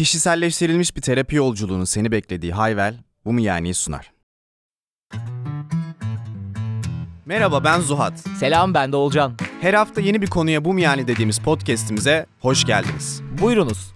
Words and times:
Kişiselleştirilmiş 0.00 0.96
bir 0.96 1.00
terapi 1.00 1.36
yolculuğunun 1.36 1.84
seni 1.84 2.12
beklediği 2.12 2.52
Hayvel, 2.52 2.94
bu 3.24 3.32
mu 3.32 3.40
yani 3.40 3.74
sunar. 3.74 4.12
Merhaba 7.26 7.64
ben 7.64 7.80
Zuhat. 7.80 8.18
Selam 8.18 8.74
ben 8.74 8.92
de 8.92 8.96
Olcan. 8.96 9.36
Her 9.60 9.74
hafta 9.74 10.00
yeni 10.00 10.22
bir 10.22 10.26
konuya 10.26 10.64
bu 10.64 10.72
mu 10.72 10.80
yani 10.80 11.08
dediğimiz 11.08 11.38
podcast'imize 11.38 12.26
hoş 12.40 12.64
geldiniz. 12.64 13.22
Buyurunuz. 13.42 13.94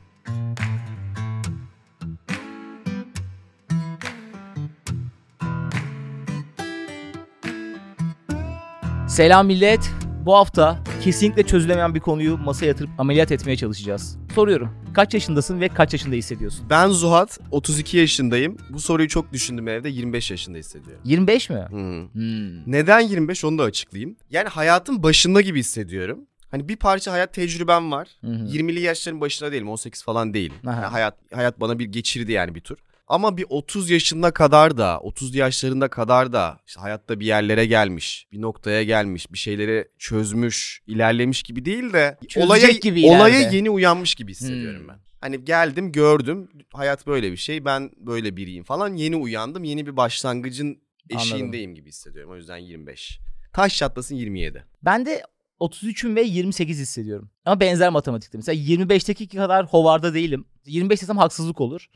Selam 9.09 9.47
millet. 9.47 9.91
Bu 10.27 10.35
hafta 10.35 10.79
kesinlikle 11.03 11.43
çözülemeyen 11.43 11.95
bir 11.95 12.01
konuyu 12.01 12.39
masaya 12.39 12.67
yatırıp 12.67 12.91
ameliyat 12.99 13.33
etmeye 13.33 13.57
çalışacağız. 13.57 14.24
Soruyorum. 14.35 14.71
Kaç 14.95 15.15
yaşındasın 15.15 15.61
ve 15.61 15.69
kaç 15.69 15.93
yaşında 15.93 16.15
hissediyorsun? 16.15 16.67
Ben 16.71 16.89
Zuhat, 16.89 17.39
32 17.51 17.97
yaşındayım. 17.97 18.57
Bu 18.71 18.81
soruyu 18.81 19.09
çok 19.09 19.33
düşündüm 19.33 19.69
evde, 19.69 19.89
25 19.89 20.31
yaşında 20.31 20.59
hissediyorum. 20.59 21.01
25 21.05 21.51
mi? 21.51 21.67
Hı. 21.71 22.09
Hmm. 22.13 22.73
Neden 22.73 23.01
25 23.01 23.45
onu 23.45 23.59
da 23.59 23.63
açıklayayım. 23.63 24.17
Yani 24.31 24.49
hayatın 24.49 25.03
başında 25.03 25.41
gibi 25.41 25.59
hissediyorum. 25.59 26.19
Hani 26.51 26.69
bir 26.69 26.77
parça 26.77 27.13
hayat 27.13 27.35
tecrübem 27.35 27.93
var. 27.93 28.09
Hı 28.21 28.27
hı. 28.27 28.47
20'li 28.47 28.81
yaşların 28.81 29.21
başında 29.21 29.53
değilim, 29.53 29.69
18 29.69 30.03
falan 30.03 30.35
değilim. 30.35 30.57
Aha. 30.67 30.75
Yani 30.75 30.87
hayat 30.87 31.15
hayat 31.35 31.61
bana 31.61 31.79
bir 31.79 31.85
geçirdi 31.85 32.33
yani 32.33 32.55
bir 32.55 32.61
tur. 32.61 32.79
Ama 33.07 33.37
bir 33.37 33.47
30 33.49 33.91
yaşında 33.91 34.31
kadar 34.31 34.77
da, 34.79 35.01
30 35.01 35.35
yaşlarında 35.35 35.89
kadar 35.89 36.33
da 36.33 36.61
işte 36.67 36.81
hayatta 36.81 37.21
bir 37.21 37.27
yerlere 37.27 37.67
gelmiş, 37.67 38.27
bir 38.33 38.41
noktaya 38.41 38.83
gelmiş, 38.83 39.33
bir 39.33 39.39
şeyleri 39.39 39.89
çözmüş, 39.99 40.83
ilerlemiş 40.87 41.43
gibi 41.43 41.65
değil 41.65 41.93
de 41.93 42.19
Çözecek 42.29 42.51
olaya 42.51 42.71
gibi 42.71 43.07
olaya 43.07 43.51
yeni 43.51 43.71
uyanmış 43.71 44.15
gibi 44.15 44.31
hissediyorum 44.31 44.81
Hmm. 44.81 44.89
ben. 44.89 44.99
Hani 45.21 45.45
geldim, 45.45 45.93
gördüm, 45.93 46.49
hayat 46.73 47.07
böyle 47.07 47.33
bir 47.33 47.37
şey, 47.37 47.65
ben 47.65 47.91
böyle 47.97 48.37
biriyim 48.37 48.65
falan. 48.65 48.95
Yeni 48.95 49.17
uyandım, 49.17 49.65
yeni 49.65 49.87
bir 49.87 49.97
başlangıcın 49.97 50.79
eşiğindeyim 51.11 51.75
gibi 51.75 51.89
hissediyorum. 51.89 52.31
O 52.33 52.37
yüzden 52.37 52.57
25. 52.57 53.19
Taş 53.53 53.77
çatlasın 53.77 54.15
27. 54.15 54.65
Ben 54.83 55.07
de 55.07 55.23
33'üm 55.61 56.17
ve 56.17 56.23
28 56.23 56.79
hissediyorum. 56.79 57.31
Ama 57.45 57.61
benzer 57.61 57.91
matematikte. 57.91 58.39
Mesela 58.39 58.63
25'teki 58.63 59.29
kadar 59.29 59.67
hovarda 59.67 60.15
değilim. 60.15 60.45
25 60.67 61.03
desem 61.03 61.17
haksızlık 61.19 61.61
olur. 61.61 61.87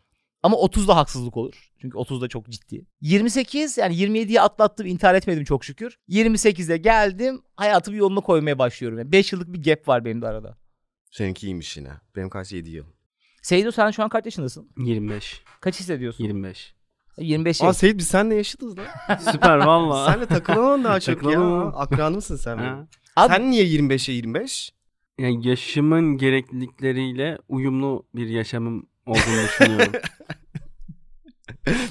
Ama 0.42 0.56
30 0.56 0.88
da 0.88 0.96
haksızlık 0.96 1.36
olur. 1.36 1.70
Çünkü 1.80 1.98
30 1.98 2.20
da 2.22 2.28
çok 2.28 2.48
ciddi. 2.48 2.86
28 3.00 3.78
yani 3.78 3.94
27'yi 3.94 4.40
atlattım 4.40 4.86
intihar 4.86 5.14
etmedim 5.14 5.44
çok 5.44 5.64
şükür. 5.64 5.98
28'e 6.08 6.76
geldim 6.76 7.42
hayatımı 7.56 7.96
yoluna 7.96 8.20
koymaya 8.20 8.58
başlıyorum. 8.58 8.98
Yani 8.98 9.12
5 9.12 9.32
yıllık 9.32 9.52
bir 9.52 9.62
gap 9.62 9.88
var 9.88 10.04
benim 10.04 10.22
de 10.22 10.26
arada. 10.26 10.58
Seninki 11.10 11.46
iyiymiş 11.46 11.76
yine. 11.76 11.90
Benim 12.16 12.28
kaç 12.30 12.52
7 12.52 12.70
yıl. 12.70 12.84
Seydo 13.42 13.70
sen 13.72 13.90
şu 13.90 14.02
an 14.02 14.08
kaç 14.08 14.24
yaşındasın? 14.24 14.70
25. 14.78 15.42
Kaç 15.60 15.80
hissediyorsun? 15.80 16.24
25. 16.24 16.74
25 17.18 17.62
Aa 17.62 17.66
yaş. 17.66 17.76
Seyit 17.76 17.98
biz 17.98 18.08
seninle 18.08 18.34
yaşıtız 18.34 18.78
lan. 18.78 18.86
Süper 19.32 19.56
valla. 19.58 20.12
Senle 20.12 20.26
takılamam 20.26 20.84
daha 20.84 21.00
çok 21.00 21.08
ya. 21.08 21.14
Takılamam. 21.22 21.72
Akranı 21.76 22.16
mısın 22.16 22.36
sen 22.36 22.58
benim? 22.58 22.88
Abi- 23.16 23.34
Sen 23.34 23.50
niye 23.50 23.64
25'e 23.64 24.14
25? 24.14 24.72
Yani 25.18 25.48
yaşımın 25.48 26.16
gereklilikleriyle 26.16 27.38
uyumlu 27.48 28.06
bir 28.14 28.26
yaşamım 28.28 28.86
olduğunu 29.08 29.44
düşünüyorum. 29.44 29.92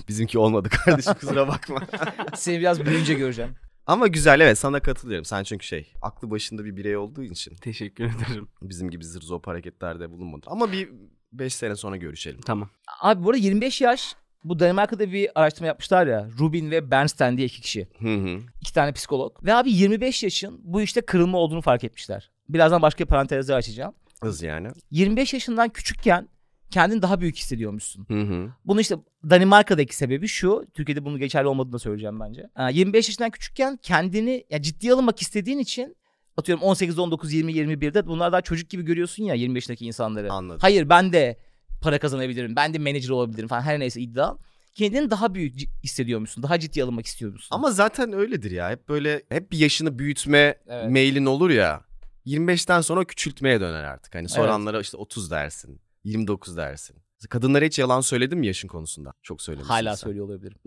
Bizimki 0.07 0.39
olmadı 0.39 0.69
kardeşim 0.69 1.13
kusura 1.13 1.47
bakma. 1.47 1.81
Seni 2.35 2.59
biraz 2.59 2.85
büyüyünce 2.85 3.13
göreceğim. 3.13 3.55
Ama 3.85 4.07
güzel 4.07 4.39
evet 4.39 4.57
sana 4.57 4.79
katılıyorum. 4.79 5.25
Sen 5.25 5.43
çünkü 5.43 5.65
şey 5.65 5.93
aklı 6.01 6.31
başında 6.31 6.65
bir 6.65 6.75
birey 6.75 6.97
olduğu 6.97 7.23
için 7.23 7.55
Teşekkür 7.55 8.03
ederim. 8.03 8.47
bizim 8.61 8.89
gibi 8.89 9.05
zır 9.05 9.21
zop 9.21 9.47
hareketlerde 9.47 10.11
bulunmadın. 10.11 10.51
Ama 10.51 10.71
bir 10.71 10.89
5 11.31 11.55
sene 11.55 11.75
sonra 11.75 11.97
görüşelim. 11.97 12.41
Tamam. 12.41 12.69
Abi 13.01 13.23
bu 13.23 13.29
arada 13.29 13.37
25 13.39 13.81
yaş 13.81 14.15
bu 14.43 14.59
Danimarka'da 14.59 15.11
bir 15.11 15.29
araştırma 15.35 15.67
yapmışlar 15.67 16.07
ya. 16.07 16.27
Rubin 16.39 16.71
ve 16.71 16.91
Bernstein 16.91 17.37
diye 17.37 17.47
iki 17.47 17.61
kişi. 17.61 17.87
Hı 17.99 18.15
hı. 18.15 18.39
İki 18.61 18.73
tane 18.73 18.91
psikolog. 18.91 19.43
Ve 19.43 19.53
abi 19.53 19.71
25 19.71 20.23
yaşın 20.23 20.59
bu 20.63 20.81
işte 20.81 21.01
kırılma 21.01 21.37
olduğunu 21.37 21.61
fark 21.61 21.83
etmişler. 21.83 22.31
Birazdan 22.49 22.81
başka 22.81 23.05
parantezler 23.05 23.57
açacağım. 23.57 23.93
Hız 24.23 24.41
yani. 24.43 24.67
25 24.91 25.33
yaşından 25.33 25.69
küçükken 25.69 26.27
kendini 26.71 27.01
daha 27.01 27.21
büyük 27.21 27.35
hissediyormuşsun. 27.35 28.05
Hı 28.07 28.21
hı. 28.21 28.49
Bunu 28.65 28.81
işte 28.81 28.95
Danimarka'daki 29.29 29.95
sebebi 29.95 30.27
şu. 30.27 30.65
Türkiye'de 30.73 31.05
bunun 31.05 31.19
geçerli 31.19 31.47
olmadığını 31.47 31.73
da 31.73 31.79
söyleyeceğim 31.79 32.19
bence. 32.19 32.49
Ha, 32.53 32.69
25 32.69 33.07
yaşından 33.07 33.29
küçükken 33.29 33.77
kendini 33.81 34.45
ya 34.49 34.61
ciddiye 34.61 34.93
alınmak 34.93 35.21
istediğin 35.21 35.59
için 35.59 35.95
atıyorum 36.37 36.63
18, 36.63 36.99
19, 36.99 37.33
20, 37.33 37.51
21'de 37.53 38.07
bunlar 38.07 38.31
daha 38.31 38.41
çocuk 38.41 38.69
gibi 38.69 38.83
görüyorsun 38.85 39.23
ya 39.23 39.33
25 39.33 39.63
yaşındaki 39.63 39.85
insanları. 39.85 40.31
Anladım. 40.31 40.59
Hayır 40.61 40.89
ben 40.89 41.13
de 41.13 41.39
para 41.81 41.99
kazanabilirim. 41.99 42.55
Ben 42.55 42.73
de 42.73 42.79
manager 42.79 43.09
olabilirim 43.09 43.47
falan 43.47 43.61
her 43.61 43.79
neyse 43.79 44.01
iddia. 44.01 44.35
Kendini 44.73 45.09
daha 45.09 45.33
büyük 45.33 45.55
hissediyormuşsun. 45.83 46.43
Daha 46.43 46.59
ciddiye 46.59 46.85
alınmak 46.85 47.05
istiyormuşsun. 47.05 47.55
Ama 47.55 47.71
zaten 47.71 48.13
öyledir 48.13 48.51
ya. 48.51 48.69
Hep 48.69 48.89
böyle 48.89 49.21
hep 49.29 49.51
bir 49.51 49.57
yaşını 49.57 49.99
büyütme 49.99 50.55
Evet. 50.67 50.91
meylin 50.91 51.25
olur 51.25 51.49
ya. 51.49 51.81
25'ten 52.25 52.81
sonra 52.81 53.03
küçültmeye 53.03 53.61
döner 53.61 53.83
artık. 53.83 54.15
Hani 54.15 54.21
Evet. 54.21 54.31
soranlara 54.31 54.79
işte 54.81 54.97
30 54.97 55.31
dersin. 55.31 55.81
29 56.07 56.57
dersin. 56.57 56.95
Kadınlara 57.29 57.65
hiç 57.65 57.79
yalan 57.79 58.01
söyledin 58.01 58.37
mi 58.39 58.47
yaşın 58.47 58.67
konusunda? 58.67 59.13
Çok 59.23 59.41
söylemişsin 59.41 59.73
Hala 59.73 59.95
sen. 59.95 60.03
söylüyor 60.05 60.25
olabilirim. 60.25 60.57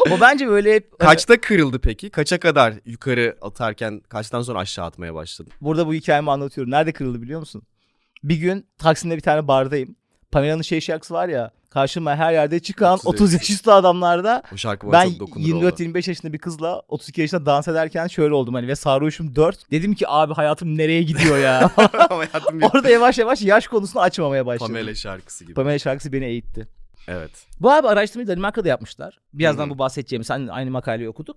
o 0.10 0.20
bence 0.20 0.48
böyle 0.48 0.74
hep 0.74 0.98
Kaçta 0.98 1.40
kırıldı 1.40 1.80
peki? 1.80 2.10
Kaça 2.10 2.40
kadar 2.40 2.74
yukarı 2.84 3.38
atarken 3.40 4.00
kaçtan 4.00 4.42
sonra 4.42 4.58
aşağı 4.58 4.84
atmaya 4.86 5.14
başladın? 5.14 5.52
Burada 5.60 5.86
bu 5.86 5.94
hikayemi 5.94 6.30
anlatıyorum. 6.30 6.70
Nerede 6.70 6.92
kırıldı 6.92 7.22
biliyor 7.22 7.40
musun? 7.40 7.62
Bir 8.24 8.36
gün 8.36 8.66
Taksim'de 8.78 9.16
bir 9.16 9.20
tane 9.22 9.48
bardayım. 9.48 9.96
Pamela'nın 10.36 10.62
şey 10.62 10.80
şarkısı 10.80 11.14
var 11.14 11.28
ya. 11.28 11.50
Karşıma 11.70 12.16
her 12.16 12.32
yerde 12.32 12.60
çıkan 12.60 12.94
30 12.94 13.06
30 13.06 13.32
yaş 13.32 13.50
üstü 13.50 13.70
adamlarda 13.70 14.42
O 14.54 14.56
şarkı 14.56 14.92
ben 14.92 15.08
çok 15.08 15.20
dokunur 15.20 15.54
oldu. 15.54 15.68
24-25 15.68 16.10
yaşında 16.10 16.32
bir 16.32 16.38
kızla 16.38 16.82
32 16.88 17.20
yaşında 17.20 17.46
dans 17.46 17.68
ederken 17.68 18.06
şöyle 18.06 18.34
oldum 18.34 18.54
hani 18.54 18.68
ve 18.68 18.76
sarhoşum 18.76 19.36
4. 19.36 19.70
Dedim 19.70 19.94
ki 19.94 20.08
abi 20.08 20.34
hayatım 20.34 20.78
nereye 20.78 21.02
gidiyor 21.02 21.38
ya? 21.38 21.70
Hayatım 22.08 22.62
Orada 22.62 22.90
yavaş 22.90 23.18
yavaş 23.18 23.42
yaş 23.42 23.68
konusunu 23.68 24.02
açmamaya 24.02 24.46
başladım. 24.46 24.74
Pamela 24.74 24.94
şarkısı 24.94 25.44
gibi. 25.44 25.54
Pamela 25.54 25.78
şarkısı 25.78 26.12
beni 26.12 26.24
eğitti. 26.24 26.68
Evet. 27.08 27.30
Bu 27.60 27.72
abi 27.72 27.88
araştırmayı 27.88 28.28
Danimarka'da 28.28 28.68
yapmışlar. 28.68 29.20
Birazdan 29.32 29.64
Hı 29.64 29.66
hı. 29.66 29.70
bu 29.70 29.78
bahsedeceğim. 29.78 30.24
Sen 30.24 30.46
aynı 30.46 30.70
makaleyi 30.70 31.08
okuduk. 31.08 31.36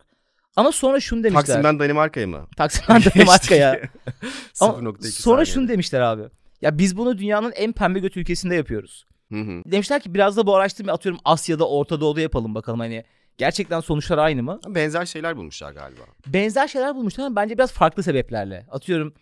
Ama 0.55 0.71
sonra 0.71 0.99
şunu 0.99 1.23
demişler. 1.23 1.45
Taksim'den 1.45 1.79
Danimarka'ya 1.79 2.27
mı? 2.27 2.47
Taksim'den 2.57 3.01
Danimarka'ya. 3.15 3.79
Ama 4.59 4.73
0.2 4.73 5.11
sonra 5.11 5.35
saniyede. 5.35 5.45
şunu 5.45 5.67
demişler 5.67 6.01
abi. 6.01 6.23
Ya 6.61 6.77
biz 6.77 6.97
bunu 6.97 7.17
dünyanın 7.17 7.51
en 7.55 7.73
pembe 7.73 7.99
göt 7.99 8.17
ülkesinde 8.17 8.55
yapıyoruz. 8.55 9.05
Hı 9.31 9.41
hı. 9.41 9.63
Demişler 9.65 10.01
ki 10.01 10.13
biraz 10.13 10.37
da 10.37 10.47
bu 10.47 10.55
araştırmayı 10.55 10.93
atıyorum 10.93 11.21
Asya'da, 11.25 11.69
Orta 11.69 12.01
Doğu'da 12.01 12.21
yapalım 12.21 12.55
bakalım 12.55 12.79
hani 12.79 13.03
gerçekten 13.37 13.79
sonuçlar 13.79 14.17
aynı 14.17 14.43
mı? 14.43 14.59
Benzer 14.67 15.05
şeyler 15.05 15.37
bulmuşlar 15.37 15.71
galiba. 15.71 16.01
Benzer 16.27 16.67
şeyler 16.67 16.95
bulmuşlar 16.95 17.25
ama 17.25 17.35
bence 17.35 17.57
biraz 17.57 17.71
farklı 17.71 18.03
sebeplerle. 18.03 18.65
Atıyorum 18.71 19.13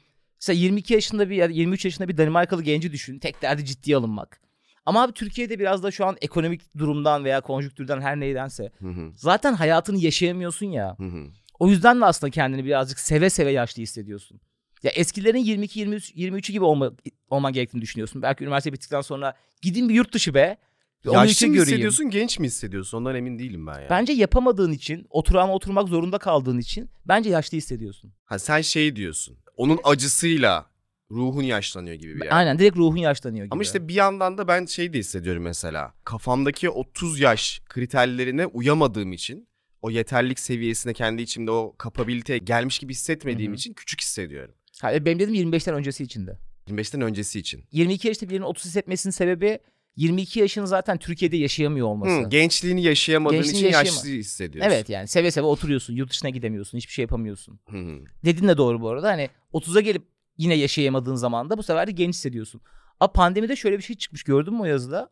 mesela 0.42 0.60
22 0.60 0.94
yaşında 0.94 1.30
bir 1.30 1.36
ya 1.36 1.50
da 1.50 1.54
23 1.54 1.86
yaşında 1.86 2.08
bir 2.08 2.18
Danimarkalı 2.18 2.64
genci 2.64 2.92
düşün. 2.92 3.20
Tek 3.20 3.42
derdi 3.42 3.66
ciddiye 3.66 3.98
alınmak. 3.98 4.42
Ama 4.86 5.04
abi 5.04 5.12
Türkiye'de 5.12 5.60
biraz 5.60 5.84
da 5.84 5.92
şu 5.92 6.06
an 6.06 6.18
ekonomik 6.22 6.78
durumdan 6.78 7.24
veya 7.24 7.42
konjüktürden 7.42 8.02
her 8.02 8.20
neydense 8.20 8.72
Hı 8.80 8.88
hı. 8.88 9.12
zaten 9.16 9.54
hayatını 9.54 9.98
yaşayamıyorsun 9.98 10.66
ya. 10.66 10.96
Hı 10.98 11.04
hı. 11.04 11.24
O 11.60 11.68
yüzden 11.68 12.02
de 12.02 12.06
aslında 12.06 12.32
kendini 12.32 12.66
birazcık 12.66 13.00
seve 13.00 13.30
seve 13.30 13.52
yaşlı 13.52 13.82
hissediyorsun. 13.82 14.40
Ya 14.84 14.92
eskilerin 14.92 15.38
22 15.38 15.80
23 15.80 16.12
23'ü 16.12 16.52
gibi 16.52 16.64
olma, 16.64 16.92
olman 17.30 17.54
gerektiğini 17.54 17.82
düşünüyorsun. 17.82 18.22
Belki 18.22 18.44
üniversite 18.44 18.74
bittikten 18.74 19.02
sonra 19.02 19.34
gidin 19.62 19.90
bir 19.90 19.94
yurt 19.94 20.14
dışı 20.14 20.34
be. 20.34 20.58
Bir 21.06 21.12
Yaşlı 21.12 21.48
mı 21.48 21.54
göreyim. 21.54 21.68
hissediyorsun, 21.68 22.10
genç 22.10 22.40
mi 22.40 22.48
hissediyorsun? 22.48 22.98
Ondan 22.98 23.16
emin 23.16 23.40
değilim 23.40 23.68
ben 23.68 23.80
ya. 23.82 23.88
Bence 23.90 24.14
yapamadığın 24.14 24.72
için, 24.72 25.08
oturağına 25.10 25.54
oturmak 25.54 25.88
zorunda 25.88 26.18
kaldığın 26.18 26.60
için 26.60 26.90
bence 27.06 27.30
yaşlı 27.30 27.58
hissediyorsun. 27.58 28.14
Ha, 28.26 28.40
sen 28.40 28.62
şey 28.62 28.96
diyorsun. 28.96 29.38
Onun 29.56 29.80
acısıyla 29.84 30.66
ruhun 31.12 31.44
yaşlanıyor 31.44 31.96
gibi 31.96 32.16
bir 32.16 32.26
yer. 32.26 32.38
Aynen 32.38 32.60
direkt 32.60 32.78
ruhun 32.78 32.98
yaşlanıyor 32.98 33.46
gibi. 33.46 33.54
Ama 33.54 33.62
işte 33.64 33.88
bir 33.88 33.94
yandan 33.94 34.38
da 34.38 34.48
ben 34.48 34.66
şey 34.66 34.94
de 34.94 35.00
hissediyorum 35.00 35.44
mesela. 35.44 35.94
Kafamdaki 36.04 36.70
30 36.70 37.20
yaş 37.20 37.62
kriterlerine 37.70 38.46
uyamadığım 38.46 39.14
için 39.14 39.48
o 39.82 39.90
yeterlik 39.90 40.40
seviyesine 40.40 40.94
kendi 40.94 41.22
içimde 41.22 41.52
o 41.52 41.76
kapabilite 41.78 42.38
gelmiş 42.38 42.80
gibi 42.80 42.94
hissetmediğim 42.94 43.52
Hı 43.52 43.54
hı. 43.54 43.58
için 43.58 43.74
küçük 43.74 44.02
hissediyorum. 44.02 44.56
Ha, 44.82 44.94
e, 44.94 45.06
benim 45.06 45.20
dedim 45.20 45.34
25'ten 45.34 45.76
öncesi 45.76 46.04
içinde. 46.04 46.38
25'ten 46.68 47.02
öncesi 47.02 47.40
için. 47.40 47.66
22 47.72 48.08
yaşta 48.08 48.30
birinin 48.30 48.46
30 48.46 48.66
hissetmesinin 48.66 49.12
sebebi 49.12 49.60
22 49.96 50.40
yaşını 50.40 50.68
zaten 50.68 50.98
Türkiye'de 50.98 51.38
yaşayamıyor 51.38 51.88
olması. 51.88 52.26
Hı, 52.26 52.30
gençliğini 52.30 52.84
yaşayamadığın 52.84 53.38
Gençliğini 53.38 53.58
için 53.60 53.68
yaşayama- 53.68 53.96
yaşlı 53.98 54.10
hissediyorsun. 54.10 54.72
Evet 54.72 54.90
yani 54.90 55.08
seve 55.08 55.32
seve 55.32 55.46
oturuyorsun, 55.46 55.96
yurt 55.96 56.10
dışına 56.10 56.30
gidemiyorsun, 56.30 56.78
hiçbir 56.78 56.94
şey 56.94 57.04
yapamıyorsun. 57.04 57.60
Hı 57.70 57.78
hı. 57.78 58.00
Dedin 58.26 58.48
de 58.48 58.58
doğru 58.58 58.82
bu 58.82 58.90
arada. 58.90 59.08
Hani 59.08 59.30
30'a 59.54 59.82
gelip 59.82 60.08
yine 60.38 60.56
yaşayamadığın 60.56 61.16
zaman 61.16 61.50
da 61.50 61.58
bu 61.58 61.64
sefer 61.64 61.88
de 61.88 61.92
genç 61.92 62.16
hissediyorsun. 62.16 62.62
Ama 63.00 63.12
pandemide 63.12 63.56
şöyle 63.56 63.78
bir 63.78 63.84
şey 63.84 63.96
çıkmış 63.96 64.24
gördün 64.24 64.54
mü 64.54 64.62
o 64.62 64.66
yazıda? 64.66 65.10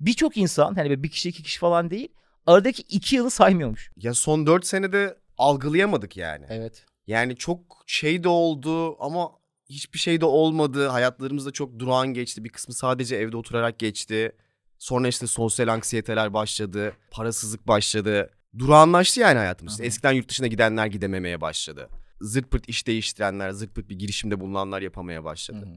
Birçok 0.00 0.36
insan 0.36 0.74
hani 0.74 1.02
bir 1.02 1.08
kişi 1.10 1.28
iki 1.28 1.42
kişi 1.42 1.58
falan 1.58 1.90
değil 1.90 2.08
aradaki 2.46 2.82
iki 2.82 3.16
yılı 3.16 3.30
saymıyormuş. 3.30 3.90
Ya 3.96 4.14
son 4.14 4.46
4 4.46 4.66
senede 4.66 5.16
algılayamadık 5.38 6.16
yani. 6.16 6.46
Evet. 6.48 6.86
Yani 7.12 7.36
çok 7.36 7.84
şey 7.86 8.24
de 8.24 8.28
oldu 8.28 9.02
ama 9.04 9.30
hiçbir 9.68 9.98
şey 9.98 10.20
de 10.20 10.24
olmadı. 10.24 10.88
Hayatlarımız 10.88 11.46
da 11.46 11.50
çok 11.50 11.78
durağan 11.78 12.08
geçti. 12.08 12.44
Bir 12.44 12.48
kısmı 12.48 12.74
sadece 12.74 13.16
evde 13.16 13.36
oturarak 13.36 13.78
geçti. 13.78 14.32
Sonra 14.78 15.08
işte 15.08 15.26
sosyal 15.26 15.68
anksiyeteler 15.68 16.34
başladı. 16.34 16.92
Parasızlık 17.10 17.68
başladı. 17.68 18.30
Durağanlaştı 18.58 19.20
yani 19.20 19.38
hayatımız. 19.38 19.80
Aha. 19.80 19.86
Eskiden 19.86 20.12
yurt 20.12 20.28
dışına 20.28 20.46
gidenler 20.46 20.86
gidememeye 20.86 21.40
başladı. 21.40 21.88
Zırt 22.20 22.50
pırt 22.50 22.68
iş 22.68 22.86
değiştirenler, 22.86 23.50
zırt 23.50 23.74
pırt 23.74 23.88
bir 23.88 23.98
girişimde 23.98 24.40
bulunanlar 24.40 24.82
yapamaya 24.82 25.24
başladı. 25.24 25.68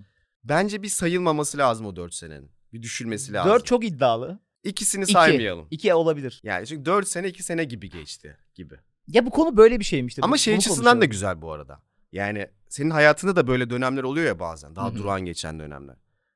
Bence 0.44 0.84
bir 0.84 0.88
sayılmaması 0.88 1.58
lazım 1.58 1.86
o 1.86 1.96
4 1.96 2.14
senenin. 2.14 2.52
Bir 2.74 2.82
düşülmesi 2.82 3.34
lazım. 3.34 3.52
4 3.52 3.66
çok 3.66 3.86
iddialı. 3.86 4.40
İkisini 4.64 5.04
İki. 5.04 5.14
saymayalım. 5.14 5.68
2 5.72 5.94
olabilir. 5.94 6.42
Yani 6.44 6.68
çünkü 6.68 6.86
4 6.86 7.08
sene 7.08 7.28
2 7.28 7.44
sene 7.44 7.64
gibi 7.64 7.90
geçti 7.90 8.38
gibi. 8.56 8.76
Ya 9.08 9.26
bu 9.26 9.30
konu 9.30 9.58
böyle 9.58 9.80
bir 9.80 9.86
şeymiş. 9.86 10.18
Ama 10.22 10.38
şey 10.38 10.56
açısından 10.56 11.02
da 11.02 11.06
güzel 11.06 11.42
bu 11.42 11.52
arada. 11.52 11.80
Yani 12.12 12.48
senin 12.70 12.90
hayatında 12.90 13.36
da 13.36 13.48
böyle 13.48 13.70
dönemler 13.70 14.04
oluyor 14.04 14.28
ya 14.28 14.40
bazen. 14.40 14.76
Daha 14.76 14.88
Hı 14.88 14.92
hı. 14.92 14.98
durağan 14.98 15.22
geçen 15.26 15.60
dönemler. 15.60 15.96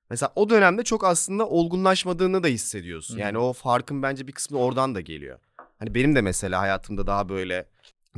Mesela 0.10 0.32
o 0.36 0.50
dönemde 0.50 0.84
çok 0.84 1.04
aslında 1.04 1.48
olgunlaşmadığını 1.48 2.44
da 2.44 2.48
hissediyorsun. 2.48 3.14
Hı 3.14 3.18
hı. 3.18 3.22
Yani 3.22 3.38
o 3.38 3.54
farkın 3.54 4.04
bence 4.04 4.28
bir 4.28 4.32
kısmı 4.32 4.58
oradan 4.58 4.96
da 4.96 5.02
geliyor. 5.02 5.40
Hani 5.80 5.96
benim 5.96 6.16
de 6.16 6.22
mesela 6.22 6.62
hayatımda 6.62 7.08
daha 7.08 7.30
böyle 7.30 7.66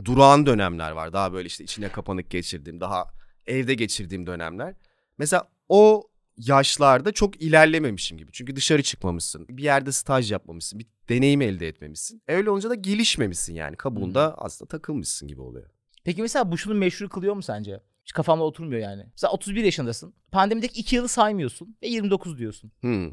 durağan 0.06 0.46
dönemler 0.46 0.92
var. 0.92 1.14
Daha 1.14 1.34
böyle 1.34 1.48
işte 1.48 1.64
içine 1.64 1.90
kapanık 1.90 2.30
geçirdiğim, 2.30 2.80
daha 2.80 3.06
evde 3.46 3.74
geçirdiğim 3.74 4.28
dönemler. 4.28 4.76
Mesela 5.18 5.48
o 5.70 6.08
yaşlarda 6.38 7.12
çok 7.12 7.42
ilerlememişim 7.42 8.18
gibi. 8.18 8.32
Çünkü 8.32 8.56
dışarı 8.56 8.84
çıkmamışsın. 8.84 9.46
Bir 9.50 9.64
yerde 9.64 9.92
staj 9.92 10.32
yapmamışsın. 10.32 10.80
Bir 10.80 10.88
deneyim 11.10 11.42
elde 11.42 11.68
etmemişsin. 11.68 12.22
Öyle 12.28 12.50
olunca 12.50 12.70
da 12.70 12.76
gelişmemişsin 12.76 13.54
yani. 13.54 13.76
Kabuğunda 13.76 14.36
aslında 14.38 14.70
takılmışsın 14.70 15.28
gibi 15.28 15.42
oluyor. 15.42 15.70
Peki 16.04 16.22
mesela 16.22 16.52
bu 16.52 16.58
şunu 16.58 16.74
meşru 16.74 17.10
kılıyor 17.10 17.36
mu 17.36 17.44
sence? 17.44 17.80
Hiç 18.06 18.12
kafamda 18.14 18.44
oturmuyor 18.44 18.82
yani. 18.82 19.06
Mesela 19.12 19.32
31 19.32 19.64
yaşındasın. 19.64 20.14
Pandemideki 20.32 20.80
2 20.80 20.96
yılı 20.96 21.08
saymıyorsun 21.08 21.78
ve 21.84 21.88
29 21.88 22.38
diyorsun. 22.38 22.72
Hmm. 22.82 23.12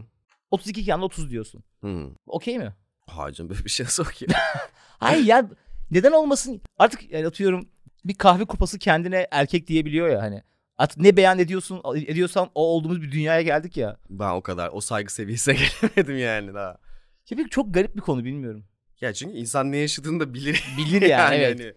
32 0.50 0.80
iken 0.80 1.00
de 1.00 1.04
30 1.04 1.30
diyorsun. 1.30 1.64
Hmm. 1.80 2.10
Okey 2.26 2.58
mi? 2.58 2.74
Hacım 3.06 3.48
böyle 3.48 3.64
bir 3.64 3.70
şey 3.70 3.84
nasıl 3.84 4.04
ki? 4.04 4.26
Hayır 4.98 5.24
ya 5.24 5.50
neden 5.90 6.12
olmasın? 6.12 6.60
Artık 6.78 7.10
yani 7.10 7.26
atıyorum 7.26 7.68
bir 8.04 8.14
kahve 8.14 8.44
kupası 8.44 8.78
kendine 8.78 9.26
erkek 9.30 9.66
diyebiliyor 9.66 10.08
ya 10.08 10.22
hani. 10.22 10.42
Artık 10.78 10.98
ne 10.98 11.16
beyan 11.16 11.38
ediyorsun 11.38 11.82
ediyorsan 11.96 12.50
o 12.54 12.66
olduğumuz 12.66 13.02
bir 13.02 13.12
dünyaya 13.12 13.42
geldik 13.42 13.76
ya. 13.76 13.96
ben 14.10 14.30
o 14.30 14.42
kadar 14.42 14.70
o 14.72 14.80
saygı 14.80 15.12
seviyesine 15.12 15.54
gelemedim 15.82 16.18
yani 16.18 16.54
daha. 16.54 16.78
Ya 17.30 17.38
bir 17.38 17.48
çok 17.48 17.74
garip 17.74 17.96
bir 17.96 18.00
konu 18.00 18.24
bilmiyorum. 18.24 18.64
Ya 19.00 19.12
çünkü 19.12 19.36
insan 19.36 19.72
ne 19.72 19.76
yaşadığını 19.76 20.20
da 20.20 20.34
bilir. 20.34 20.64
Bilir 20.78 21.02
yani, 21.02 21.34
evet. 21.36 21.60
hani. 21.60 21.74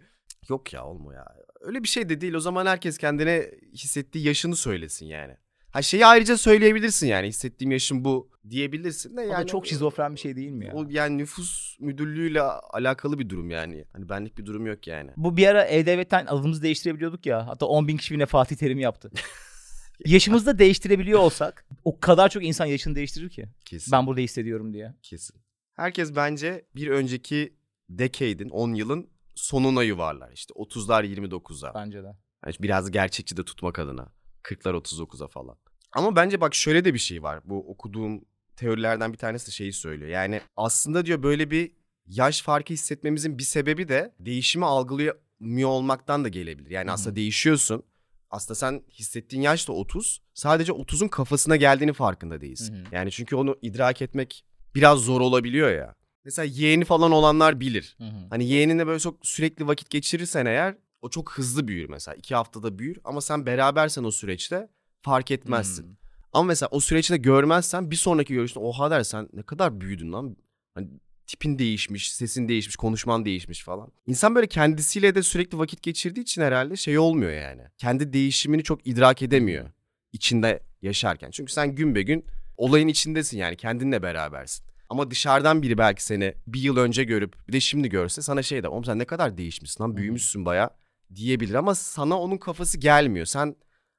Yok 0.50 0.74
ya 0.74 0.86
olmuyor 0.86 1.20
ya. 1.20 1.36
Öyle 1.62 1.84
bir 1.84 1.88
şey 1.88 2.10
de 2.10 2.22
değil. 2.22 2.34
O 2.34 2.40
zaman 2.40 2.66
herkes 2.66 2.98
kendine 2.98 3.52
hissettiği 3.74 4.28
yaşını 4.28 4.56
söylesin 4.56 5.06
yani. 5.06 5.38
Ha 5.72 5.82
şeyi 5.82 6.06
ayrıca 6.06 6.38
söyleyebilirsin 6.38 7.08
yani. 7.08 7.28
Hissettiğim 7.28 7.72
yaşım 7.72 8.06
bu 8.06 8.30
diyebilirsin 8.50 9.18
de 9.18 9.22
yani. 9.22 9.48
çok 9.48 9.68
şizofren 9.68 10.16
bir 10.16 10.20
şey 10.20 10.36
değil 10.36 10.52
mi 10.52 10.66
ya? 10.66 10.74
O 10.74 10.86
yani 10.90 11.18
nüfus 11.18 11.78
müdürlüğüyle 11.80 12.42
alakalı 12.42 13.20
bir 13.20 13.30
durum 13.30 13.50
yani. 13.50 13.86
Hani 13.94 14.10
benlik 14.10 14.38
bir 14.38 14.46
durum 14.46 14.66
yok 14.66 14.88
yani. 14.88 15.12
Bu 15.18 15.38
bir 15.38 15.48
ara 15.48 15.64
E-Devlet'ten 15.64 16.26
adımızı 16.26 16.62
değiştirebiliyorduk 16.62 17.26
ya. 17.26 17.48
Hatta 17.48 17.66
10 17.66 17.88
bin 17.88 17.98
kişi 17.98 18.16
bile 18.16 18.26
Fatih 18.26 18.56
Terim 18.56 18.80
yaptı. 18.80 19.12
Yaşımızı 20.06 20.46
da 20.46 20.60
değiştirebiliyor 20.60 21.20
olsak 21.20 21.66
o 21.84 22.00
kadar 22.00 22.30
çok 22.30 22.44
insan 22.46 22.66
yaşını 22.66 22.96
değiştirir 22.96 23.30
ki. 23.30 23.46
Kesin. 23.66 23.92
Ben 23.92 24.08
burada 24.08 24.22
hissediyorum 24.22 24.74
diye. 24.74 24.94
Kesin. 25.02 25.36
Herkes 25.74 26.16
bence 26.16 26.66
bir 26.76 26.88
önceki 26.88 27.54
decade'in 27.90 28.50
10 28.50 28.74
yılın 28.74 29.10
sonuna 29.36 29.84
yuvarlar. 29.84 30.32
İşte 30.32 30.54
30'lar 30.54 31.06
29'a. 31.06 31.74
Bence 31.76 32.04
de. 32.04 32.08
Yani 32.46 32.56
biraz 32.60 32.92
gerçekçi 32.92 33.38
de 33.38 33.44
tutmak 33.44 33.80
adına. 33.80 34.12
40'lar 34.44 34.74
39'a 34.74 35.28
falan. 35.28 35.58
Ama 35.92 36.16
bence 36.16 36.42
bak 36.42 36.56
şöyle 36.56 36.86
de 36.86 36.94
bir 36.94 37.00
şey 37.00 37.24
var. 37.24 37.40
Bu 37.46 37.72
okuduğum 37.72 38.26
teorilerden 38.56 39.14
bir 39.14 39.18
tanesi 39.18 39.48
de 39.48 39.52
şeyi 39.52 39.74
söylüyor. 39.74 40.10
Yani 40.10 40.42
aslında 40.58 41.06
diyor 41.06 41.24
böyle 41.24 41.52
bir 41.52 41.72
yaş 42.08 42.42
farkı 42.42 42.74
hissetmemizin 42.74 43.38
bir 43.38 43.44
sebebi 43.44 43.88
de 43.88 44.16
değişimi 44.20 44.66
algılayamıyor 44.66 45.70
olmaktan 45.70 46.24
da 46.24 46.28
gelebilir. 46.28 46.70
Yani 46.70 46.86
Hı 46.86 46.90
hı. 46.90 46.94
aslında 46.94 47.16
değişiyorsun. 47.16 47.84
Aslında 48.30 48.56
sen 48.56 48.84
hissettiğin 48.92 49.44
yaş 49.44 49.68
da 49.68 49.74
30. 49.74 50.22
Sadece 50.34 50.72
30'un 50.72 51.08
kafasına 51.08 51.56
geldiğini 51.56 51.94
farkında 51.94 52.42
değilsin. 52.42 52.76
Hı 52.76 52.80
hı. 52.80 52.96
Yani 52.96 53.12
çünkü 53.12 53.36
onu 53.36 53.58
idrak 53.62 54.02
etmek 54.02 54.46
biraz 54.76 55.00
zor 55.00 55.22
olabiliyor 55.22 55.72
ya. 55.72 55.96
Mesela 56.26 56.46
yeğeni 56.46 56.86
falan 56.86 57.12
olanlar 57.12 57.60
bilir. 57.60 57.98
Hani 58.30 58.46
yeğeninle 58.46 58.88
böyle 58.88 59.00
çok 59.00 59.28
sürekli 59.28 59.68
vakit 59.68 59.90
geçirirsen 59.90 60.46
eğer 60.46 60.78
o 61.02 61.10
çok 61.10 61.32
hızlı 61.32 61.68
büyür 61.68 61.90
mesela. 61.90 62.16
iki 62.16 62.36
haftada 62.36 62.80
büyür 62.80 62.98
ama 63.04 63.22
sen 63.22 63.46
berabersen 63.46 64.04
o 64.04 64.12
süreçte 64.12 64.70
fark 65.02 65.32
etmezsin. 65.32 65.84
Hmm. 65.84 65.96
Ama 66.34 66.44
mesela 66.44 66.70
o 66.72 66.80
süreçte 66.80 67.18
görmezsen 67.18 67.92
bir 67.92 67.96
sonraki 67.96 68.34
görüşte 68.34 68.60
oha 68.60 68.92
dersen 68.92 69.30
ne 69.34 69.44
kadar 69.44 69.82
büyüdün 69.82 70.14
lan. 70.14 70.38
Hani 70.76 70.88
tipin 71.28 71.60
değişmiş, 71.60 72.14
sesin 72.14 72.48
değişmiş, 72.48 72.76
konuşman 72.76 73.26
değişmiş 73.26 73.64
falan. 73.64 73.92
İnsan 74.08 74.36
böyle 74.36 74.48
kendisiyle 74.48 75.16
de 75.16 75.24
sürekli 75.24 75.58
vakit 75.58 75.82
geçirdiği 75.82 76.22
için 76.22 76.42
herhalde 76.42 76.76
şey 76.76 76.98
olmuyor 77.00 77.32
yani. 77.32 77.62
Kendi 77.78 78.14
değişimini 78.14 78.64
çok 78.64 78.88
idrak 78.88 79.22
edemiyor 79.22 79.70
içinde 80.14 80.64
yaşarken. 80.82 81.32
Çünkü 81.32 81.54
sen 81.54 81.76
gün 81.76 81.96
be 81.96 82.02
gün 82.02 82.26
olayın 82.58 82.88
içindesin 82.88 83.38
yani 83.38 83.58
kendinle 83.58 84.04
berabersin. 84.04 84.66
Ama 84.90 85.12
dışarıdan 85.12 85.62
biri 85.62 85.78
belki 85.78 86.04
seni 86.04 86.34
bir 86.48 86.60
yıl 86.60 86.78
önce 86.78 87.04
görüp 87.04 87.48
bir 87.48 87.54
de 87.54 87.60
şimdi 87.60 87.90
görse 87.90 88.22
sana 88.22 88.44
şey 88.44 88.64
der. 88.64 88.68
Oğlum 88.68 88.86
sen 88.86 89.00
ne 89.00 89.06
kadar 89.06 89.38
değişmişsin 89.38 89.84
lan 89.84 89.98
büyümüşsün 89.98 90.46
baya 90.46 90.70
diyebilir 91.16 91.54
ama 91.54 91.76
sana 91.76 92.20
onun 92.20 92.38
kafası 92.38 92.78
gelmiyor. 92.78 93.26
Sen 93.26 93.56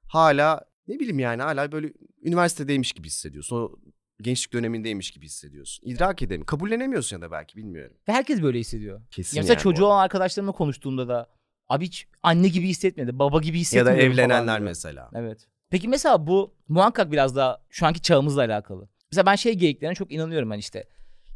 hala 0.08 0.64
ne 0.88 0.98
bileyim 0.98 1.18
yani 1.18 1.42
hala 1.42 1.72
böyle 1.72 1.92
üniversitedeymiş 2.24 2.92
gibi 2.92 3.06
hissediyorsun. 3.06 3.56
O 3.56 3.76
gençlik 4.22 4.52
dönemindeymiş 4.52 5.10
gibi 5.10 5.24
hissediyorsun. 5.24 5.86
İdrak 5.86 6.22
edemiyorsun. 6.22 6.46
Kabullenemiyorsun 6.46 7.16
ya 7.16 7.22
da 7.22 7.30
belki 7.30 7.56
bilmiyorum. 7.56 7.96
Ve 8.08 8.12
herkes 8.12 8.42
böyle 8.42 8.58
hissediyor. 8.58 9.02
Kesin 9.10 9.36
Ya 9.36 9.42
mesela 9.42 9.52
yani 9.52 9.62
çocuğu 9.62 9.84
olan 9.84 10.04
arkadaşlarımla 10.04 10.52
konuştuğumda 10.52 11.08
da 11.08 11.28
abi 11.68 11.86
hiç 11.86 12.08
anne 12.22 12.48
gibi 12.48 12.68
hissetmedi, 12.68 13.18
baba 13.18 13.40
gibi 13.40 13.62
Ya 13.72 13.86
da 13.86 13.92
evlenenler 13.92 14.60
mesela. 14.60 15.10
Evet. 15.14 15.48
Peki 15.70 15.88
mesela 15.88 16.26
bu 16.26 16.54
muhakkak 16.68 17.12
biraz 17.12 17.36
daha 17.36 17.62
şu 17.70 17.86
anki 17.86 18.02
çağımızla 18.02 18.40
alakalı. 18.40 18.88
Mesela 19.12 19.26
ben 19.26 19.36
şey 19.36 19.54
geyiklerine 19.54 19.94
çok 19.94 20.12
inanıyorum 20.12 20.50
ben 20.50 20.58
işte. 20.58 20.84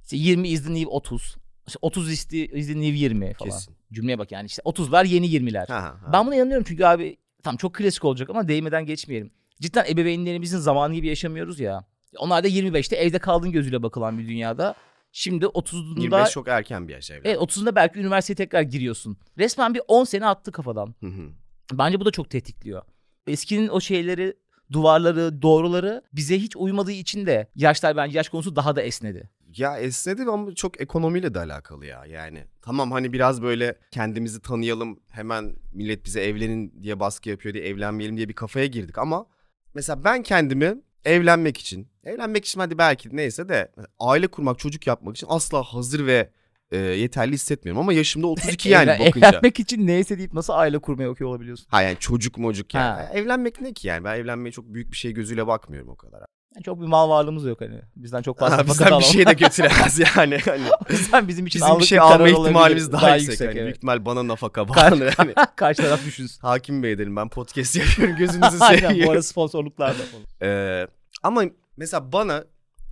İşte 0.02 0.16
20 0.16 0.48
is 0.48 0.66
the 0.66 0.74
new 0.74 0.86
30. 0.86 1.36
İşte 1.66 1.78
30 1.82 2.12
is 2.12 2.24
the, 2.24 2.46
is 2.46 2.66
the 2.66 2.74
new 2.74 2.98
20 2.98 3.34
falan. 3.34 3.50
Kesin. 3.50 3.74
Cümleye 3.92 4.18
bak 4.18 4.32
yani 4.32 4.46
işte 4.46 4.62
30'lar 4.62 5.06
yeni 5.06 5.26
20'ler. 5.26 5.66
Ha, 5.68 5.82
ha. 5.82 6.12
Ben 6.12 6.26
buna 6.26 6.34
inanıyorum 6.36 6.64
çünkü 6.68 6.84
abi 6.84 7.16
tam 7.42 7.56
çok 7.56 7.74
klasik 7.74 8.04
olacak 8.04 8.30
ama 8.30 8.48
değmeden 8.48 8.86
geçmeyelim. 8.86 9.30
Cidden 9.60 9.84
ebeveynlerimizin 9.88 10.58
zamanı 10.58 10.94
gibi 10.94 11.06
yaşamıyoruz 11.08 11.60
ya. 11.60 11.84
Onlar 12.18 12.44
da 12.44 12.48
25'te 12.48 12.96
evde 12.96 13.18
kaldığın 13.18 13.52
gözüyle 13.52 13.82
bakılan 13.82 14.18
bir 14.18 14.28
dünyada. 14.28 14.74
Şimdi 15.12 15.44
30'unda 15.44 16.00
25 16.00 16.30
çok 16.30 16.48
erken 16.48 16.88
bir 16.88 16.92
yaş 16.92 17.10
evlen. 17.10 17.30
evet, 17.30 17.38
30'unda 17.38 17.74
belki 17.74 17.98
üniversiteye 17.98 18.36
tekrar 18.36 18.62
giriyorsun. 18.62 19.18
Resmen 19.38 19.74
bir 19.74 19.82
10 19.88 20.04
sene 20.04 20.26
attı 20.26 20.52
kafadan. 20.52 20.94
Hı 21.00 21.06
hı. 21.06 21.30
Bence 21.72 22.00
bu 22.00 22.04
da 22.04 22.10
çok 22.10 22.30
tetikliyor. 22.30 22.82
Eskinin 23.26 23.68
o 23.68 23.80
şeyleri, 23.80 24.34
duvarları, 24.72 25.42
doğruları 25.42 26.02
bize 26.12 26.38
hiç 26.38 26.56
uymadığı 26.56 26.92
için 26.92 27.26
de 27.26 27.48
yaşlar 27.54 27.96
bence 27.96 28.18
yaş 28.18 28.28
konusu 28.28 28.56
daha 28.56 28.76
da 28.76 28.82
esnedi. 28.82 29.30
Ya 29.56 29.78
esnedi 29.78 30.22
ama 30.22 30.54
çok 30.54 30.80
ekonomiyle 30.80 31.34
de 31.34 31.38
alakalı 31.38 31.86
ya. 31.86 32.04
Yani 32.06 32.44
tamam 32.62 32.92
hani 32.92 33.12
biraz 33.12 33.42
böyle 33.42 33.78
kendimizi 33.90 34.42
tanıyalım 34.42 35.00
hemen 35.10 35.56
millet 35.72 36.04
bize 36.04 36.20
evlenin 36.20 36.82
diye 36.82 37.00
baskı 37.00 37.28
yapıyor 37.28 37.54
diye 37.54 37.64
evlenmeyelim 37.64 38.16
diye 38.16 38.28
bir 38.28 38.34
kafaya 38.34 38.66
girdik 38.66 38.98
ama 38.98 39.26
mesela 39.74 40.04
ben 40.04 40.22
kendimi 40.22 40.74
evlenmek 41.04 41.58
için, 41.58 41.88
evlenmek 42.04 42.44
için 42.44 42.60
hadi 42.60 42.78
belki 42.78 43.16
neyse 43.16 43.48
de 43.48 43.72
aile 43.98 44.26
kurmak, 44.26 44.58
çocuk 44.58 44.86
yapmak 44.86 45.16
için 45.16 45.26
asla 45.30 45.62
hazır 45.62 46.06
ve 46.06 46.30
e, 46.70 46.76
yeterli 46.76 47.32
hissetmiyorum 47.32 47.80
ama 47.80 47.92
yaşımda 47.92 48.26
32 48.26 48.68
yani 48.68 48.90
Evlen- 48.90 49.06
bakınca. 49.06 49.28
Evlenmek 49.28 49.60
için 49.60 49.86
neyse 49.86 50.18
deyip 50.18 50.32
nasıl 50.32 50.52
aile 50.52 50.78
kurmaya 50.78 51.10
okuyor 51.10 51.30
olabiliyorsun? 51.30 51.66
Ha 51.70 51.82
yani 51.82 51.96
çocuk 52.00 52.38
mocuk 52.38 52.74
yani. 52.74 53.02
Ha. 53.02 53.10
Evlenmek 53.14 53.60
ne 53.60 53.72
ki 53.72 53.88
yani? 53.88 54.04
Ben 54.04 54.16
evlenmeye 54.16 54.52
çok 54.52 54.74
büyük 54.74 54.92
bir 54.92 54.96
şey 54.96 55.12
gözüyle 55.12 55.46
bakmıyorum 55.46 55.88
o 55.88 55.96
kadar. 55.96 56.35
Yani 56.56 56.64
çok 56.64 56.80
bir 56.80 56.86
mal 56.86 57.08
varlığımız 57.10 57.44
yok 57.44 57.60
hani. 57.60 57.80
Bizden 57.96 58.22
çok 58.22 58.38
fazla 58.38 58.58
Ha, 58.58 58.66
bizden 58.66 58.98
bir 58.98 59.04
şey 59.04 59.26
de 59.26 59.32
götüremez 59.44 59.98
yani. 59.98 60.38
Hani 60.44 60.62
O 60.90 60.92
yüzden 60.92 61.28
bizim 61.28 61.46
için 61.46 61.60
bizim 61.60 61.78
bir 61.78 61.84
şey 61.84 62.00
alma 62.00 62.28
ihtimalimiz 62.28 62.92
daha, 62.92 63.16
yüksek. 63.16 63.40
Hani 63.40 63.46
evet. 63.48 63.64
Büyük 63.64 63.76
ihtimal 63.76 64.04
bana 64.04 64.28
nafaka 64.28 64.68
bağlanır. 64.68 65.14
Hani. 65.16 65.34
Karşı 65.56 65.82
taraf 65.82 66.04
düşünsün. 66.06 66.40
Hakim 66.40 66.82
Bey 66.82 66.98
dedim 66.98 67.16
ben 67.16 67.28
podcast 67.28 67.76
yapıyorum 67.76 68.16
gözünüzü 68.16 68.58
Aynen 68.60 68.82
bu 68.82 68.88
seveyim. 68.88 69.10
arada 69.10 69.22
sponsorluklar 69.22 69.94
da. 69.98 70.02
Ee, 70.46 70.86
ama 71.22 71.42
mesela 71.76 72.12
bana 72.12 72.44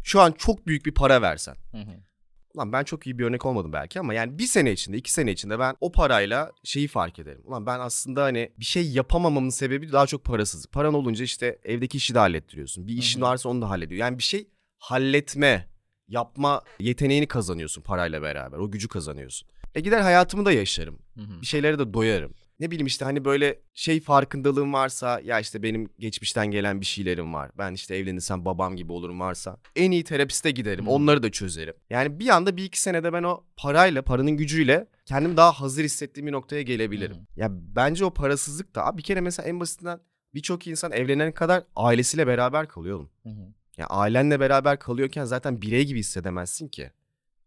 şu 0.03 0.21
an 0.21 0.33
çok 0.33 0.67
büyük 0.67 0.87
bir 0.87 0.95
para 0.95 1.23
versen. 1.23 1.57
Hı 1.71 1.79
hı. 1.79 1.91
Ulan 2.55 2.73
ben 2.73 2.85
çok 2.85 3.07
iyi 3.07 3.19
bir 3.19 3.25
örnek 3.25 3.47
olmadım 3.47 3.73
belki 3.73 4.01
ama 4.01 4.15
yani 4.15 4.39
bir 4.39 4.47
sene 4.47 4.73
içinde 4.73 4.97
iki 4.97 5.13
sene 5.13 5.33
içinde 5.33 5.59
ben 5.59 5.77
o 5.81 5.93
parayla 5.93 6.53
şeyi 6.65 6.89
fark 6.89 7.19
ederim. 7.19 7.43
Ulan 7.45 7.67
ben 7.67 7.81
aslında 7.81 8.23
hani 8.23 8.53
bir 8.59 8.65
şey 8.65 8.91
yapamamamın 8.91 9.49
sebebi 9.49 9.93
daha 9.93 10.07
çok 10.07 10.25
parasızlık. 10.25 10.73
Paran 10.73 10.95
olunca 10.95 11.25
işte 11.25 11.59
evdeki 11.65 11.97
işi 11.97 12.15
de 12.15 12.19
hallettiriyorsun. 12.19 12.87
Bir 12.87 12.97
işin 12.97 13.21
varsa 13.21 13.49
onu 13.49 13.63
da 13.63 13.71
hallediyor. 13.71 14.01
Yani 14.01 14.19
bir 14.19 14.23
şey 14.23 14.49
halletme, 14.79 15.69
yapma 16.09 16.63
yeteneğini 16.81 17.27
kazanıyorsun 17.27 17.83
parayla 17.83 18.23
beraber. 18.23 18.59
O 18.59 18.71
gücü 18.71 18.89
kazanıyorsun. 18.89 19.49
E 19.75 19.81
gider 19.81 20.01
hayatımı 20.01 20.45
da 20.45 20.53
yaşarım. 20.53 20.99
Hı 21.17 21.21
hı. 21.21 21.41
Bir 21.41 21.47
şeylere 21.47 21.79
de 21.79 21.95
doyarım. 21.95 22.35
Ne 22.61 22.71
bileyim 22.71 22.87
işte 22.87 23.05
hani 23.05 23.25
böyle 23.25 23.61
şey 23.75 24.01
farkındalığım 24.01 24.73
varsa 24.73 25.21
ya 25.25 25.41
işte 25.41 25.63
benim 25.63 25.89
geçmişten 25.99 26.47
gelen 26.47 26.81
bir 26.81 26.87
şeylerim 26.87 27.35
var. 27.35 27.51
Ben 27.59 27.73
işte 27.73 27.97
evlenirsem 27.97 28.45
babam 28.45 28.77
gibi 28.77 28.93
olurum 28.93 29.21
varsa 29.21 29.57
en 29.77 29.91
iyi 29.91 30.05
terapiste 30.05 30.51
giderim. 30.51 30.87
Hı. 30.87 30.91
Onları 30.91 31.23
da 31.23 31.31
çözerim. 31.31 31.75
Yani 31.91 32.21
bir 32.21 32.29
anda 32.29 32.57
bir 32.57 32.65
iki 32.65 32.81
senede 32.81 33.13
ben 33.13 33.23
o 33.23 33.45
parayla, 33.57 34.03
paranın 34.03 34.37
gücüyle 34.37 34.87
kendimi 35.07 35.37
daha 35.37 35.53
hazır 35.53 35.85
hissettiğim 35.85 36.27
bir 36.27 36.33
noktaya 36.33 36.63
gelebilirim. 36.63 37.17
Ya 37.37 37.49
bence 37.51 38.05
o 38.05 38.15
parasızlık 38.15 38.75
da 38.75 38.99
bir 38.99 39.03
kere 39.03 39.21
mesela 39.21 39.49
en 39.49 39.61
basitinden 39.61 40.01
birçok 40.35 40.67
insan 40.67 40.93
evlenene 40.93 41.33
kadar 41.33 41.65
ailesiyle 41.77 42.27
beraber 42.27 42.69
kalıyor 42.69 42.97
oğlum. 42.97 43.11
Ya 43.77 43.87
ailenle 43.87 44.41
beraber 44.41 44.79
kalıyorken 44.79 45.25
zaten 45.25 45.63
birey 45.63 45.85
gibi 45.87 45.99
hissedemezsin 45.99 46.69
ki. 46.69 46.91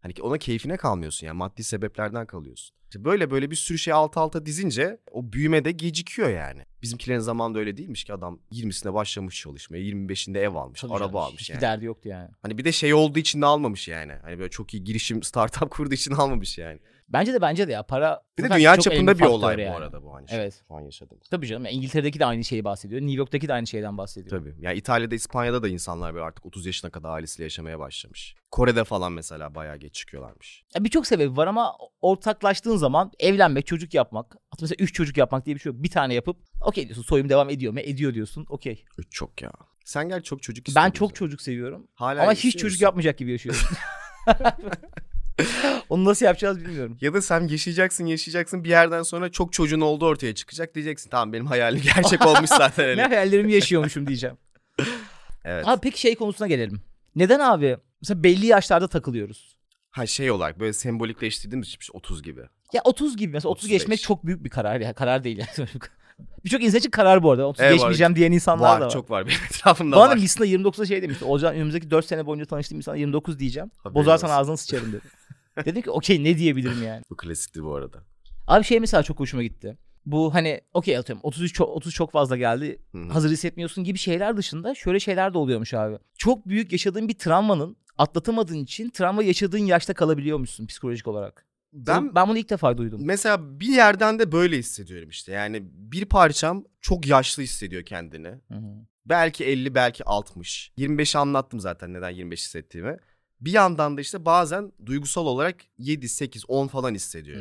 Hani 0.00 0.14
ki 0.14 0.22
ona 0.22 0.38
keyfine 0.38 0.76
kalmıyorsun 0.76 1.26
yani 1.26 1.36
maddi 1.36 1.64
sebeplerden 1.64 2.26
kalıyorsun. 2.26 2.77
İşte 2.88 3.04
böyle 3.04 3.30
böyle 3.30 3.50
bir 3.50 3.56
sürü 3.56 3.78
şey 3.78 3.92
alt 3.92 4.16
alta 4.16 4.46
dizince 4.46 4.98
o 5.10 5.32
büyüme 5.32 5.64
de 5.64 5.72
gecikiyor 5.72 6.28
yani. 6.30 6.62
Bizimkilerin 6.82 7.18
zamanında 7.20 7.58
öyle 7.58 7.76
değilmiş 7.76 8.04
ki 8.04 8.12
adam 8.12 8.38
20'sinde 8.52 8.94
başlamış 8.94 9.40
çalışmaya, 9.40 9.82
25'inde 9.82 10.38
ev 10.38 10.54
almış, 10.54 10.80
Tabii 10.80 10.94
araba 10.94 11.24
almış 11.24 11.40
Hiçbir 11.40 11.54
yani. 11.54 11.60
derdi 11.60 11.84
yoktu 11.84 12.08
yani. 12.08 12.28
Hani 12.42 12.58
bir 12.58 12.64
de 12.64 12.72
şey 12.72 12.94
olduğu 12.94 13.18
için 13.18 13.42
de 13.42 13.46
almamış 13.46 13.88
yani. 13.88 14.12
Hani 14.22 14.38
böyle 14.38 14.50
çok 14.50 14.74
iyi 14.74 14.84
girişim 14.84 15.22
startup 15.32 15.70
kurduğu 15.70 15.94
için 15.94 16.12
almamış 16.12 16.58
yani. 16.58 16.78
Bence 17.08 17.32
de 17.34 17.40
bence 17.40 17.68
de 17.68 17.72
ya 17.72 17.82
para 17.82 18.22
Bir 18.38 18.44
de 18.44 18.50
dünya 18.50 18.76
çapında 18.76 19.18
bir 19.18 19.24
olay 19.24 19.60
yani. 19.60 19.72
bu 19.72 19.76
arada 19.76 20.02
bu 20.02 20.14
hani 20.14 20.26
Evet. 20.30 20.62
şu 20.68 20.74
an 20.74 20.80
yaşadığımız. 20.80 21.28
Tabii 21.28 21.46
canım. 21.46 21.64
Yani 21.64 21.74
İngiltere'deki 21.74 22.18
de 22.18 22.24
aynı 22.26 22.44
şeyi 22.44 22.64
bahsediyor. 22.64 23.00
New 23.00 23.16
York'taki 23.16 23.48
de 23.48 23.52
aynı 23.52 23.66
şeyden 23.66 23.98
bahsediyor. 23.98 24.38
Tabii. 24.40 24.54
Yani 24.60 24.78
İtalya'da, 24.78 25.14
İspanya'da 25.14 25.62
da 25.62 25.68
insanlar 25.68 26.14
böyle 26.14 26.24
artık 26.24 26.46
30 26.46 26.66
yaşına 26.66 26.90
kadar 26.90 27.10
ailesiyle 27.10 27.44
yaşamaya 27.44 27.78
başlamış. 27.78 28.34
Kore'de 28.50 28.84
falan 28.84 29.12
mesela 29.12 29.54
bayağı 29.54 29.76
geç 29.76 29.94
çıkıyorlarmış. 29.94 30.64
Birçok 30.80 31.06
sebebi 31.06 31.36
var 31.36 31.46
ama 31.46 31.76
ortaklaştığın 32.00 32.76
zaman 32.76 33.12
evlenmek, 33.18 33.66
çocuk 33.66 33.94
yapmak. 33.94 34.36
Mesela 34.60 34.76
3 34.78 34.94
çocuk 34.94 35.16
yapmak 35.16 35.46
diye 35.46 35.56
bir 35.56 35.60
şey 35.60 35.72
yok. 35.72 35.82
Bir 35.82 35.90
tane 35.90 36.14
yapıp 36.14 36.36
okey 36.60 36.84
diyorsun 36.84 37.02
soyum 37.02 37.28
devam 37.28 37.50
ediyor 37.50 37.72
mu? 37.72 37.80
Ediyor 37.80 38.14
diyorsun. 38.14 38.46
Okey. 38.48 38.84
Çok 39.10 39.42
ya. 39.42 39.52
Sen 39.84 40.08
gel 40.08 40.22
çok 40.22 40.42
çocuk 40.42 40.66
Ben 40.66 40.70
istiyordun 40.70 40.92
çok 40.92 41.14
çocuk 41.14 41.42
seviyorum. 41.42 41.88
Hala 41.94 42.22
ama 42.22 42.32
hiç 42.32 42.56
çocuk 42.58 42.80
yapmayacak 42.80 43.18
gibi 43.18 43.30
yaşıyorum. 43.30 43.60
Onu 45.88 46.04
nasıl 46.04 46.26
yapacağız 46.26 46.60
bilmiyorum. 46.60 46.98
Ya 47.00 47.14
da 47.14 47.22
sen 47.22 47.48
yaşayacaksın 47.48 48.06
yaşayacaksın 48.06 48.64
bir 48.64 48.68
yerden 48.68 49.02
sonra 49.02 49.28
çok 49.32 49.52
çocuğun 49.52 49.80
olduğu 49.80 50.06
ortaya 50.06 50.34
çıkacak 50.34 50.74
diyeceksin. 50.74 51.10
Tamam 51.10 51.32
benim 51.32 51.46
hayalim 51.46 51.82
gerçek 51.94 52.26
olmuş 52.26 52.48
zaten. 52.50 52.96
ne 52.96 53.02
Hani. 53.02 53.14
hayallerimi 53.14 53.52
yaşıyormuşum 53.52 54.06
diyeceğim. 54.06 54.36
Evet. 55.44 55.68
Abi 55.68 55.80
peki 55.82 56.00
şey 56.00 56.14
konusuna 56.14 56.46
gelelim. 56.48 56.80
Neden 57.16 57.40
abi? 57.40 57.76
Mesela 58.02 58.22
belli 58.22 58.46
yaşlarda 58.46 58.88
takılıyoruz. 58.88 59.56
Ha 59.90 60.06
şey 60.06 60.30
olarak 60.30 60.60
böyle 60.60 60.72
sembolikleştirdiğimiz 60.72 61.68
için 61.68 61.78
işte 61.80 61.92
30 61.96 62.22
gibi. 62.22 62.40
Ya 62.72 62.80
30 62.84 63.16
gibi 63.16 63.32
mesela 63.32 63.50
30 63.50 63.64
35. 63.64 63.80
geçmek 63.80 64.00
çok 64.02 64.26
büyük 64.26 64.44
bir 64.44 64.50
karar. 64.50 64.80
Ya 64.80 64.92
karar 64.92 65.24
değil 65.24 65.38
yani. 65.38 65.68
Birçok 66.44 66.62
insan 66.62 66.78
için 66.78 66.90
karar 66.90 67.22
bu 67.22 67.30
arada. 67.30 67.46
30 67.48 67.60
Evet, 67.60 67.70
var. 67.70 67.74
geçmeyeceğim 67.76 68.16
diyen 68.16 68.32
insanlar 68.32 68.68
var, 68.74 68.80
da 68.80 68.84
var. 68.84 68.90
çok 68.90 69.10
var 69.10 69.26
benim 69.26 69.38
etrafımda 69.50 69.96
Bana 69.96 70.10
var. 70.10 70.16
da 70.16 70.20
Hisna 70.20 70.46
29'da 70.46 70.86
şey 70.86 71.02
demişti. 71.02 71.24
Olcan 71.24 71.54
önümüzdeki 71.54 71.90
4 71.90 72.06
sene 72.06 72.26
boyunca 72.26 72.44
tanıştığım 72.46 72.78
insana 72.78 72.96
29 72.96 73.38
diyeceğim. 73.38 73.70
Haberin 73.78 73.94
Bozarsan 73.94 74.30
olsun. 74.30 74.40
ağzını 74.40 74.56
sıçarım 74.56 74.92
dedi. 74.92 75.02
Dedim 75.64 75.82
ki 75.82 75.90
okey 75.90 76.24
ne 76.24 76.38
diyebilirim 76.38 76.82
yani. 76.82 77.02
Bu 77.10 77.16
klasikti 77.16 77.64
bu 77.64 77.74
arada. 77.74 78.04
Abi 78.46 78.64
şey 78.64 78.80
mesela 78.80 79.02
çok 79.02 79.20
hoşuma 79.20 79.42
gitti. 79.42 79.78
Bu 80.06 80.34
hani 80.34 80.60
okey 80.74 80.96
atıyorum 80.98 81.20
33 81.24 81.54
çok, 81.54 81.68
30 81.68 81.94
çok 81.94 82.12
fazla 82.12 82.36
geldi. 82.36 82.82
Hazır 83.12 83.30
hissetmiyorsun 83.30 83.84
gibi 83.84 83.98
şeyler 83.98 84.36
dışında 84.36 84.74
şöyle 84.74 85.00
şeyler 85.00 85.34
de 85.34 85.38
oluyormuş 85.38 85.74
abi. 85.74 85.98
Çok 86.18 86.48
büyük 86.48 86.72
yaşadığın 86.72 87.08
bir 87.08 87.14
travmanın 87.14 87.76
atlatamadığın 87.98 88.58
için 88.58 88.90
travma 88.90 89.22
yaşadığın 89.22 89.58
yaşta 89.58 89.94
kalabiliyormuşsun 89.94 90.66
psikolojik 90.66 91.08
olarak. 91.08 91.46
Ben 91.72 92.14
ben 92.14 92.28
bunu 92.28 92.38
ilk 92.38 92.50
defa 92.50 92.78
duydum. 92.78 93.00
mesela 93.04 93.60
bir 93.60 93.68
yerden 93.68 94.18
de 94.18 94.32
böyle 94.32 94.58
hissediyorum 94.58 95.08
işte. 95.08 95.32
Yani 95.32 95.62
bir 95.72 96.04
parçam 96.04 96.64
çok 96.80 97.06
yaşlı 97.06 97.42
hissediyor 97.42 97.82
kendini. 97.82 98.28
Hı 98.28 98.54
hı. 98.54 98.86
Belki 99.06 99.44
50 99.44 99.74
belki 99.74 100.04
60. 100.04 100.72
25'i 100.78 101.18
anlattım 101.18 101.60
zaten 101.60 101.94
neden 101.94 102.10
25 102.10 102.40
hissettiğimi. 102.40 102.96
Bir 103.40 103.52
yandan 103.52 103.96
da 103.96 104.00
işte 104.00 104.24
bazen 104.24 104.72
duygusal 104.86 105.26
olarak 105.26 105.56
7, 105.78 106.08
8, 106.08 106.44
10 106.48 106.66
falan 106.66 106.94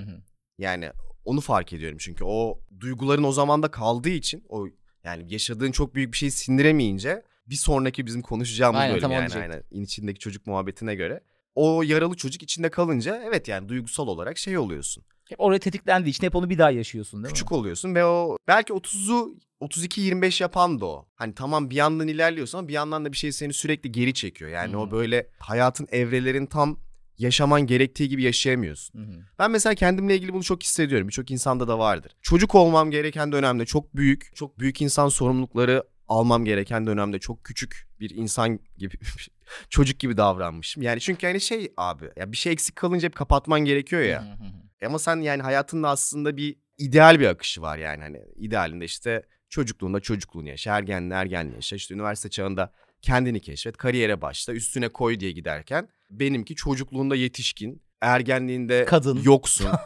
Hı 0.05 0.11
hı. 0.11 0.21
Yani 0.57 0.91
onu 1.25 1.41
fark 1.41 1.73
ediyorum 1.73 1.97
çünkü 2.01 2.23
o 2.23 2.59
duyguların 2.79 3.23
o 3.23 3.31
zamanda 3.31 3.71
kaldığı 3.71 4.09
için 4.09 4.45
o 4.49 4.67
yani 5.03 5.33
yaşadığın 5.33 5.71
çok 5.71 5.95
büyük 5.95 6.11
bir 6.11 6.17
şeyi 6.17 6.31
sindiremeyince 6.31 7.23
bir 7.47 7.55
sonraki 7.55 8.05
bizim 8.05 8.21
konuşacağımız 8.21 8.81
Aynen, 8.81 8.95
bölüm 8.95 9.11
yani 9.11 9.33
aynen 9.33 9.63
içindeki 9.71 10.19
çocuk 10.19 10.47
muhabbetine 10.47 10.95
göre 10.95 11.21
o 11.55 11.83
yaralı 11.83 12.15
çocuk 12.15 12.43
içinde 12.43 12.69
kalınca 12.69 13.21
evet 13.25 13.47
yani 13.47 13.69
duygusal 13.69 14.07
olarak 14.07 14.37
şey 14.37 14.57
oluyorsun. 14.57 15.03
Hep 15.29 15.39
oraya 15.41 15.59
tetiklendiği 15.59 16.11
için 16.11 16.23
hep 16.23 16.35
onu 16.35 16.49
bir 16.49 16.57
daha 16.57 16.71
yaşıyorsun 16.71 17.23
değil 17.23 17.33
Küçük 17.33 17.51
mi? 17.51 17.57
oluyorsun 17.57 17.95
ve 17.95 18.05
o 18.05 18.37
belki 18.47 18.73
30'u 18.73 19.35
32 19.59 20.01
25 20.01 20.41
yapan 20.41 20.79
da 20.79 20.85
o. 20.85 21.07
Hani 21.15 21.33
tamam 21.35 21.69
bir 21.69 21.75
yandan 21.75 22.07
ilerliyorsun 22.07 22.57
ama 22.57 22.67
bir 22.67 22.73
yandan 22.73 23.05
da 23.05 23.11
bir 23.11 23.17
şey 23.17 23.31
seni 23.31 23.53
sürekli 23.53 23.91
geri 23.91 24.13
çekiyor. 24.13 24.51
Yani 24.51 24.73
Hı. 24.73 24.77
o 24.77 24.91
böyle 24.91 25.29
hayatın 25.39 25.87
evrelerin 25.91 26.45
tam 26.45 26.79
yaşaman 27.17 27.61
gerektiği 27.61 28.09
gibi 28.09 28.23
yaşayamıyorsun. 28.23 28.99
Hı 28.99 29.03
hı. 29.03 29.21
Ben 29.39 29.51
mesela 29.51 29.75
kendimle 29.75 30.15
ilgili 30.15 30.33
bunu 30.33 30.43
çok 30.43 30.63
hissediyorum. 30.63 31.07
Birçok 31.07 31.31
insanda 31.31 31.67
da 31.67 31.79
vardır. 31.79 32.11
Çocuk 32.21 32.55
olmam 32.55 32.91
gereken 32.91 33.31
dönemde 33.31 33.65
çok 33.65 33.95
büyük, 33.95 34.35
çok 34.35 34.59
büyük 34.59 34.81
insan 34.81 35.09
sorumlulukları 35.09 35.83
almam 36.07 36.45
gereken 36.45 36.87
dönemde 36.87 37.19
çok 37.19 37.43
küçük 37.43 37.87
bir 37.99 38.09
insan 38.09 38.59
gibi 38.77 38.95
çocuk 39.69 39.99
gibi 39.99 40.17
davranmışım. 40.17 40.83
Yani 40.83 40.99
çünkü 40.99 41.27
hani 41.27 41.41
şey 41.41 41.73
abi 41.77 42.05
ya 42.15 42.31
bir 42.31 42.37
şey 42.37 42.53
eksik 42.53 42.75
kalınca 42.75 43.05
hep 43.05 43.15
kapatman 43.15 43.59
gerekiyor 43.59 44.01
ya. 44.01 44.21
Hı 44.21 44.25
hı 44.25 44.47
hı. 44.47 44.66
Ama 44.85 44.99
sen 44.99 45.21
yani 45.21 45.41
hayatında 45.41 45.89
aslında 45.89 46.37
bir 46.37 46.55
ideal 46.77 47.19
bir 47.19 47.27
akışı 47.27 47.61
var 47.61 47.77
yani 47.77 48.01
hani 48.01 48.21
idealinde 48.35 48.85
işte 48.85 49.23
çocukluğunda 49.49 49.99
çocukluğunu 49.99 50.49
yaşa, 50.49 50.77
ergenliğinde 50.77 51.15
ergenliğini 51.15 51.55
yaşa, 51.55 51.75
işte 51.75 51.93
üniversite 51.93 52.29
çağında 52.29 52.73
kendini 53.01 53.39
keşfet, 53.39 53.77
kariyere 53.77 54.21
başla, 54.21 54.53
üstüne 54.53 54.89
koy 54.89 55.19
diye 55.19 55.31
giderken 55.31 55.89
benimki 56.09 56.55
çocukluğunda 56.55 57.15
yetişkin, 57.15 57.81
ergenliğinde 58.01 58.85
Kadın. 58.85 59.21
yoksun. 59.23 59.67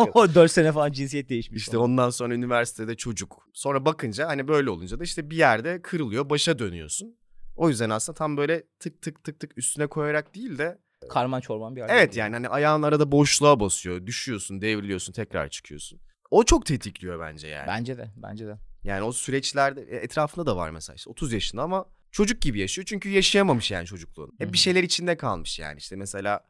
O 0.14 0.34
4 0.34 0.50
sene 0.50 0.72
falan 0.72 0.92
cinsiyet 0.92 1.28
değişmiş. 1.28 1.62
işte 1.62 1.72
falan. 1.72 1.84
ondan 1.84 2.10
sonra 2.10 2.34
üniversitede 2.34 2.94
çocuk. 2.94 3.48
Sonra 3.52 3.84
bakınca 3.84 4.28
hani 4.28 4.48
böyle 4.48 4.70
olunca 4.70 4.98
da 5.00 5.04
işte 5.04 5.30
bir 5.30 5.36
yerde 5.36 5.82
kırılıyor, 5.82 6.30
başa 6.30 6.58
dönüyorsun. 6.58 7.16
O 7.56 7.68
yüzden 7.68 7.90
aslında 7.90 8.16
tam 8.16 8.36
böyle 8.36 8.62
tık 8.78 9.02
tık 9.02 9.24
tık 9.24 9.40
tık 9.40 9.58
üstüne 9.58 9.86
koyarak 9.86 10.34
değil 10.34 10.58
de 10.58 10.78
Karman 11.08 11.40
çorman 11.40 11.76
bir 11.76 11.82
Evet 11.88 12.16
yani 12.16 12.32
hani 12.34 12.48
ayağın 12.48 12.82
arada 12.82 13.12
boşluğa 13.12 13.60
basıyor. 13.60 14.06
Düşüyorsun, 14.06 14.60
devriliyorsun, 14.60 15.12
tekrar 15.12 15.48
çıkıyorsun. 15.48 16.00
O 16.30 16.44
çok 16.44 16.66
tetikliyor 16.66 17.20
bence 17.20 17.48
yani. 17.48 17.66
Bence 17.66 17.98
de 17.98 18.10
bence 18.16 18.46
de. 18.46 18.58
Yani 18.84 19.02
o 19.02 19.12
süreçlerde 19.12 19.82
e, 19.82 19.96
etrafında 19.96 20.46
da 20.46 20.56
var 20.56 20.70
mesela 20.70 20.94
işte 20.96 21.10
30 21.10 21.32
yaşında 21.32 21.62
ama 21.62 21.84
çocuk 22.10 22.42
gibi 22.42 22.60
yaşıyor. 22.60 22.86
Çünkü 22.86 23.08
yaşayamamış 23.08 23.70
yani 23.70 23.86
çocukluğunu. 23.86 24.32
Hep 24.38 24.52
bir 24.52 24.58
şeyler 24.58 24.82
içinde 24.82 25.16
kalmış 25.16 25.58
yani. 25.58 25.78
işte 25.78 25.96
mesela 25.96 26.40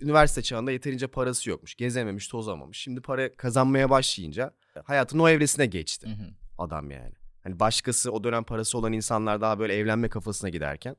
üniversite 0.00 0.42
çağında 0.42 0.72
yeterince 0.72 1.06
parası 1.06 1.50
yokmuş. 1.50 1.74
Gezememiş, 1.74 2.28
tozamamış. 2.28 2.78
Şimdi 2.78 3.00
para 3.00 3.36
kazanmaya 3.36 3.90
başlayınca 3.90 4.50
hayatın 4.84 5.18
o 5.18 5.28
evresine 5.28 5.66
geçti 5.66 6.06
Hı 6.06 6.12
hı. 6.12 6.28
adam 6.58 6.90
yani. 6.90 7.14
Hani 7.42 7.60
başkası 7.60 8.12
o 8.12 8.24
dönem 8.24 8.44
parası 8.44 8.78
olan 8.78 8.92
insanlar 8.92 9.40
daha 9.40 9.58
böyle 9.58 9.74
evlenme 9.74 10.08
kafasına 10.08 10.50
giderken 10.50 10.96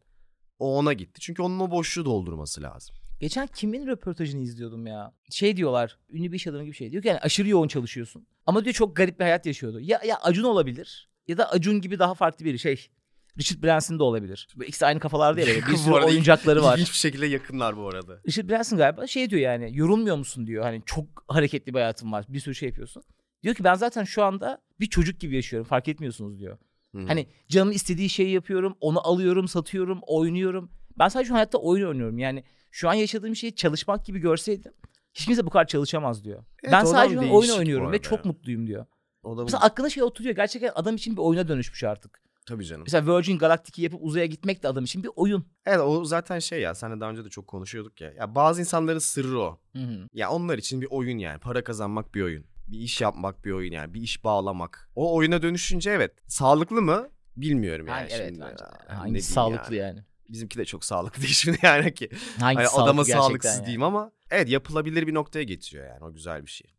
o 0.60 0.77
ona 0.77 0.93
gitti. 0.93 1.22
Çünkü 1.22 1.41
onun 1.41 1.60
o 1.60 1.72
boşluğu 1.72 2.05
doldurması 2.05 2.62
lazım. 2.62 2.95
Geçen 3.19 3.48
kimin 3.48 3.88
röportajını 3.88 4.41
izliyordum 4.41 4.88
ya. 4.88 5.13
Şey 5.29 5.57
diyorlar. 5.57 5.98
Ünlü 6.10 6.31
bir 6.31 6.36
iş 6.38 6.48
adamı 6.48 6.63
gibi 6.63 6.75
şey. 6.75 6.91
Diyor 6.91 7.03
ki 7.03 7.07
yani 7.07 7.19
aşırı 7.19 7.50
yoğun 7.50 7.67
çalışıyorsun. 7.67 8.27
Ama 8.45 8.63
diyor 8.63 8.74
çok 8.74 8.95
garip 8.95 9.19
bir 9.19 9.24
hayat 9.24 9.45
yaşıyordu. 9.45 9.79
Ya 9.79 10.01
ya 10.07 10.17
Acun 10.22 10.43
olabilir. 10.43 11.10
Ya 11.27 11.38
da 11.38 11.51
Acun 11.51 11.81
gibi 11.81 12.00
daha 12.00 12.13
farklı 12.13 12.45
biri 12.45 12.60
şey. 12.60 12.89
Richard 13.38 13.63
Branson 13.63 14.00
da 14.00 14.03
olabilir. 14.03 14.48
Böyle 14.55 14.67
ikisi 14.67 14.86
aynı 14.86 15.00
kafalarda 15.00 15.41
ya. 15.41 15.48
Bir 15.67 15.74
Bu 15.74 15.77
sürü 15.77 15.93
oyuncakları 15.93 16.63
var. 16.63 16.77
İlginç 16.77 16.89
bir 16.91 16.98
şekilde 16.98 17.25
yakınlar 17.25 17.77
bu 17.77 17.88
arada. 17.88 18.19
Richard 18.27 18.50
Branson 18.50 18.77
galiba 18.77 19.07
şey 19.07 19.29
diyor 19.29 19.41
yani 19.41 19.77
yorulmuyor 19.77 20.15
musun 20.15 20.48
diyor. 20.48 20.63
Hani 20.63 20.81
çok 20.86 21.05
hareketli 21.27 21.74
bir 21.74 21.79
hayatım 21.79 22.12
var. 22.12 22.25
Bir 22.29 22.39
sürü 22.39 22.55
şey 22.55 22.69
yapıyorsun. 22.69 23.03
Diyor 23.43 23.55
ki 23.55 23.63
ben 23.63 23.75
zaten 23.75 24.03
şu 24.03 24.24
anda 24.24 24.62
bir 24.79 24.86
çocuk 24.86 25.19
gibi 25.19 25.36
yaşıyorum. 25.36 25.67
Fark 25.67 25.88
etmiyorsunuz 25.88 26.39
diyor. 26.39 26.57
Hı. 26.95 27.05
Hani 27.07 27.27
canım 27.50 27.71
istediği 27.71 28.09
şeyi 28.09 28.31
yapıyorum. 28.31 28.77
Onu 28.79 29.07
alıyorum, 29.07 29.47
satıyorum, 29.47 30.00
oynuyorum. 30.07 30.71
Ben 31.00 31.07
sadece 31.07 31.27
şu 31.27 31.33
hayatta 31.33 31.57
oyun 31.57 31.88
oynuyorum. 31.88 32.17
Yani 32.17 32.43
şu 32.71 32.89
an 32.89 32.93
yaşadığım 32.93 33.35
şeyi 33.35 33.55
çalışmak 33.55 34.05
gibi 34.05 34.19
görseydim 34.19 34.73
hiç 35.13 35.25
kimse 35.25 35.45
bu 35.45 35.50
kadar 35.50 35.67
çalışamaz 35.67 36.23
diyor. 36.23 36.43
Evet, 36.63 36.73
ben 36.73 36.83
sadece 36.83 37.19
oyun 37.19 37.51
oynuyorum 37.51 37.91
ve 37.91 38.01
çok 38.01 38.25
mutluyum 38.25 38.67
diyor. 38.67 38.85
o 39.23 39.38
da 39.38 39.43
Mesela 39.43 39.63
aklına 39.63 39.89
şey 39.89 40.03
oturuyor. 40.03 40.35
Gerçekten 40.35 40.71
adam 40.75 40.95
için 40.95 41.13
bir 41.17 41.21
oyuna 41.21 41.47
dönüşmüş 41.47 41.83
artık. 41.83 42.23
tabii 42.45 42.65
canım. 42.65 42.83
Mesela 42.85 43.17
Virgin 43.17 43.38
Galactic'i 43.38 43.83
yapıp 43.83 44.00
uzaya 44.03 44.25
gitmek 44.25 44.63
de 44.63 44.67
adam 44.67 44.83
için 44.83 45.03
bir 45.03 45.09
oyun. 45.15 45.45
Evet 45.65 45.79
o 45.79 46.05
zaten 46.05 46.39
şey 46.39 46.62
ya 46.62 46.75
seninle 46.75 47.00
daha 47.00 47.09
önce 47.09 47.25
de 47.25 47.29
çok 47.29 47.47
konuşuyorduk 47.47 48.01
ya. 48.01 48.12
Ya 48.12 48.35
bazı 48.35 48.62
insanların 48.62 49.00
sırrı 49.00 49.39
o. 49.39 49.59
Hı 49.75 49.79
hı. 49.79 50.07
Ya 50.13 50.29
onlar 50.29 50.57
için 50.57 50.81
bir 50.81 50.88
oyun 50.89 51.17
yani. 51.17 51.39
Para 51.39 51.63
kazanmak 51.63 52.15
bir 52.15 52.21
oyun. 52.21 52.45
Bir 52.67 52.79
iş 52.79 53.01
yapmak 53.01 53.46
bir 53.46 53.51
oyun 53.51 53.72
yani. 53.72 53.93
Bir 53.93 54.01
iş 54.01 54.24
bağlamak. 54.24 54.89
O 54.96 55.15
oyuna 55.15 55.41
dönüşünce 55.41 55.91
evet. 55.91 56.12
Sağlıklı 56.27 56.82
mı? 56.82 57.10
Bilmiyorum 57.38 57.88
yani. 57.88 58.00
Hangi- 58.00 58.13
evet 58.13 58.27
şimdi. 58.27 58.41
bence. 58.41 58.58
de. 58.58 58.63
Ha, 58.63 58.77
ne 58.89 58.96
Hangisi 58.96 59.36
diyeyim 59.36 59.55
sağlıklı 59.55 59.75
yani? 59.75 60.00
Bizimki 60.29 60.58
de 60.58 60.65
çok 60.65 60.86
sağlıklı 60.86 61.24
şimdi 61.27 61.58
yani 61.62 61.93
ki. 61.93 62.10
Hangisi 62.39 62.72
Hani 62.72 62.84
adama 62.84 62.86
sağlıklı 62.86 63.08
gerçekten 63.08 63.27
sağlıksız 63.27 63.55
yani? 63.55 63.65
diyeyim 63.65 63.84
ama 63.84 64.12
evet 64.32 64.50
yapılabilir 64.50 65.08
bir 65.08 65.13
noktaya 65.13 65.43
getiriyor 65.43 65.88
yani. 65.88 66.03
O 66.03 66.13
güzel 66.13 66.46
bir 66.46 66.51
şey. 66.51 66.74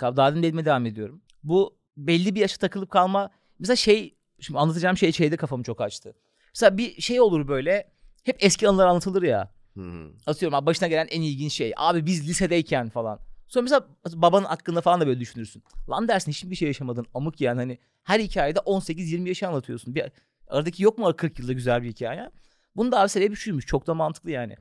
Daha 0.00 0.30
demin 0.30 0.42
dediğime 0.42 0.64
devam 0.64 0.86
ediyorum. 0.86 1.22
Bu 1.42 1.76
belli 1.96 2.34
bir 2.34 2.40
yaşa 2.40 2.56
takılıp 2.56 2.90
kalma. 2.90 3.30
Mesela 3.58 3.76
şey 3.76 4.16
şimdi 4.40 4.58
anlatacağım 4.58 4.96
şey 4.96 5.12
şeyde 5.12 5.36
kafamı 5.36 5.62
çok 5.62 5.80
açtı. 5.80 6.14
Mesela 6.54 6.78
bir 6.78 7.00
şey 7.00 7.20
olur 7.20 7.48
böyle 7.48 7.92
hep 8.24 8.36
eski 8.40 8.68
anılar 8.68 8.86
anlatılır 8.86 9.22
ya. 9.22 9.52
Hı. 9.76 10.10
Atıyorum 10.26 10.66
başına 10.66 10.88
gelen 10.88 11.06
en 11.10 11.22
ilginç 11.22 11.52
şey. 11.52 11.72
Abi 11.76 12.06
biz 12.06 12.28
lisedeyken 12.28 12.88
falan. 12.88 13.20
Sonra 13.50 13.62
mesela 13.62 13.86
babanın 14.06 14.44
hakkında 14.44 14.80
falan 14.80 15.00
da 15.00 15.06
böyle 15.06 15.20
düşünürsün. 15.20 15.62
Lan 15.88 16.08
dersin 16.08 16.32
hiçbir 16.32 16.56
şey 16.56 16.68
yaşamadın. 16.68 17.06
Amık 17.14 17.40
yani 17.40 17.58
hani 17.58 17.78
her 18.04 18.20
hikayede 18.20 18.58
18-20 18.58 19.28
yaşı 19.28 19.48
anlatıyorsun. 19.48 19.94
Bir, 19.94 20.04
aradaki 20.48 20.82
yok 20.82 20.98
mu 20.98 21.16
40 21.16 21.38
yılda 21.38 21.52
güzel 21.52 21.82
bir 21.82 21.88
hikaye? 21.88 22.30
Bunun 22.76 22.92
da 22.92 23.00
abi 23.00 23.08
sebebi 23.08 23.36
şuymuş. 23.36 23.66
Çok 23.66 23.86
da 23.86 23.94
mantıklı 23.94 24.30
yani. 24.30 24.56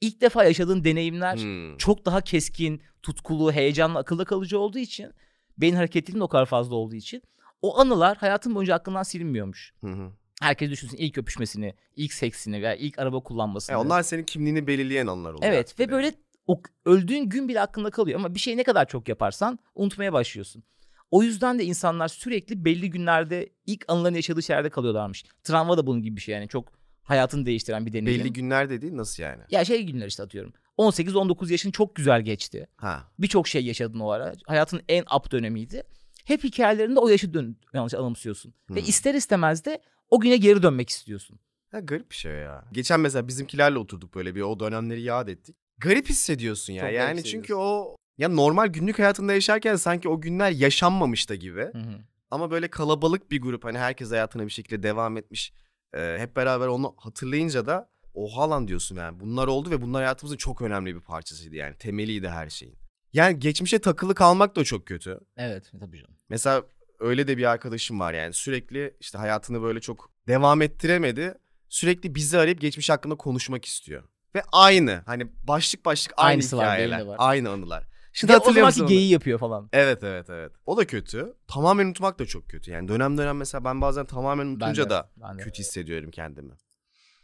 İlk 0.00 0.20
defa 0.20 0.44
yaşadığın 0.44 0.84
deneyimler 0.84 1.36
Hmm. 1.36 1.76
çok 1.76 2.06
daha 2.06 2.20
keskin, 2.20 2.82
tutkulu, 3.02 3.52
heyecanlı, 3.52 3.98
akılda 3.98 4.24
kalıcı 4.24 4.58
olduğu 4.58 4.78
için 4.78 5.12
beyin 5.58 5.74
hareketliliğinin 5.74 6.24
o 6.24 6.28
kadar 6.28 6.46
fazla 6.46 6.74
olduğu 6.74 6.94
için 6.94 7.22
o 7.62 7.78
anılar 7.78 8.16
hayatın 8.16 8.54
boyunca 8.54 8.74
aklından 8.74 9.02
silinmiyormuş. 9.02 9.72
Hı 9.80 9.90
hı. 9.90 10.12
Herkes 10.40 10.70
düşünsün 10.70 10.96
ilk 10.96 11.18
öpüşmesini, 11.18 11.74
ilk 11.96 12.12
seksini 12.12 12.62
veya 12.62 12.74
ilk 12.74 12.98
araba 12.98 13.20
kullanmasını. 13.20 13.74
E, 13.74 13.78
onlar 13.78 14.02
senin 14.02 14.22
kimliğini 14.24 14.66
belirleyen 14.66 15.06
anlar 15.06 15.32
oluyor. 15.32 15.52
Evet 15.52 15.80
ve 15.80 15.90
böyle 15.90 16.12
o 16.48 16.62
öldüğün 16.84 17.22
gün 17.28 17.48
bile 17.48 17.60
aklında 17.60 17.90
kalıyor 17.90 18.18
ama 18.18 18.34
bir 18.34 18.40
şeyi 18.40 18.56
ne 18.56 18.62
kadar 18.64 18.88
çok 18.88 19.08
yaparsan 19.08 19.58
unutmaya 19.74 20.12
başlıyorsun. 20.12 20.62
O 21.10 21.22
yüzden 21.22 21.58
de 21.58 21.64
insanlar 21.64 22.08
sürekli 22.08 22.64
belli 22.64 22.90
günlerde 22.90 23.48
ilk 23.66 23.84
anılarını 23.88 24.16
yaşadığı 24.16 24.42
şeylerde 24.42 24.70
kalıyorlarmış. 24.70 25.24
Travma 25.44 25.78
da 25.78 25.86
bunun 25.86 26.02
gibi 26.02 26.16
bir 26.16 26.20
şey 26.20 26.34
yani 26.34 26.48
çok 26.48 26.72
hayatını 27.02 27.46
değiştiren 27.46 27.86
bir 27.86 27.92
deneyim. 27.92 28.20
Belli 28.20 28.32
günler 28.32 28.70
dediğin 28.70 28.96
nasıl 28.96 29.22
yani? 29.22 29.42
Ya 29.50 29.64
şey 29.64 29.82
günler 29.86 30.06
işte 30.06 30.22
atıyorum. 30.22 30.52
18-19 30.78 31.52
yaşın 31.52 31.70
çok 31.70 31.94
güzel 31.96 32.22
geçti. 32.22 32.66
Ha. 32.76 33.04
Birçok 33.18 33.48
şey 33.48 33.64
yaşadın 33.64 34.00
o 34.00 34.08
ara. 34.10 34.32
Hayatın 34.46 34.80
en 34.88 35.04
up 35.16 35.30
dönemiydi. 35.30 35.82
Hep 36.24 36.44
hikayelerinde 36.44 37.00
o 37.00 37.08
yaşı 37.08 37.34
dön 37.34 37.56
yanlış 37.74 37.94
anımsıyorsun. 37.94 38.54
Ve 38.70 38.80
Hmm. 38.80 38.88
ister 38.88 39.14
istemez 39.14 39.64
de 39.64 39.82
o 40.10 40.20
güne 40.20 40.36
geri 40.36 40.62
dönmek 40.62 40.88
istiyorsun. 40.88 41.38
Ha, 41.70 41.80
garip 41.80 42.10
bir 42.10 42.16
şey 42.16 42.32
ya. 42.32 42.64
Geçen 42.72 43.00
mesela 43.00 43.28
bizimkilerle 43.28 43.78
oturduk 43.78 44.14
böyle 44.14 44.34
bir 44.34 44.40
o 44.40 44.60
dönemleri 44.60 45.02
yad 45.02 45.28
ettik. 45.28 45.56
Garip 45.78 46.08
hissediyorsun 46.08 46.72
ya. 46.72 46.80
Çok 46.82 46.92
yani 46.92 47.24
çünkü 47.24 47.54
o 47.54 47.96
ya 48.18 48.28
normal 48.28 48.66
günlük 48.66 48.98
hayatında 48.98 49.32
yaşarken 49.32 49.76
sanki 49.76 50.08
o 50.08 50.20
günler 50.20 50.50
yaşanmamış 50.50 51.30
da 51.30 51.34
gibi. 51.34 51.60
Hı 51.60 51.78
hı. 51.78 52.04
Ama 52.30 52.50
böyle 52.50 52.68
kalabalık 52.68 53.30
bir 53.30 53.40
grup 53.40 53.64
hani 53.64 53.78
herkes 53.78 54.10
hayatına 54.10 54.46
bir 54.46 54.50
şekilde 54.50 54.82
devam 54.82 55.16
etmiş. 55.16 55.52
Ee, 55.94 56.16
hep 56.18 56.36
beraber 56.36 56.66
onu 56.66 56.94
hatırlayınca 56.96 57.66
da 57.66 57.90
oha 58.14 58.50
lan 58.50 58.68
diyorsun 58.68 58.96
yani. 58.96 59.20
Bunlar 59.20 59.46
oldu 59.46 59.70
ve 59.70 59.82
bunlar 59.82 60.02
hayatımızın 60.02 60.36
çok 60.36 60.62
önemli 60.62 60.94
bir 60.94 61.00
parçasıydı 61.00 61.56
yani. 61.56 61.76
Temeliydi 61.76 62.28
her 62.28 62.48
şeyin. 62.48 62.76
Yani 63.12 63.38
geçmişe 63.38 63.78
takılı 63.78 64.14
kalmak 64.14 64.56
da 64.56 64.64
çok 64.64 64.86
kötü. 64.86 65.20
Evet 65.36 65.72
tabii 65.80 65.98
canım. 65.98 66.14
Mesela 66.28 66.62
öyle 67.00 67.26
de 67.26 67.36
bir 67.36 67.44
arkadaşım 67.44 68.00
var 68.00 68.14
yani 68.14 68.32
sürekli 68.32 68.94
işte 69.00 69.18
hayatını 69.18 69.62
böyle 69.62 69.80
çok 69.80 70.10
devam 70.28 70.62
ettiremedi. 70.62 71.34
Sürekli 71.68 72.14
bizi 72.14 72.38
arayıp 72.38 72.60
geçmiş 72.60 72.90
hakkında 72.90 73.14
konuşmak 73.14 73.64
istiyor. 73.64 74.02
Ve 74.34 74.42
aynı 74.52 75.02
hani 75.06 75.26
başlık 75.42 75.84
başlık 75.84 76.14
aynı 76.16 76.28
Aynısı 76.28 76.56
var, 76.56 76.64
benim 76.64 76.74
hikayeler. 76.74 77.00
de 77.00 77.06
var. 77.06 77.16
Aynı 77.18 77.50
anılar. 77.50 77.84
Şimdi 78.12 78.32
o 78.32 78.36
hatırlıyor 78.36 78.54
zamanki 78.54 78.74
musun 78.74 78.82
onu? 78.82 78.88
geyiği 78.88 79.12
yapıyor 79.12 79.38
falan. 79.38 79.68
Evet 79.72 80.04
evet 80.04 80.30
evet. 80.30 80.52
O 80.66 80.76
da 80.76 80.86
kötü. 80.86 81.34
Tamamen 81.48 81.86
unutmak 81.86 82.18
da 82.18 82.26
çok 82.26 82.48
kötü. 82.48 82.70
Yani 82.70 82.88
dönem 82.88 83.18
dönem 83.18 83.36
mesela 83.36 83.64
ben 83.64 83.80
bazen 83.80 84.06
tamamen 84.06 84.46
unutunca 84.46 84.84
de, 84.84 84.90
da 84.90 85.10
ben 85.16 85.38
de. 85.38 85.42
kötü 85.42 85.58
hissediyorum 85.58 86.10
kendimi. 86.10 86.52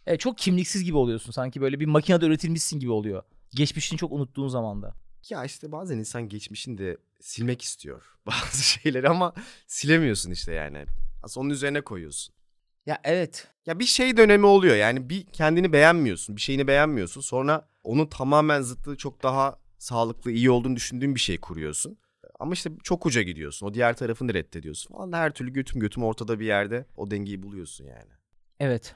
Evet, 0.07 0.21
çok 0.21 0.39
kimliksiz 0.39 0.85
gibi 0.85 0.97
oluyorsun. 0.97 1.33
Sanki 1.33 1.61
böyle 1.61 1.81
bir 1.81 1.87
makinede 1.87 2.27
üretilmişsin 2.27 2.81
gibi 2.81 2.91
oluyor. 2.91 3.23
Geçmişini 3.51 3.99
çok 3.99 4.13
unuttuğun 4.13 4.49
zaman 4.49 4.83
da. 4.83 4.95
Ya 5.31 5.45
işte 5.45 5.73
bazen 5.73 5.99
insan 5.99 6.29
geçmişini 6.29 6.79
de 6.79 6.97
silmek 7.21 7.63
istiyor 7.63 8.03
bazı 8.27 8.63
şeyleri 8.63 9.09
ama 9.09 9.35
silemiyorsun 9.67 10.31
işte 10.31 10.53
yani. 10.53 10.85
Aslında 11.23 11.45
onun 11.45 11.51
üzerine 11.51 11.81
koyuyorsun. 11.81 12.35
Ya 12.87 13.01
evet. 13.05 13.49
Ya 13.67 13.79
bir 13.79 13.85
şey 13.85 14.17
dönemi 14.17 14.47
oluyor 14.47 14.77
yani 14.77 15.11
bir 15.11 15.27
kendini 15.27 15.73
beğenmiyorsun, 15.73 16.37
bir 16.37 16.41
şeyini 16.41 16.67
beğenmiyorsun. 16.67 17.21
Sonra 17.21 17.69
onun 17.85 18.07
tamamen 18.07 18.61
zıttığı 18.63 18.97
çok 18.97 19.23
daha 19.23 19.59
sağlıklı, 19.79 20.33
iyi 20.33 20.51
olduğunu 20.51 20.77
düşündüğün 20.77 21.15
bir 21.15 21.21
şey 21.21 21.41
kuruyorsun. 21.41 21.99
Ama 22.39 22.53
işte 22.53 22.71
çok 22.83 23.07
uca 23.07 23.23
gidiyorsun. 23.23 23.67
O 23.67 23.75
diğer 23.75 23.97
tarafını 23.97 24.35
reddediyorsun. 24.35 24.95
Vallahi 24.95 25.21
her 25.21 25.31
türlü 25.31 25.53
götüm 25.53 25.81
götüm 25.81 26.05
ortada 26.05 26.41
bir 26.41 26.47
yerde 26.47 26.87
o 26.97 27.11
dengeyi 27.11 27.43
buluyorsun 27.43 27.85
yani. 27.85 28.11
Evet. 28.61 28.95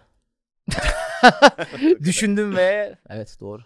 Düşündüm 2.04 2.56
ve 2.56 2.98
evet 3.08 3.36
doğru. 3.40 3.62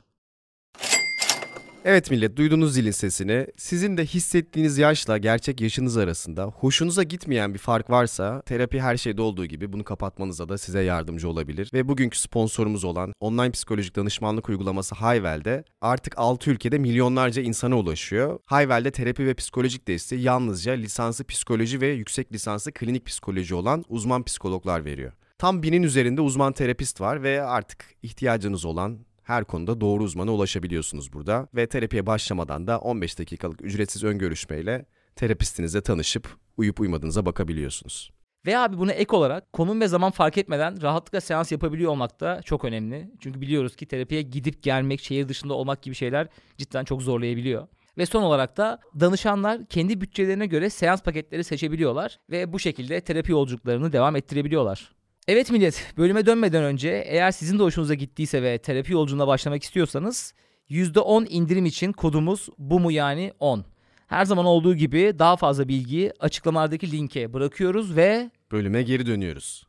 Evet 1.84 2.10
millet 2.10 2.36
duydunuz 2.36 2.74
zilin 2.74 2.90
sesini. 2.90 3.46
Sizin 3.56 3.96
de 3.96 4.04
hissettiğiniz 4.04 4.78
yaşla 4.78 5.18
gerçek 5.18 5.60
yaşınız 5.60 5.96
arasında 5.96 6.44
hoşunuza 6.44 7.02
gitmeyen 7.02 7.54
bir 7.54 7.58
fark 7.58 7.90
varsa 7.90 8.42
terapi 8.42 8.80
her 8.80 8.96
şeyde 8.96 9.22
olduğu 9.22 9.46
gibi 9.46 9.72
bunu 9.72 9.84
kapatmanıza 9.84 10.48
da 10.48 10.58
size 10.58 10.82
yardımcı 10.82 11.28
olabilir. 11.28 11.70
Ve 11.74 11.88
bugünkü 11.88 12.18
sponsorumuz 12.18 12.84
olan 12.84 13.12
online 13.20 13.50
psikolojik 13.50 13.96
danışmanlık 13.96 14.48
uygulaması 14.48 14.94
Hayvel'de 14.94 15.64
artık 15.80 16.18
6 16.18 16.50
ülkede 16.50 16.78
milyonlarca 16.78 17.42
insana 17.42 17.78
ulaşıyor. 17.78 18.38
Hayvel'de 18.46 18.90
terapi 18.90 19.26
ve 19.26 19.34
psikolojik 19.34 19.88
desteği 19.88 20.22
yalnızca 20.22 20.72
lisansı 20.72 21.24
psikoloji 21.24 21.80
ve 21.80 21.86
yüksek 21.86 22.32
lisansı 22.32 22.72
klinik 22.72 23.06
psikoloji 23.06 23.54
olan 23.54 23.84
uzman 23.88 24.24
psikologlar 24.24 24.84
veriyor. 24.84 25.12
Tam 25.38 25.62
binin 25.62 25.82
üzerinde 25.82 26.20
uzman 26.20 26.52
terapist 26.52 27.00
var 27.00 27.22
ve 27.22 27.42
artık 27.42 27.84
ihtiyacınız 28.02 28.64
olan 28.64 28.98
her 29.22 29.44
konuda 29.44 29.80
doğru 29.80 30.02
uzmana 30.02 30.32
ulaşabiliyorsunuz 30.32 31.12
burada 31.12 31.48
ve 31.54 31.66
terapiye 31.66 32.06
başlamadan 32.06 32.66
da 32.66 32.78
15 32.78 33.18
dakikalık 33.18 33.64
ücretsiz 33.64 34.04
ön 34.04 34.18
görüşmeyle 34.18 34.86
terapistinizle 35.16 35.80
tanışıp 35.80 36.36
uyup 36.56 36.80
uymadığınıza 36.80 37.26
bakabiliyorsunuz. 37.26 38.12
Ve 38.46 38.58
abi 38.58 38.78
buna 38.78 38.92
ek 38.92 39.16
olarak 39.16 39.52
konum 39.52 39.80
ve 39.80 39.88
zaman 39.88 40.10
fark 40.10 40.38
etmeden 40.38 40.82
rahatlıkla 40.82 41.20
seans 41.20 41.52
yapabiliyor 41.52 41.90
olmak 41.90 42.20
da 42.20 42.42
çok 42.42 42.64
önemli. 42.64 43.10
Çünkü 43.20 43.40
biliyoruz 43.40 43.76
ki 43.76 43.86
terapiye 43.86 44.22
gidip 44.22 44.62
gelmek, 44.62 45.00
şehir 45.00 45.28
dışında 45.28 45.54
olmak 45.54 45.82
gibi 45.82 45.94
şeyler 45.94 46.28
cidden 46.58 46.84
çok 46.84 47.02
zorlayabiliyor. 47.02 47.68
Ve 47.98 48.06
son 48.06 48.22
olarak 48.22 48.56
da 48.56 48.78
danışanlar 49.00 49.66
kendi 49.66 50.00
bütçelerine 50.00 50.46
göre 50.46 50.70
seans 50.70 51.02
paketleri 51.02 51.44
seçebiliyorlar 51.44 52.18
ve 52.30 52.52
bu 52.52 52.58
şekilde 52.58 53.00
terapi 53.00 53.32
yolculuklarını 53.32 53.92
devam 53.92 54.16
ettirebiliyorlar. 54.16 54.92
Evet 55.28 55.50
millet, 55.50 55.94
bölüme 55.96 56.26
dönmeden 56.26 56.64
önce 56.64 56.88
eğer 57.06 57.30
sizin 57.30 57.58
de 57.58 57.62
hoşunuza 57.62 57.94
gittiyse 57.94 58.42
ve 58.42 58.58
terapi 58.58 58.92
yolculuğuna 58.92 59.26
başlamak 59.26 59.62
istiyorsanız 59.62 60.34
%10 60.70 61.28
indirim 61.28 61.66
için 61.66 61.92
kodumuz 61.92 62.48
bu 62.58 62.80
mu 62.80 62.92
yani 62.92 63.32
10. 63.40 63.64
Her 64.06 64.24
zaman 64.24 64.46
olduğu 64.46 64.74
gibi 64.74 65.14
daha 65.18 65.36
fazla 65.36 65.68
bilgiyi 65.68 66.12
açıklamalardaki 66.20 66.92
linke 66.92 67.32
bırakıyoruz 67.32 67.96
ve 67.96 68.30
Bölüme 68.52 68.82
geri 68.82 69.06
dönüyoruz. 69.06 69.66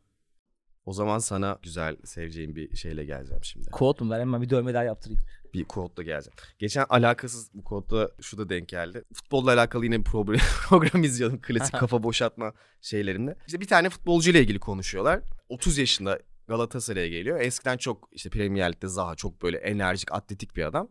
O 0.85 0.93
zaman 0.93 1.19
sana 1.19 1.57
güzel 1.61 1.95
seveceğim 2.03 2.55
bir 2.55 2.75
şeyle 2.75 3.05
geleceğim 3.05 3.43
şimdi. 3.43 3.69
kod 3.69 3.99
mu 4.01 4.11
ver 4.11 4.19
hemen 4.19 4.41
bir 4.41 4.49
dövme 4.49 4.73
daha 4.73 4.83
yaptırayım. 4.83 5.21
Bir 5.53 5.63
kodla 5.63 6.03
geleceğim. 6.03 6.35
Geçen 6.59 6.85
alakasız 6.89 7.49
bu 7.53 7.63
kodda 7.63 8.11
şu 8.21 8.37
da 8.37 8.49
denk 8.49 8.69
geldi. 8.69 9.03
Futbolla 9.13 9.53
alakalı 9.53 9.85
yine 9.85 9.99
bir 9.99 10.03
program, 10.03 10.37
program 10.69 11.03
izliyordum. 11.03 11.41
Klasik 11.41 11.75
kafa 11.75 12.03
boşaltma 12.03 12.53
şeylerinde. 12.81 13.35
İşte 13.47 13.61
bir 13.61 13.67
tane 13.67 13.89
futbolcu 13.89 14.31
ile 14.31 14.41
ilgili 14.41 14.59
konuşuyorlar. 14.59 15.19
30 15.49 15.77
yaşında 15.77 16.19
Galatasaray'a 16.47 17.07
geliyor. 17.07 17.41
Eskiden 17.41 17.77
çok 17.77 18.09
işte 18.11 18.29
Premier 18.29 18.71
Lig'de 18.71 18.87
Zaha 18.87 19.15
çok 19.15 19.41
böyle 19.41 19.57
enerjik, 19.57 20.11
atletik 20.11 20.55
bir 20.55 20.63
adam. 20.63 20.89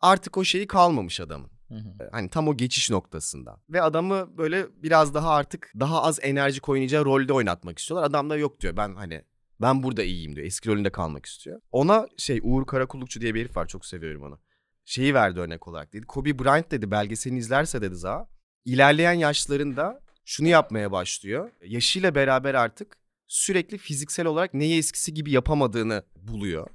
Artık 0.00 0.36
o 0.36 0.44
şeyi 0.44 0.66
kalmamış 0.66 1.20
adamın. 1.20 1.50
Hı 1.68 1.74
hı. 1.74 2.08
Hani 2.12 2.30
tam 2.30 2.48
o 2.48 2.56
geçiş 2.56 2.90
noktasında. 2.90 3.60
Ve 3.70 3.82
adamı 3.82 4.38
böyle 4.38 4.66
biraz 4.82 5.14
daha 5.14 5.30
artık 5.30 5.72
daha 5.80 6.02
az 6.02 6.18
enerjik 6.22 6.68
oynayacağı 6.68 7.04
rolde 7.04 7.32
oynatmak 7.32 7.78
istiyorlar. 7.78 8.08
Adam 8.08 8.30
da 8.30 8.36
yok 8.36 8.60
diyor. 8.60 8.76
Ben 8.76 8.94
hani 8.94 9.24
ben 9.60 9.82
burada 9.82 10.02
iyiyim 10.02 10.36
diyor. 10.36 10.46
Eski 10.46 10.68
rolünde 10.68 10.90
kalmak 10.90 11.26
istiyor. 11.26 11.60
Ona 11.72 12.08
şey 12.16 12.40
Uğur 12.42 12.66
Karakullukçu 12.66 13.20
diye 13.20 13.34
bir 13.34 13.40
herif 13.40 13.56
var. 13.56 13.68
Çok 13.68 13.86
seviyorum 13.86 14.22
onu. 14.22 14.38
Şeyi 14.84 15.14
verdi 15.14 15.40
örnek 15.40 15.68
olarak 15.68 15.92
dedi. 15.92 16.06
Kobe 16.06 16.38
Bryant 16.38 16.70
dedi 16.70 16.90
belgeselini 16.90 17.38
izlerse 17.38 17.82
dedi 17.82 17.94
Zaha. 17.94 18.28
İlerleyen 18.64 19.12
yaşlarında 19.12 20.00
şunu 20.24 20.48
yapmaya 20.48 20.92
başlıyor. 20.92 21.50
Yaşıyla 21.64 22.14
beraber 22.14 22.54
artık 22.54 22.96
sürekli 23.26 23.78
fiziksel 23.78 24.26
olarak 24.26 24.54
neyi 24.54 24.78
eskisi 24.78 25.14
gibi 25.14 25.30
yapamadığını 25.30 26.04
buluyor. 26.16 26.66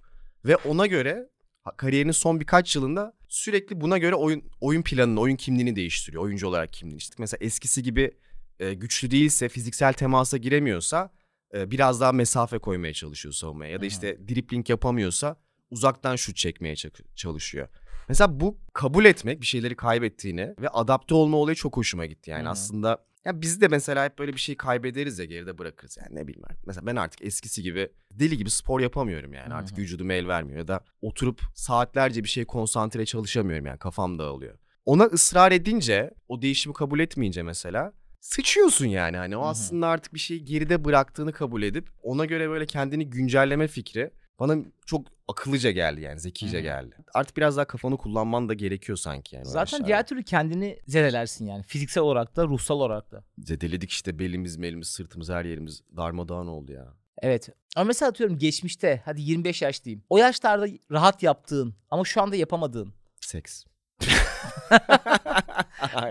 Ve 0.45 0.55
ona 0.55 0.85
göre 0.85 1.29
kariyerinin 1.77 2.11
son 2.11 2.39
birkaç 2.39 2.75
yılında 2.75 3.13
sürekli 3.29 3.81
buna 3.81 3.97
göre 3.97 4.15
oyun 4.15 4.43
oyun 4.61 4.81
planını, 4.81 5.19
oyun 5.19 5.35
kimliğini 5.35 5.75
değiştiriyor. 5.75 6.23
Oyuncu 6.23 6.47
olarak 6.47 6.73
kimliğini. 6.73 6.97
İşte 6.97 7.15
mesela 7.19 7.45
eskisi 7.45 7.83
gibi 7.83 8.11
e, 8.59 8.73
güçlü 8.73 9.11
değilse, 9.11 9.49
fiziksel 9.49 9.93
temasa 9.93 10.37
giremiyorsa 10.37 11.11
biraz 11.53 12.01
daha 12.01 12.11
mesafe 12.11 12.59
koymaya 12.59 12.93
çalışıyor 12.93 13.33
savunmaya. 13.33 13.71
Ya 13.71 13.81
da 13.81 13.85
işte 13.85 14.17
dripling 14.27 14.69
yapamıyorsa 14.69 15.35
uzaktan 15.71 16.15
şut 16.15 16.35
çekmeye 16.35 16.75
çalışıyor. 17.15 17.67
Mesela 18.09 18.39
bu 18.39 18.57
kabul 18.73 19.05
etmek 19.05 19.41
bir 19.41 19.45
şeyleri 19.45 19.75
kaybettiğini 19.75 20.55
ve 20.61 20.69
adapte 20.69 21.15
olma 21.15 21.37
olayı 21.37 21.55
çok 21.55 21.77
hoşuma 21.77 22.05
gitti. 22.05 22.29
Yani 22.31 22.43
Hı 22.43 22.47
hı. 22.47 22.51
aslında 22.51 23.05
ya 23.25 23.41
biz 23.41 23.61
de 23.61 23.67
mesela 23.67 24.05
hep 24.05 24.19
böyle 24.19 24.33
bir 24.33 24.39
şey 24.39 24.57
kaybederiz 24.57 25.19
ya 25.19 25.25
geride 25.25 25.57
bırakırız 25.57 25.97
yani 25.97 26.15
ne 26.15 26.27
bileyim. 26.27 26.45
Mesela 26.65 26.85
ben 26.85 26.95
artık 26.95 27.25
eskisi 27.25 27.63
gibi 27.63 27.89
deli 28.11 28.37
gibi 28.37 28.49
spor 28.49 28.79
yapamıyorum 28.79 29.33
yani. 29.33 29.53
Hı 29.53 29.55
Artık 29.55 29.77
vücudum 29.77 30.11
el 30.11 30.27
vermiyor 30.27 30.57
ya 30.57 30.67
da 30.67 30.83
oturup 31.01 31.41
saatlerce 31.55 32.23
bir 32.23 32.29
şey 32.29 32.45
konsantre 32.45 33.05
çalışamıyorum 33.05 33.65
yani 33.65 33.79
kafam 33.79 34.19
dağılıyor. 34.19 34.57
Ona 34.85 35.03
ısrar 35.03 35.51
edince 35.51 36.11
o 36.27 36.41
değişimi 36.41 36.73
kabul 36.73 36.99
etmeyince 36.99 37.43
mesela 37.43 37.93
sıçıyorsun 38.19 38.85
yani. 38.85 39.17
Hani 39.17 39.37
o 39.37 39.45
aslında 39.45 39.87
artık 39.87 40.13
bir 40.13 40.19
şeyi 40.19 40.45
geride 40.45 40.85
bıraktığını 40.85 41.31
kabul 41.33 41.63
edip 41.63 41.89
ona 42.03 42.25
göre 42.25 42.49
böyle 42.49 42.65
kendini 42.65 43.09
güncelleme 43.09 43.67
fikri 43.67 44.11
bana 44.39 44.55
çok 44.85 45.07
akıllıca 45.27 45.71
geldi 45.71 46.01
yani 46.01 46.19
zekice 46.19 46.61
geldi. 46.61 46.95
Artık 47.13 47.37
biraz 47.37 47.57
daha 47.57 47.65
kafanı 47.65 47.97
kullanman 47.97 48.49
da 48.49 48.53
gerekiyor 48.53 48.97
sanki 48.97 49.35
yani. 49.35 49.45
Zaten 49.45 49.59
yaşlarda. 49.59 49.87
diğer 49.87 50.07
türlü 50.07 50.23
kendini 50.23 50.79
zedelersin 50.87 51.45
yani. 51.45 51.63
Fiziksel 51.63 52.03
olarak 52.03 52.35
da 52.35 52.45
ruhsal 52.45 52.75
olarak 52.75 53.11
da. 53.11 53.23
Zedeledik 53.37 53.91
işte 53.91 54.19
belimiz 54.19 54.57
melimiz 54.57 54.87
sırtımız 54.87 55.29
her 55.29 55.45
yerimiz 55.45 55.81
darmadağın 55.97 56.47
oldu 56.47 56.71
ya. 56.71 56.93
Evet. 57.21 57.49
Ama 57.75 57.85
mesela 57.85 58.09
atıyorum 58.09 58.37
geçmişte 58.37 59.01
hadi 59.05 59.21
25 59.21 59.61
yaş 59.61 59.85
diyeyim. 59.85 60.03
O 60.09 60.17
yaşlarda 60.17 60.67
rahat 60.91 61.23
yaptığın 61.23 61.75
ama 61.89 62.05
şu 62.05 62.21
anda 62.21 62.35
yapamadığın. 62.35 62.93
Seks. 63.21 63.65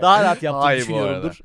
Daha 0.01 0.23
rahat 0.23 0.43
yaptığını 0.43 0.63
Hayır 0.63 0.81
düşünüyorumdur. 0.81 1.39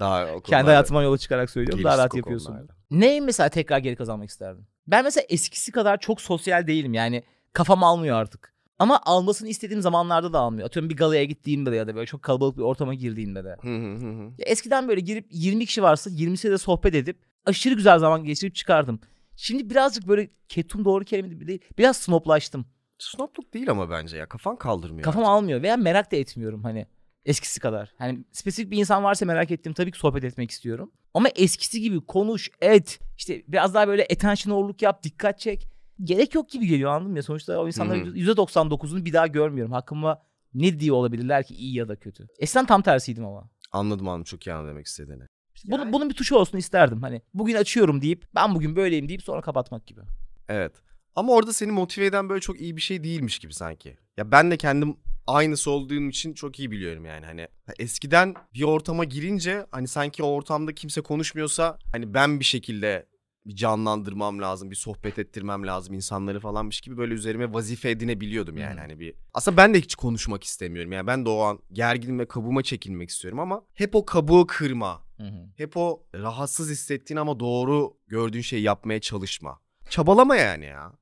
Daha 0.00 0.26
o 0.26 0.40
Kendi 0.42 0.66
hayatımdan 0.66 1.02
yola 1.02 1.18
çıkarak 1.18 1.50
söylüyorum. 1.50 1.84
Daha 1.84 1.98
rahat 1.98 2.14
yapıyorsun. 2.14 2.46
konularda. 2.46 2.72
Neyi 2.90 3.20
mesela 3.20 3.48
tekrar 3.48 3.78
geri 3.78 3.96
kazanmak 3.96 4.30
isterdin? 4.30 4.66
Ben 4.86 5.04
mesela 5.04 5.24
eskisi 5.28 5.72
kadar 5.72 6.00
çok 6.00 6.20
sosyal 6.20 6.66
değilim. 6.66 6.94
Yani 6.94 7.22
kafam 7.52 7.84
almıyor 7.84 8.16
artık. 8.16 8.54
Ama 8.78 9.00
almasını 9.04 9.48
istediğim 9.48 9.82
zamanlarda 9.82 10.32
da 10.32 10.38
almıyor. 10.38 10.66
Atıyorum 10.66 10.90
bir 10.90 10.96
galaya 10.96 11.24
gittiğimde 11.24 11.72
de 11.72 11.76
ya 11.76 11.86
da 11.86 11.94
böyle 11.94 12.06
çok 12.06 12.22
kalabalık 12.22 12.56
bir 12.56 12.62
ortama 12.62 12.94
girdiğimde 12.94 13.44
de. 13.44 13.56
Hı 13.60 13.76
hı 13.76 13.94
hı 13.94 14.10
hı. 14.10 14.22
Ya 14.22 14.46
eskiden 14.46 14.88
böyle 14.88 15.00
girip 15.00 15.26
20 15.30 15.66
kişi 15.66 15.82
varsa 15.82 16.10
20'siyle 16.10 16.50
de 16.50 16.58
sohbet 16.58 16.94
edip 16.94 17.18
aşırı 17.46 17.74
güzel 17.74 17.98
zaman 17.98 18.24
geçirip 18.24 18.54
çıkardım. 18.54 19.00
Şimdi 19.36 19.70
birazcık 19.70 20.08
böyle 20.08 20.30
ketum 20.48 20.84
doğru 20.84 21.04
kelime 21.04 21.46
değil. 21.46 21.60
Biraz 21.78 21.96
snoplaştım. 21.96 22.66
Snopluk 22.98 23.54
değil 23.54 23.70
ama 23.70 23.90
bence 23.90 24.16
ya. 24.16 24.28
Kafan 24.28 24.56
kaldırmıyor. 24.56 25.02
Kafam 25.04 25.22
artık. 25.22 25.32
almıyor 25.32 25.62
veya 25.62 25.76
merak 25.76 26.12
da 26.12 26.16
etmiyorum 26.16 26.62
hani 26.64 26.86
eskisi 27.26 27.60
kadar. 27.60 27.92
Hani 27.98 28.24
spesifik 28.32 28.70
bir 28.70 28.78
insan 28.78 29.04
varsa 29.04 29.26
merak 29.26 29.50
ettim 29.50 29.72
tabii 29.72 29.90
ki 29.90 29.98
sohbet 29.98 30.24
etmek 30.24 30.50
istiyorum. 30.50 30.92
Ama 31.14 31.28
eskisi 31.28 31.80
gibi 31.80 32.00
konuş, 32.00 32.50
et, 32.60 33.00
işte 33.18 33.42
biraz 33.48 33.74
daha 33.74 33.88
böyle 33.88 34.02
attention 34.12 34.54
overlook 34.54 34.82
yap, 34.82 35.02
dikkat 35.02 35.40
çek. 35.40 35.68
Gerek 36.04 36.34
yok 36.34 36.50
gibi 36.50 36.66
geliyor 36.66 36.90
anladın 36.90 37.10
mı 37.10 37.18
ya? 37.18 37.22
Sonuçta 37.22 37.58
o 37.58 37.66
insanların 37.66 38.06
hı. 38.06 38.18
%99'unu 38.18 39.04
bir 39.04 39.12
daha 39.12 39.26
görmüyorum. 39.26 39.72
Hakkımda 39.72 40.22
ne 40.54 40.80
diye 40.80 40.92
olabilirler 40.92 41.46
ki 41.46 41.54
iyi 41.54 41.74
ya 41.74 41.88
da 41.88 41.96
kötü. 41.96 42.26
Eskiden 42.38 42.66
tam 42.66 42.82
tersiydim 42.82 43.24
ama. 43.26 43.50
Anladım 43.72 44.08
anladım 44.08 44.24
çok 44.24 44.46
iyi 44.46 44.52
anladım 44.52 44.70
demek 44.70 44.86
istediğini. 44.86 45.22
Bunun, 45.64 45.92
bunun 45.92 46.10
bir 46.10 46.14
tuşu 46.14 46.36
olsun 46.36 46.58
isterdim. 46.58 47.02
Hani 47.02 47.22
bugün 47.34 47.54
açıyorum 47.54 48.02
deyip 48.02 48.26
ben 48.34 48.54
bugün 48.54 48.76
böyleyim 48.76 49.08
deyip 49.08 49.22
sonra 49.22 49.40
kapatmak 49.40 49.86
gibi. 49.86 50.00
Evet. 50.48 50.72
Ama 51.16 51.32
orada 51.32 51.52
seni 51.52 51.72
motive 51.72 52.06
eden 52.06 52.28
böyle 52.28 52.40
çok 52.40 52.60
iyi 52.60 52.76
bir 52.76 52.80
şey 52.80 53.04
değilmiş 53.04 53.38
gibi 53.38 53.54
sanki. 53.54 53.96
Ya 54.16 54.30
ben 54.30 54.50
de 54.50 54.56
kendim 54.56 54.96
aynısı 55.26 55.70
olduğum 55.70 56.08
için 56.08 56.34
çok 56.34 56.58
iyi 56.58 56.70
biliyorum 56.70 57.04
yani 57.04 57.26
hani 57.26 57.48
eskiden 57.78 58.34
bir 58.54 58.62
ortama 58.62 59.04
girince 59.04 59.66
hani 59.70 59.88
sanki 59.88 60.22
o 60.22 60.26
ortamda 60.26 60.74
kimse 60.74 61.00
konuşmuyorsa 61.00 61.78
hani 61.92 62.14
ben 62.14 62.40
bir 62.40 62.44
şekilde 62.44 63.06
bir 63.46 63.56
canlandırmam 63.56 64.40
lazım, 64.40 64.70
bir 64.70 64.76
sohbet 64.76 65.18
ettirmem 65.18 65.66
lazım 65.66 65.94
insanları 65.94 66.40
falanmış 66.40 66.80
gibi 66.80 66.96
böyle 66.96 67.14
üzerime 67.14 67.54
vazife 67.54 67.90
edinebiliyordum 67.90 68.56
yani 68.56 68.76
Hı. 68.76 68.80
hani 68.80 69.00
bir. 69.00 69.14
Aslında 69.34 69.56
ben 69.56 69.74
de 69.74 69.80
hiç 69.80 69.94
konuşmak 69.94 70.44
istemiyorum 70.44 70.92
yani 70.92 71.06
ben 71.06 71.24
de 71.24 71.28
o 71.28 71.40
an 71.40 71.58
gerginim 71.72 72.18
ve 72.18 72.28
kabuğuma 72.28 72.62
çekilmek 72.62 73.10
istiyorum 73.10 73.40
ama 73.40 73.62
hep 73.74 73.94
o 73.94 74.04
kabuğu 74.04 74.46
kırma, 74.46 75.02
hep 75.56 75.76
o 75.76 76.06
rahatsız 76.14 76.70
hissettiğin 76.70 77.18
ama 77.18 77.40
doğru 77.40 77.96
gördüğün 78.06 78.40
şeyi 78.40 78.62
yapmaya 78.62 79.00
çalışma. 79.00 79.60
Çabalama 79.88 80.36
yani 80.36 80.64
ya. 80.64 80.92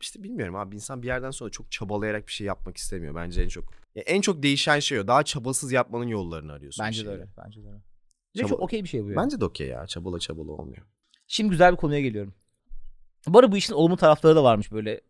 İşte 0.00 0.22
bilmiyorum 0.22 0.56
abi 0.56 0.74
insan 0.74 1.02
bir 1.02 1.06
yerden 1.06 1.30
sonra 1.30 1.50
çok 1.50 1.72
çabalayarak 1.72 2.26
bir 2.26 2.32
şey 2.32 2.46
yapmak 2.46 2.76
istemiyor. 2.76 3.14
Bence 3.14 3.42
en 3.42 3.48
çok 3.48 3.64
ya 3.94 4.02
en 4.02 4.20
çok 4.20 4.42
değişen 4.42 4.78
şey 4.78 5.00
o. 5.00 5.06
Daha 5.08 5.22
çabasız 5.22 5.72
yapmanın 5.72 6.06
yollarını 6.06 6.52
arıyorsun. 6.52 6.84
Bence 6.86 7.06
de 7.06 7.10
öyle. 7.10 7.26
Bence 7.44 7.62
de 7.62 7.68
öyle. 7.68 7.80
Çaba- 8.36 8.48
çok 8.48 8.60
okey 8.60 8.82
bir 8.82 8.88
şey 8.88 9.04
bu 9.04 9.10
ya. 9.10 9.16
Bence 9.16 9.40
de 9.40 9.44
okey 9.44 9.68
ya. 9.68 9.86
Çabala 9.86 10.18
çabala 10.18 10.52
olmuyor. 10.52 10.86
Şimdi 11.26 11.50
güzel 11.50 11.72
bir 11.72 11.76
konuya 11.76 12.00
geliyorum. 12.00 12.34
Bu 13.26 13.38
arada 13.38 13.52
bu 13.52 13.56
işin 13.56 13.74
olumlu 13.74 13.96
tarafları 13.96 14.36
da 14.36 14.44
varmış 14.44 14.72
böyle. 14.72 15.00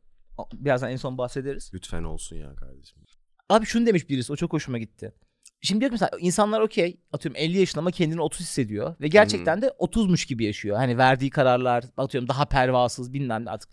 Birazdan 0.53 0.91
en 0.91 0.97
son 0.97 1.19
bahsederiz. 1.19 1.71
Lütfen 1.75 2.03
olsun 2.03 2.37
ya 2.37 2.55
kardeşim. 2.55 3.03
Abi 3.49 3.67
şunu 3.67 3.87
demiş 3.87 4.09
birisi 4.09 4.33
o 4.33 4.37
çok 4.37 4.53
hoşuma 4.53 4.79
gitti. 4.79 5.12
Şimdi 5.61 5.81
diyor 5.81 5.91
ki 5.91 5.93
mesela 5.95 6.11
insanlar 6.21 6.61
okey 6.61 7.01
atıyorum 7.12 7.41
50 7.41 7.59
yaşında 7.59 7.81
ama 7.81 7.91
kendini 7.91 8.21
30 8.21 8.41
hissediyor. 8.41 8.95
Ve 9.01 9.09
gerçekten 9.09 9.62
de 9.62 9.67
30'muş 9.67 10.29
gibi 10.29 10.45
yaşıyor. 10.45 10.77
Hani 10.77 10.99
verdiği 10.99 11.31
kararlar 11.31 11.85
atıyorum 11.97 12.29
daha 12.29 12.45
pervasız 12.45 13.12
bilmem 13.12 13.45
ne 13.45 13.51
artık 13.51 13.71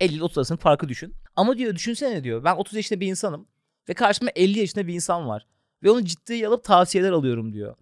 50 0.00 0.14
ile 0.14 0.22
30 0.22 0.38
arasında 0.38 0.58
farkı 0.58 0.88
düşün. 0.88 1.14
Ama 1.36 1.58
diyor 1.58 1.74
düşünsene 1.74 2.24
diyor 2.24 2.44
ben 2.44 2.56
30 2.56 2.74
yaşında 2.74 3.00
bir 3.00 3.06
insanım. 3.06 3.46
Ve 3.88 3.94
karşımda 3.94 4.30
50 4.36 4.58
yaşında 4.58 4.86
bir 4.86 4.94
insan 4.94 5.28
var. 5.28 5.46
Ve 5.82 5.90
onu 5.90 6.04
ciddiye 6.04 6.48
alıp 6.48 6.64
tavsiyeler 6.64 7.12
alıyorum 7.12 7.52
diyor. 7.52 7.74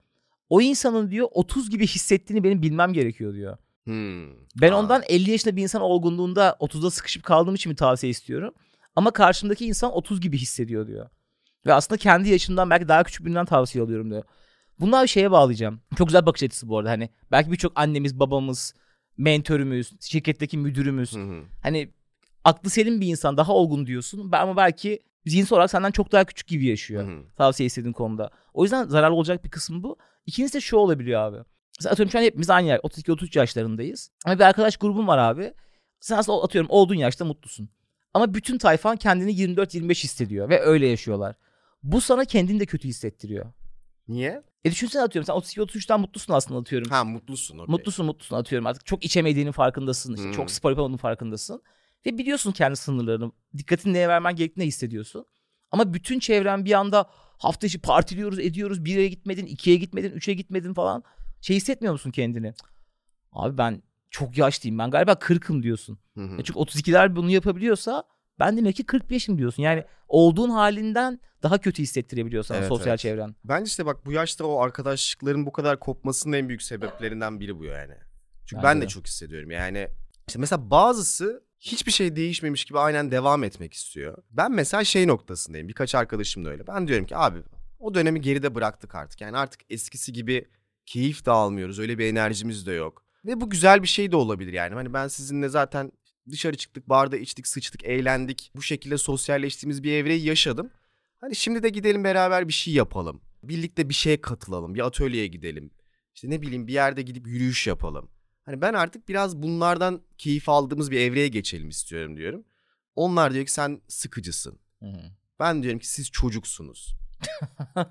O 0.48 0.60
insanın 0.60 1.10
diyor 1.10 1.28
30 1.32 1.70
gibi 1.70 1.86
hissettiğini 1.86 2.44
benim 2.44 2.62
bilmem 2.62 2.92
gerekiyor 2.92 3.34
diyor. 3.34 3.56
Hmm. 3.84 4.30
Ben 4.60 4.72
Aa, 4.72 4.76
ondan 4.76 5.02
50 5.08 5.30
yaşında 5.30 5.56
bir 5.56 5.62
insan 5.62 5.82
olgunluğunda 5.82 6.56
30'da 6.60 6.90
sıkışıp 6.90 7.22
kaldığım 7.22 7.54
için 7.54 7.72
bir 7.72 7.76
tavsiye 7.76 8.10
istiyorum. 8.10 8.54
Ama 8.96 9.10
karşımdaki 9.10 9.66
insan 9.66 9.92
30 9.92 10.20
gibi 10.20 10.38
hissediyor 10.38 10.86
diyor. 10.86 11.08
Ve 11.66 11.74
aslında 11.74 11.98
kendi 11.98 12.28
yaşımdan 12.28 12.70
belki 12.70 12.88
daha 12.88 13.04
küçük 13.04 13.26
birinden 13.26 13.44
tavsiye 13.44 13.84
alıyorum 13.84 14.10
diyor. 14.10 14.22
Bunlar 14.80 15.02
bir 15.02 15.08
şeye 15.08 15.30
bağlayacağım. 15.30 15.80
Çok 15.98 16.08
güzel 16.08 16.26
bakış 16.26 16.42
açısı 16.42 16.68
bu 16.68 16.78
arada. 16.78 16.90
Hani 16.90 17.10
belki 17.30 17.52
birçok 17.52 17.72
annemiz, 17.74 18.18
babamız, 18.20 18.74
mentörümüz, 19.16 19.92
şirketteki 20.00 20.58
müdürümüz. 20.58 21.12
Hı 21.12 21.20
hı. 21.20 21.42
Hani 21.62 21.90
aklı 22.46 22.70
selim 22.70 23.00
bir 23.00 23.06
insan 23.06 23.36
daha 23.36 23.52
olgun 23.52 23.86
diyorsun. 23.86 24.32
Ben 24.32 24.40
ama 24.40 24.56
belki 24.56 25.02
zihinsel 25.26 25.56
olarak 25.56 25.70
senden 25.70 25.90
çok 25.90 26.12
daha 26.12 26.24
küçük 26.24 26.48
gibi 26.48 26.66
yaşıyor. 26.66 27.06
Hı 27.06 27.10
hı. 27.10 27.22
Tavsiye 27.36 27.66
istediğin 27.66 27.92
konuda. 27.92 28.30
O 28.54 28.62
yüzden 28.62 28.84
zararlı 28.88 29.16
olacak 29.16 29.44
bir 29.44 29.50
kısmı 29.50 29.82
bu. 29.82 29.96
İkincisi 30.26 30.54
de 30.54 30.60
şu 30.60 30.76
olabiliyor 30.76 31.20
abi. 31.20 31.36
Mesela 31.78 31.92
atıyorum 31.92 32.10
şu 32.10 32.18
an 32.18 32.22
hepimiz 32.22 32.50
aynı 32.50 32.66
yer. 32.66 32.78
32-33 32.78 33.38
yaşlarındayız. 33.38 34.10
Ama 34.24 34.38
bir 34.38 34.44
arkadaş 34.44 34.76
grubun 34.76 35.06
var 35.06 35.18
abi. 35.18 35.52
Sen 36.00 36.16
aslında 36.18 36.42
atıyorum 36.42 36.70
olduğun 36.70 36.94
yaşta 36.94 37.24
mutlusun. 37.24 37.68
Ama 38.14 38.34
bütün 38.34 38.58
tayfan 38.58 38.96
kendini 38.96 39.32
24-25 39.32 40.04
hissediyor 40.04 40.48
ve 40.48 40.60
öyle 40.60 40.86
yaşıyorlar. 40.86 41.34
Bu 41.82 42.00
sana 42.00 42.24
kendini 42.24 42.60
de 42.60 42.66
kötü 42.66 42.88
hissettiriyor. 42.88 43.52
Niye? 44.08 44.42
E 44.64 44.70
düşünsene 44.70 45.02
atıyorum 45.02 45.26
sen 45.26 45.62
32-33'ten 45.62 46.00
mutlusun 46.00 46.32
aslında 46.32 46.60
atıyorum. 46.60 46.90
Ha 46.90 47.04
mutlusun. 47.04 47.58
okey. 47.58 47.72
Mutlusun 47.72 48.06
mutlusun 48.06 48.36
atıyorum 48.36 48.66
artık 48.66 48.86
çok 48.86 49.04
içemediğinin 49.04 49.52
farkındasın. 49.52 50.14
işte 50.14 50.24
Hmm. 50.24 50.32
Çok 50.32 50.50
spor 50.50 50.70
yapamadığının 50.70 50.96
farkındasın. 50.96 51.62
Ve 52.06 52.18
biliyorsun 52.18 52.52
kendi 52.52 52.76
sınırlarını. 52.76 53.32
Dikkatini 53.56 53.92
neye 53.92 54.08
vermen 54.08 54.36
gerektiğini 54.36 54.66
hissediyorsun. 54.66 55.26
Ama 55.70 55.94
bütün 55.94 56.18
çevren 56.18 56.64
bir 56.64 56.72
anda 56.72 57.10
hafta 57.38 57.66
içi 57.66 57.80
partiliyoruz 57.80 58.38
ediyoruz. 58.38 58.84
Bir'e 58.84 59.08
gitmedin, 59.08 59.46
ikiye 59.46 59.76
gitmedin, 59.76 60.10
üçe 60.10 60.34
gitmedin 60.34 60.74
falan. 60.74 61.04
Şey 61.40 61.56
hissetmiyor 61.56 61.92
musun 61.92 62.10
kendini? 62.10 62.54
Abi 63.32 63.58
ben 63.58 63.82
çok 64.10 64.38
yaşlıyım. 64.38 64.78
Ben 64.78 64.90
galiba 64.90 65.12
40'ım 65.12 65.62
diyorsun. 65.62 65.98
Hı 66.14 66.20
hı. 66.20 66.32
Ya 66.32 66.44
çünkü 66.44 66.60
32'ler 66.60 67.16
bunu 67.16 67.30
yapabiliyorsa 67.30 68.04
ben 68.38 68.56
demek 68.56 68.76
ki 68.76 68.82
45'im 68.84 69.38
diyorsun. 69.38 69.62
Yani 69.62 69.84
olduğun 70.08 70.50
halinden 70.50 71.20
daha 71.42 71.58
kötü 71.58 71.82
hissettirebiliyor 71.82 72.44
sana 72.44 72.58
Evet, 72.58 72.68
sosyal 72.68 72.88
evet. 72.88 73.00
çevren. 73.00 73.34
Bence 73.44 73.68
işte 73.68 73.86
bak 73.86 74.06
bu 74.06 74.12
yaşta 74.12 74.44
o 74.44 74.60
arkadaşlıkların 74.60 75.46
bu 75.46 75.52
kadar 75.52 75.80
kopmasının 75.80 76.36
en 76.36 76.48
büyük 76.48 76.62
sebeplerinden 76.62 77.40
biri 77.40 77.58
bu 77.58 77.64
yani. 77.64 77.94
Çünkü 78.46 78.62
Bence 78.62 78.66
ben 78.66 78.80
de 78.80 78.84
de. 78.84 78.88
çok 78.88 79.06
hissediyorum 79.06 79.50
yani. 79.50 79.88
İşte 80.28 80.38
mesela 80.38 80.70
bazısı 80.70 81.45
hiçbir 81.60 81.92
şey 81.92 82.16
değişmemiş 82.16 82.64
gibi 82.64 82.78
aynen 82.78 83.10
devam 83.10 83.44
etmek 83.44 83.74
istiyor. 83.74 84.22
Ben 84.30 84.52
mesela 84.52 84.84
şey 84.84 85.06
noktasındayım. 85.06 85.68
Birkaç 85.68 85.94
arkadaşım 85.94 86.44
da 86.44 86.50
öyle. 86.50 86.66
Ben 86.66 86.88
diyorum 86.88 87.06
ki 87.06 87.16
abi 87.16 87.38
o 87.78 87.94
dönemi 87.94 88.20
geride 88.20 88.54
bıraktık 88.54 88.94
artık. 88.94 89.20
Yani 89.20 89.36
artık 89.36 89.60
eskisi 89.70 90.12
gibi 90.12 90.48
keyif 90.86 91.26
de 91.26 91.30
almıyoruz. 91.30 91.78
Öyle 91.78 91.98
bir 91.98 92.06
enerjimiz 92.06 92.66
de 92.66 92.72
yok. 92.72 93.04
Ve 93.24 93.40
bu 93.40 93.50
güzel 93.50 93.82
bir 93.82 93.88
şey 93.88 94.12
de 94.12 94.16
olabilir 94.16 94.52
yani. 94.52 94.74
Hani 94.74 94.92
ben 94.92 95.08
sizinle 95.08 95.48
zaten 95.48 95.92
dışarı 96.30 96.56
çıktık, 96.56 96.88
barda 96.88 97.16
içtik, 97.16 97.46
sıçtık, 97.46 97.84
eğlendik. 97.84 98.52
Bu 98.56 98.62
şekilde 98.62 98.98
sosyalleştiğimiz 98.98 99.82
bir 99.82 99.92
evreyi 99.92 100.24
yaşadım. 100.24 100.70
Hani 101.20 101.36
şimdi 101.36 101.62
de 101.62 101.68
gidelim 101.68 102.04
beraber 102.04 102.48
bir 102.48 102.52
şey 102.52 102.74
yapalım. 102.74 103.20
Birlikte 103.42 103.88
bir 103.88 103.94
şeye 103.94 104.20
katılalım. 104.20 104.74
Bir 104.74 104.86
atölyeye 104.86 105.26
gidelim. 105.26 105.70
İşte 106.14 106.30
ne 106.30 106.42
bileyim 106.42 106.66
bir 106.66 106.72
yerde 106.72 107.02
gidip 107.02 107.26
yürüyüş 107.26 107.66
yapalım. 107.66 108.10
Hani 108.46 108.60
ben 108.60 108.74
artık 108.74 109.08
biraz 109.08 109.42
bunlardan 109.42 110.00
keyif 110.18 110.48
aldığımız 110.48 110.90
bir 110.90 111.00
evreye 111.00 111.28
geçelim 111.28 111.68
istiyorum 111.68 112.16
diyorum. 112.16 112.44
Onlar 112.94 113.34
diyor 113.34 113.44
ki 113.44 113.52
sen 113.52 113.80
sıkıcısın. 113.88 114.58
Ben 115.40 115.62
diyorum 115.62 115.78
ki 115.78 115.88
siz 115.88 116.10
çocuksunuz. 116.10 116.96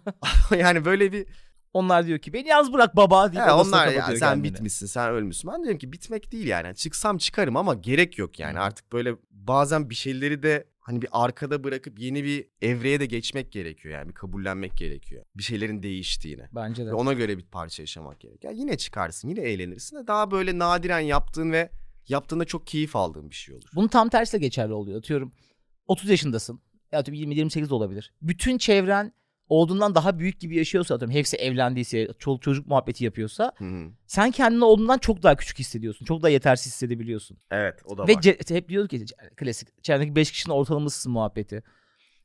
yani 0.58 0.86
böyle 0.86 1.12
bir 1.12 1.28
Onlar 1.76 2.08
diyor 2.08 2.20
ki 2.20 2.34
beni 2.34 2.48
yalnız 2.48 2.74
bırak 2.74 2.96
baba 2.96 3.32
diye 3.32 3.44
onlar 3.44 3.88
ya 3.88 4.06
sen 4.06 4.20
kendini. 4.20 4.44
bitmişsin 4.44 4.86
sen 4.86 5.10
ölmüşsün. 5.10 5.52
Ben 5.52 5.64
diyorum 5.64 5.80
ki 5.80 5.92
bitmek 5.92 6.32
değil 6.32 6.48
yani. 6.48 6.76
Çıksam 6.76 7.18
çıkarım 7.18 7.58
ama 7.58 7.74
gerek 7.74 8.18
yok 8.18 8.40
yani. 8.40 8.58
Hı. 8.58 8.62
Artık 8.62 8.92
böyle 8.92 9.16
bazen 9.32 9.90
bir 9.90 9.96
şeyleri 9.96 10.44
de 10.44 10.68
hani 10.86 11.02
bir 11.02 11.10
arkada 11.12 11.64
bırakıp 11.64 12.00
yeni 12.00 12.24
bir 12.24 12.48
evreye 12.62 13.00
de 13.00 13.06
geçmek 13.06 13.52
gerekiyor 13.52 13.96
yani. 13.96 14.10
Bir 14.10 14.14
kabullenmek 14.14 14.78
gerekiyor. 14.78 15.26
Bir 15.36 15.44
şeylerin 15.44 15.84
değiştiğini. 15.84 16.44
Bence 16.52 16.86
de. 16.86 16.90
Ve 16.90 16.94
ona 16.94 17.14
göre 17.14 17.38
bir 17.38 17.44
parça 17.44 17.84
yaşamak 17.84 18.20
gerekiyor. 18.20 18.54
Ya 18.54 18.60
yine 18.60 18.78
çıkarsın 18.78 19.30
yine 19.30 19.42
eğlenirsin 19.42 19.98
de 19.98 20.08
daha 20.08 20.32
böyle 20.32 20.60
nadiren 20.60 21.00
yaptığın 21.00 21.52
ve 21.52 21.70
yaptığında 22.08 22.46
çok 22.46 22.68
keyif 22.68 22.96
aldığın 22.96 23.30
bir 23.30 23.36
şey 23.36 23.56
olur. 23.56 23.70
Bunun 23.76 23.88
tam 23.88 24.10
tersi 24.10 24.34
de 24.34 24.38
geçerli 24.38 24.74
oluyor. 24.74 25.00
Atıyorum 25.00 25.32
30 25.88 26.10
yaşındasın. 26.10 26.62
Ya 26.92 27.00
atıyorum 27.00 27.32
20-28 27.32 27.70
de 27.70 27.74
olabilir. 27.74 28.14
Bütün 28.22 28.58
çevren 28.58 29.14
olduğundan 29.50 29.96
daha 29.96 30.20
büyük 30.20 30.40
gibi 30.40 30.58
yaşıyorsa 30.58 30.96
atıyorum 30.96 31.16
hepsi 31.16 31.38
evlendiyse 31.38 32.08
çoluk 32.20 32.42
çocuk 32.42 32.68
muhabbeti 32.68 33.04
yapıyorsa 33.06 33.52
Hı 33.58 33.66
hı. 33.66 33.88
sen 34.08 34.32
kendini 34.32 34.64
olduğundan 34.64 34.98
çok 34.98 35.24
daha 35.24 35.36
küçük 35.36 35.60
hissediyorsun. 35.60 36.06
Çok 36.06 36.22
daha 36.24 36.30
yetersiz 36.30 36.74
hissedebiliyorsun. 36.74 37.38
Evet 37.52 37.80
o 37.86 37.98
da 37.98 38.08
Ve 38.08 38.14
var. 38.14 38.22
ce- 38.22 38.56
hep 38.56 38.70
diyorduk 38.70 38.90
ki 38.90 39.06
klasik 39.38 39.84
çevrendeki 39.84 40.16
5 40.16 40.32
kişinin 40.32 40.54
ortalamasısın 40.56 41.12
muhabbeti. 41.12 41.64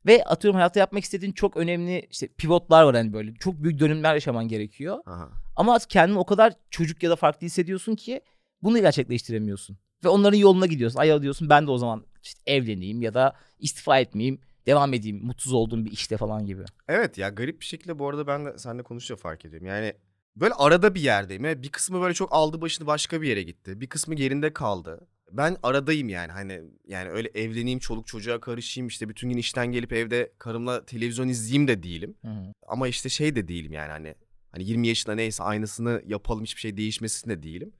Ve 0.05 0.23
atıyorum 0.23 0.55
hayatta 0.55 0.79
yapmak 0.79 1.03
istediğin 1.03 1.31
çok 1.31 1.57
önemli 1.57 2.07
işte 2.11 2.27
pivotlar 2.27 2.83
var 2.83 2.95
hani 2.95 3.13
böyle. 3.13 3.33
Çok 3.33 3.63
büyük 3.63 3.79
dönümler 3.79 4.13
yaşaman 4.13 4.47
gerekiyor. 4.47 4.97
Aha. 5.05 5.29
Ama 5.55 5.79
kendini 5.89 6.17
o 6.17 6.25
kadar 6.25 6.53
çocuk 6.69 7.03
ya 7.03 7.09
da 7.09 7.15
farklı 7.15 7.45
hissediyorsun 7.47 7.95
ki 7.95 8.21
bunu 8.63 8.79
gerçekleştiremiyorsun. 8.79 9.77
Ve 10.03 10.09
onların 10.09 10.37
yoluna 10.37 10.65
gidiyorsun. 10.65 10.99
Ay 10.99 11.21
diyorsun 11.21 11.49
ben 11.49 11.67
de 11.67 11.71
o 11.71 11.77
zaman 11.77 12.05
işte 12.23 12.41
evleneyim 12.45 13.01
ya 13.01 13.13
da 13.13 13.33
istifa 13.59 13.99
etmeyeyim. 13.99 14.39
Devam 14.65 14.93
edeyim 14.93 15.25
mutsuz 15.25 15.53
olduğum 15.53 15.85
bir 15.85 15.91
işte 15.91 16.17
falan 16.17 16.45
gibi. 16.45 16.63
Evet 16.87 17.17
ya 17.17 17.29
garip 17.29 17.59
bir 17.59 17.65
şekilde 17.65 17.99
bu 17.99 18.09
arada 18.09 18.27
ben 18.27 18.45
de 18.45 18.57
seninle 18.57 18.83
konuşunca 18.83 19.15
fark 19.15 19.45
ediyorum. 19.45 19.67
Yani 19.67 19.93
böyle 20.35 20.53
arada 20.53 20.95
bir 20.95 21.01
yerdeyim. 21.01 21.43
Bir 21.43 21.69
kısmı 21.69 22.01
böyle 22.01 22.13
çok 22.13 22.33
aldı 22.33 22.61
başını 22.61 22.87
başka 22.87 23.21
bir 23.21 23.27
yere 23.27 23.43
gitti. 23.43 23.81
Bir 23.81 23.87
kısmı 23.87 24.15
gerinde 24.15 24.53
kaldı. 24.53 25.07
Ben 25.31 25.57
aradayım 25.63 26.09
yani 26.09 26.31
hani 26.31 26.61
yani 26.87 27.09
öyle 27.09 27.29
evleneyim 27.33 27.79
çoluk 27.79 28.07
çocuğa 28.07 28.39
karışayım 28.39 28.87
işte 28.87 29.09
bütün 29.09 29.29
gün 29.29 29.37
işten 29.37 29.71
gelip 29.71 29.93
evde 29.93 30.31
karımla 30.37 30.85
televizyon 30.85 31.27
izleyeyim 31.27 31.67
de 31.67 31.83
değilim. 31.83 32.15
Hı 32.21 32.27
hı. 32.27 32.53
Ama 32.67 32.87
işte 32.87 33.09
şey 33.09 33.35
de 33.35 33.47
değilim 33.47 33.73
yani 33.73 33.91
hani 33.91 34.15
hani 34.51 34.63
20 34.63 34.87
yaşında 34.87 35.15
neyse 35.15 35.43
aynısını 35.43 36.01
yapalım 36.07 36.43
hiçbir 36.43 36.61
şey 36.61 36.77
değişmesin 36.77 37.29
de 37.29 37.43
değilim. 37.43 37.73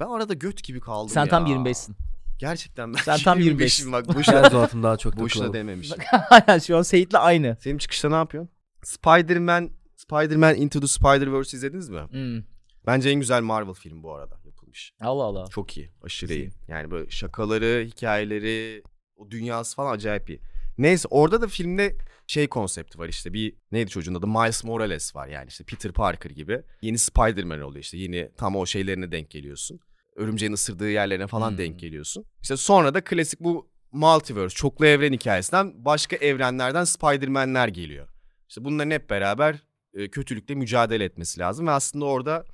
Ben 0.00 0.06
arada 0.06 0.34
göt 0.34 0.64
gibi 0.64 0.80
kaldım 0.80 1.08
Sen 1.08 1.24
ya. 1.24 1.28
tam 1.28 1.46
25'sin. 1.46 1.96
Gerçekten 2.38 2.94
ben 2.94 2.98
Sen 2.98 3.18
tam 3.18 3.40
25'im 3.40 3.92
bak 3.92 4.14
boşuna, 4.14 4.50
Zuhat'ım 4.50 4.82
daha 4.82 4.96
çok 4.96 5.12
boşuna 5.16 5.28
takılalım. 5.28 5.54
dememişim. 5.54 5.96
Aynen 6.30 6.58
şu 6.58 6.76
an 6.76 6.82
Seyit'le 6.82 7.14
aynı. 7.14 7.56
Senin 7.60 7.78
çıkışta 7.78 8.08
ne 8.08 8.14
yapıyorsun? 8.14 8.50
Spider-Man 8.82 9.70
Spider-Man 9.96 10.54
Into 10.54 10.80
the 10.80 10.86
Spider-Verse 10.86 11.56
izlediniz 11.56 11.88
mi? 11.88 12.00
Hmm. 12.10 12.42
Bence 12.86 13.10
en 13.10 13.20
güzel 13.20 13.42
Marvel 13.42 13.74
film 13.74 14.02
bu 14.02 14.14
arada 14.14 14.40
yapılmış. 14.44 14.92
Allah 15.00 15.22
Allah. 15.22 15.46
Çok 15.50 15.76
iyi. 15.76 15.90
Aşırı 16.02 16.32
iyi. 16.34 16.50
Yani 16.68 16.90
böyle 16.90 17.10
şakaları, 17.10 17.84
hikayeleri, 17.86 18.82
o 19.16 19.30
dünyası 19.30 19.76
falan 19.76 19.92
acayip 19.94 20.30
iyi. 20.30 20.40
Neyse 20.78 21.08
orada 21.10 21.40
da 21.42 21.46
filmde 21.46 21.96
şey 22.26 22.48
konsepti 22.48 22.98
var 22.98 23.08
işte 23.08 23.32
bir 23.32 23.54
neydi 23.72 23.90
çocuğun 23.90 24.14
adı 24.14 24.26
Miles 24.26 24.64
Morales 24.64 25.16
var 25.16 25.28
yani 25.28 25.48
işte 25.48 25.64
Peter 25.64 25.92
Parker 25.92 26.30
gibi. 26.30 26.62
Yeni 26.82 26.98
Spider-Man 26.98 27.60
oluyor 27.60 27.82
işte 27.84 27.98
yeni 27.98 28.30
tam 28.36 28.56
o 28.56 28.66
şeylerine 28.66 29.12
denk 29.12 29.30
geliyorsun. 29.30 29.80
Örümceğin 30.16 30.52
ısırdığı 30.52 30.90
yerlerine 30.90 31.26
falan 31.26 31.50
Hmm. 31.50 31.58
denk 31.58 31.80
geliyorsun. 31.80 32.24
İşte 32.42 32.56
sonra 32.56 32.94
da 32.94 33.04
klasik 33.04 33.40
bu 33.40 33.70
multiverse 33.92 34.54
çoklu 34.54 34.86
evren 34.86 35.12
hikayesinden 35.12 35.84
başka 35.84 36.16
evrenlerden 36.16 36.84
Spider-Man'ler 36.84 37.68
geliyor. 37.68 38.08
İşte 38.48 38.64
bunların 38.64 38.90
hep 38.90 39.10
beraber 39.10 39.62
e, 39.94 40.08
kötülükle 40.10 40.54
mücadele 40.54 41.04
etmesi 41.04 41.40
lazım 41.40 41.66
ve 41.66 41.70
aslında 41.70 42.04
orada 42.04 42.44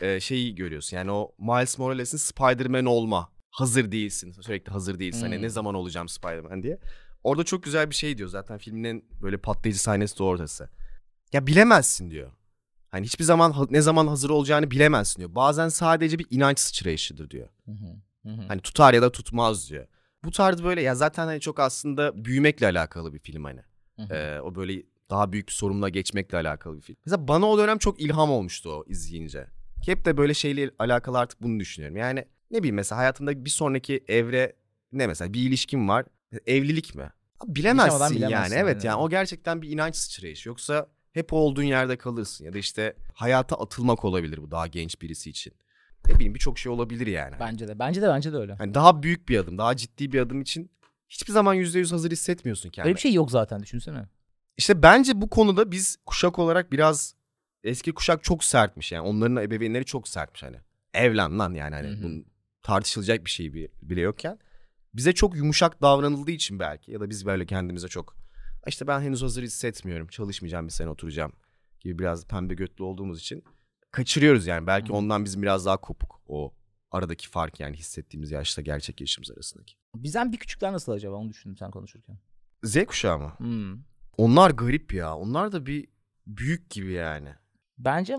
e, 0.00 0.20
şeyi 0.20 0.54
görüyorsun. 0.54 0.96
Yani 0.96 1.10
o 1.10 1.34
Miles 1.38 1.78
Morales'in 1.78 2.18
Spider-Man 2.18 2.84
olma. 2.86 3.32
Hazır 3.50 3.92
değilsin. 3.92 4.32
Sürekli 4.40 4.72
hazır 4.72 4.98
değilsin. 4.98 5.22
Hani 5.22 5.34
Hmm. 5.36 5.42
ne 5.42 5.48
zaman 5.48 5.74
olacağım 5.74 6.08
Spider-Man 6.08 6.62
diye. 6.62 6.78
Orada 7.22 7.44
çok 7.44 7.62
güzel 7.62 7.90
bir 7.90 7.94
şey 7.94 8.18
diyor. 8.18 8.28
Zaten 8.28 8.58
filmin 8.58 8.84
en 8.84 9.02
böyle 9.22 9.36
patlayıcı 9.36 9.80
sahnesi 9.82 10.18
de 10.18 10.22
orası. 10.22 10.68
Ya 11.32 11.46
bilemezsin 11.46 12.10
diyor. 12.10 12.32
Hani 12.90 13.06
hiçbir 13.06 13.24
zaman 13.24 13.68
ne 13.70 13.80
zaman 13.80 14.06
hazır 14.06 14.30
olacağını 14.30 14.70
bilemezsin 14.70 15.18
diyor. 15.18 15.34
Bazen 15.34 15.68
sadece 15.68 16.18
bir 16.18 16.26
inanç 16.30 16.58
sıçrayışıdır 16.58 17.30
diyor. 17.30 17.48
Hı 17.64 17.72
hı. 17.72 17.96
Hı 18.28 18.34
hı. 18.34 18.48
Hani 18.48 18.60
tutar 18.60 18.94
ya 18.94 19.02
da 19.02 19.12
tutmaz 19.12 19.70
diyor. 19.70 19.86
Bu 20.24 20.30
tarz 20.30 20.62
böyle 20.62 20.82
ya 20.82 20.94
zaten 20.94 21.26
hani 21.26 21.40
çok 21.40 21.60
aslında 21.60 22.24
büyümekle 22.24 22.66
alakalı 22.66 23.12
bir 23.14 23.18
film 23.18 23.44
hani. 23.44 23.60
Ee, 24.10 24.40
o 24.40 24.54
böyle 24.54 24.82
daha 25.10 25.32
büyük 25.32 25.48
bir 25.48 25.52
sorumla 25.52 25.88
geçmekle 25.88 26.38
alakalı 26.38 26.76
bir 26.76 26.82
film. 26.82 26.96
Mesela 27.06 27.28
bana 27.28 27.46
o 27.46 27.58
dönem 27.58 27.78
çok 27.78 28.00
ilham 28.00 28.30
olmuştu 28.30 28.70
o 28.70 28.84
izleyince. 28.88 29.46
Hep 29.86 30.04
de 30.04 30.16
böyle 30.16 30.34
şeyle 30.34 30.70
alakalı 30.78 31.18
artık 31.18 31.42
bunu 31.42 31.60
düşünüyorum. 31.60 31.96
Yani 31.96 32.24
ne 32.50 32.58
bileyim 32.58 32.74
mesela 32.76 32.98
hayatımda 32.98 33.44
bir 33.44 33.50
sonraki 33.50 34.04
evre 34.08 34.56
ne 34.92 35.06
mesela 35.06 35.32
bir 35.32 35.40
ilişkim 35.40 35.88
var. 35.88 36.06
Evlilik 36.46 36.94
mi? 36.94 37.10
Bilemezsin, 37.46 37.92
Yaşamadan 37.92 38.12
yani. 38.12 38.16
bilemezsin, 38.16 38.56
Evet 38.56 38.84
yani 38.84 38.96
o 38.96 39.08
gerçekten 39.10 39.62
bir 39.62 39.70
inanç 39.70 39.96
sıçrayışı. 39.96 40.48
Yoksa 40.48 40.86
hep 41.12 41.32
olduğun 41.32 41.62
yerde 41.62 41.96
kalırsın. 41.98 42.44
Ya 42.44 42.52
da 42.52 42.58
işte 42.58 42.96
hayata 43.14 43.56
atılmak 43.56 44.04
olabilir 44.04 44.42
bu 44.42 44.50
daha 44.50 44.66
genç 44.66 45.02
birisi 45.02 45.30
için. 45.30 45.52
Ne 46.08 46.14
bileyim 46.14 46.34
birçok 46.34 46.58
şey 46.58 46.72
olabilir 46.72 47.06
yani. 47.06 47.34
Bence 47.40 47.68
de. 47.68 47.78
Bence 47.78 48.02
de 48.02 48.08
bence 48.08 48.32
de 48.32 48.36
öyle. 48.36 48.54
Hani 48.54 48.74
daha 48.74 49.02
büyük 49.02 49.28
bir 49.28 49.38
adım, 49.38 49.58
daha 49.58 49.76
ciddi 49.76 50.12
bir 50.12 50.20
adım 50.20 50.40
için 50.40 50.70
hiçbir 51.08 51.32
zaman 51.32 51.56
%100 51.56 51.90
hazır 51.90 52.10
hissetmiyorsun 52.10 52.70
kendini. 52.70 52.88
Öyle 52.88 52.96
bir 52.96 53.00
şey 53.00 53.12
yok 53.12 53.30
zaten 53.30 53.62
düşünsene. 53.62 54.08
İşte 54.56 54.82
bence 54.82 55.20
bu 55.20 55.30
konuda 55.30 55.70
biz 55.70 55.96
kuşak 56.06 56.38
olarak 56.38 56.72
biraz 56.72 57.14
eski 57.64 57.92
kuşak 57.92 58.24
çok 58.24 58.44
sertmiş 58.44 58.92
yani. 58.92 59.08
Onların 59.08 59.36
ebeveynleri 59.36 59.84
çok 59.84 60.08
sertmiş 60.08 60.42
hani. 60.42 60.56
Evlen 60.94 61.38
lan 61.38 61.54
yani 61.54 61.74
hani 61.74 62.02
bunun 62.02 62.26
tartışılacak 62.62 63.24
bir 63.24 63.30
şey 63.30 63.54
bi- 63.54 63.70
bile 63.82 64.00
yokken. 64.00 64.38
Bize 64.94 65.12
çok 65.12 65.36
yumuşak 65.36 65.82
davranıldığı 65.82 66.30
için 66.30 66.58
belki 66.58 66.92
ya 66.92 67.00
da 67.00 67.10
biz 67.10 67.26
böyle 67.26 67.46
kendimize 67.46 67.88
çok 67.88 68.16
işte 68.66 68.86
ben 68.86 69.00
henüz 69.00 69.22
hazır 69.22 69.42
hissetmiyorum. 69.42 70.06
Çalışmayacağım 70.06 70.66
bir 70.66 70.72
sene 70.72 70.88
oturacağım 70.88 71.32
gibi 71.80 71.98
biraz 71.98 72.26
pembe 72.26 72.54
götlü 72.54 72.84
olduğumuz 72.84 73.20
için 73.20 73.44
kaçırıyoruz 73.90 74.46
yani. 74.46 74.66
Belki 74.66 74.88
Hı. 74.88 74.92
ondan 74.92 75.24
bizim 75.24 75.42
biraz 75.42 75.66
daha 75.66 75.76
kopuk 75.76 76.20
o 76.26 76.54
aradaki 76.90 77.28
fark 77.28 77.60
yani 77.60 77.76
hissettiğimiz 77.76 78.30
yaşla 78.30 78.62
gerçek 78.62 79.00
yaşımız 79.00 79.30
arasındaki. 79.30 79.74
Bizden 79.96 80.32
bir 80.32 80.36
küçükler 80.36 80.72
nasıl 80.72 80.92
acaba 80.92 81.16
onu 81.16 81.28
düşündüm 81.30 81.56
sen 81.56 81.70
konuşurken. 81.70 82.18
Z 82.64 82.84
kuşağı 82.86 83.18
mı? 83.18 83.32
Hmm. 83.38 83.78
Onlar 84.16 84.50
garip 84.50 84.94
ya. 84.94 85.16
Onlar 85.16 85.52
da 85.52 85.66
bir 85.66 85.88
büyük 86.26 86.70
gibi 86.70 86.92
yani. 86.92 87.34
Bence 87.78 88.16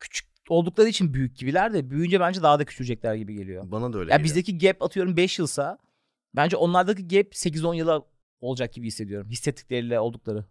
küçük 0.00 0.28
oldukları 0.48 0.88
için 0.88 1.14
büyük 1.14 1.36
gibiler 1.36 1.72
de 1.74 1.90
büyüyünce 1.90 2.20
bence 2.20 2.42
daha 2.42 2.58
da 2.58 2.64
küçülecekler 2.64 3.14
gibi 3.14 3.34
geliyor. 3.34 3.62
Bana 3.70 3.92
da 3.92 3.98
öyle 3.98 4.10
Ya 4.10 4.16
geliyor. 4.16 4.24
bizdeki 4.24 4.58
gap 4.58 4.82
atıyorum 4.82 5.16
5 5.16 5.38
yılsa 5.38 5.78
bence 6.36 6.56
onlardaki 6.56 7.08
gap 7.08 7.26
8-10 7.32 7.76
yıla 7.76 8.02
olacak 8.42 8.72
gibi 8.72 8.86
hissediyorum. 8.86 9.30
Hissettikleriyle 9.30 10.00
oldukları. 10.00 10.44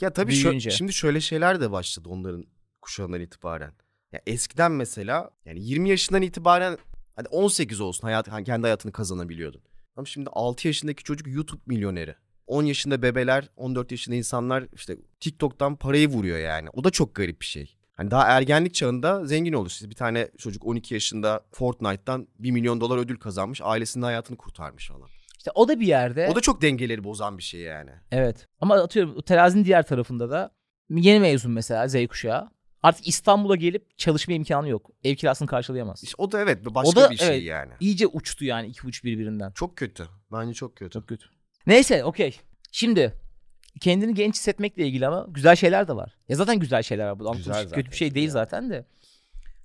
Ya 0.00 0.12
tabii 0.12 0.32
şö- 0.48 0.52
şimdi 0.70 0.92
şöyle 0.92 1.20
şeyler 1.20 1.60
de 1.60 1.70
başladı 1.70 2.08
onların 2.08 2.44
kuşağından 2.82 3.20
itibaren. 3.20 3.72
Ya 4.12 4.20
eskiden 4.26 4.72
mesela 4.72 5.30
yani 5.44 5.60
20 5.64 5.88
yaşından 5.88 6.22
itibaren 6.22 6.78
hadi 7.16 7.28
18 7.28 7.80
olsun 7.80 8.02
hayat 8.02 8.28
hani 8.28 8.44
kendi 8.44 8.62
hayatını 8.62 8.92
kazanabiliyordun. 8.92 9.60
Ama 9.96 10.06
şimdi 10.06 10.30
6 10.32 10.66
yaşındaki 10.68 11.04
çocuk 11.04 11.26
YouTube 11.28 11.60
milyoneri. 11.66 12.14
10 12.46 12.62
yaşında 12.62 13.02
bebeler, 13.02 13.48
14 13.56 13.90
yaşında 13.90 14.16
insanlar 14.16 14.64
işte 14.74 14.96
TikTok'tan 15.20 15.76
parayı 15.76 16.08
vuruyor 16.08 16.38
yani. 16.38 16.68
O 16.72 16.84
da 16.84 16.90
çok 16.90 17.14
garip 17.14 17.40
bir 17.40 17.46
şey. 17.46 17.76
Hani 17.92 18.10
daha 18.10 18.24
ergenlik 18.26 18.74
çağında 18.74 19.26
zengin 19.26 19.52
olur. 19.52 19.70
İşte 19.70 19.90
bir 19.90 19.94
tane 19.94 20.28
çocuk 20.38 20.66
12 20.66 20.94
yaşında 20.94 21.40
Fortnite'tan 21.52 22.28
1 22.38 22.50
milyon 22.50 22.80
dolar 22.80 22.98
ödül 22.98 23.16
kazanmış. 23.16 23.60
Ailesinin 23.64 24.04
hayatını 24.04 24.36
kurtarmış 24.36 24.88
falan. 24.88 25.08
İşte 25.46 25.60
o 25.60 25.68
da 25.68 25.80
bir 25.80 25.86
yerde. 25.86 26.28
O 26.32 26.34
da 26.34 26.40
çok 26.40 26.62
dengeleri 26.62 27.04
bozan 27.04 27.38
bir 27.38 27.42
şey 27.42 27.60
yani. 27.60 27.90
Evet. 28.10 28.48
Ama 28.60 28.74
atıyorum 28.74 29.20
terazinin 29.22 29.64
diğer 29.64 29.86
tarafında 29.86 30.30
da 30.30 30.50
yeni 30.90 31.20
mezun 31.20 31.52
mesela 31.52 31.88
Z 31.88 32.06
kuşağı. 32.06 32.50
Artık 32.82 33.08
İstanbul'a 33.08 33.56
gelip 33.56 33.98
çalışma 33.98 34.34
imkanı 34.34 34.68
yok. 34.68 34.90
Ev 35.04 35.14
kirasını 35.14 35.48
karşılayamaz. 35.48 36.02
İşte 36.02 36.14
o 36.18 36.32
da 36.32 36.40
evet 36.40 36.64
başka 36.64 37.00
O 37.00 37.02
da, 37.02 37.10
bir 37.10 37.16
şey 37.16 37.28
evet. 37.28 37.42
yani. 37.42 37.72
İyice 37.80 38.06
uçtu 38.06 38.44
yani 38.44 38.66
iki 38.66 38.86
uç 38.86 39.04
birbirinden. 39.04 39.50
Çok 39.52 39.76
kötü. 39.76 40.08
Bence 40.32 40.54
çok 40.54 40.76
kötü. 40.76 40.90
Çok 40.90 41.08
kötü. 41.08 41.26
Neyse 41.66 42.04
okey. 42.04 42.40
Şimdi 42.72 43.12
kendini 43.80 44.14
genç 44.14 44.34
hissetmekle 44.34 44.86
ilgili 44.86 45.06
ama 45.06 45.26
güzel 45.28 45.56
şeyler 45.56 45.88
de 45.88 45.96
var. 45.96 46.16
Ya 46.28 46.36
zaten 46.36 46.58
güzel 46.58 46.82
şeyler 46.82 47.08
var. 47.08 47.18
Bu 47.18 47.32
Güzel 47.32 47.54
zaten 47.54 47.70
kötü 47.70 47.90
bir 47.90 47.96
şey 47.96 48.14
değil 48.14 48.26
ya. 48.26 48.32
zaten 48.32 48.70
de. 48.70 48.86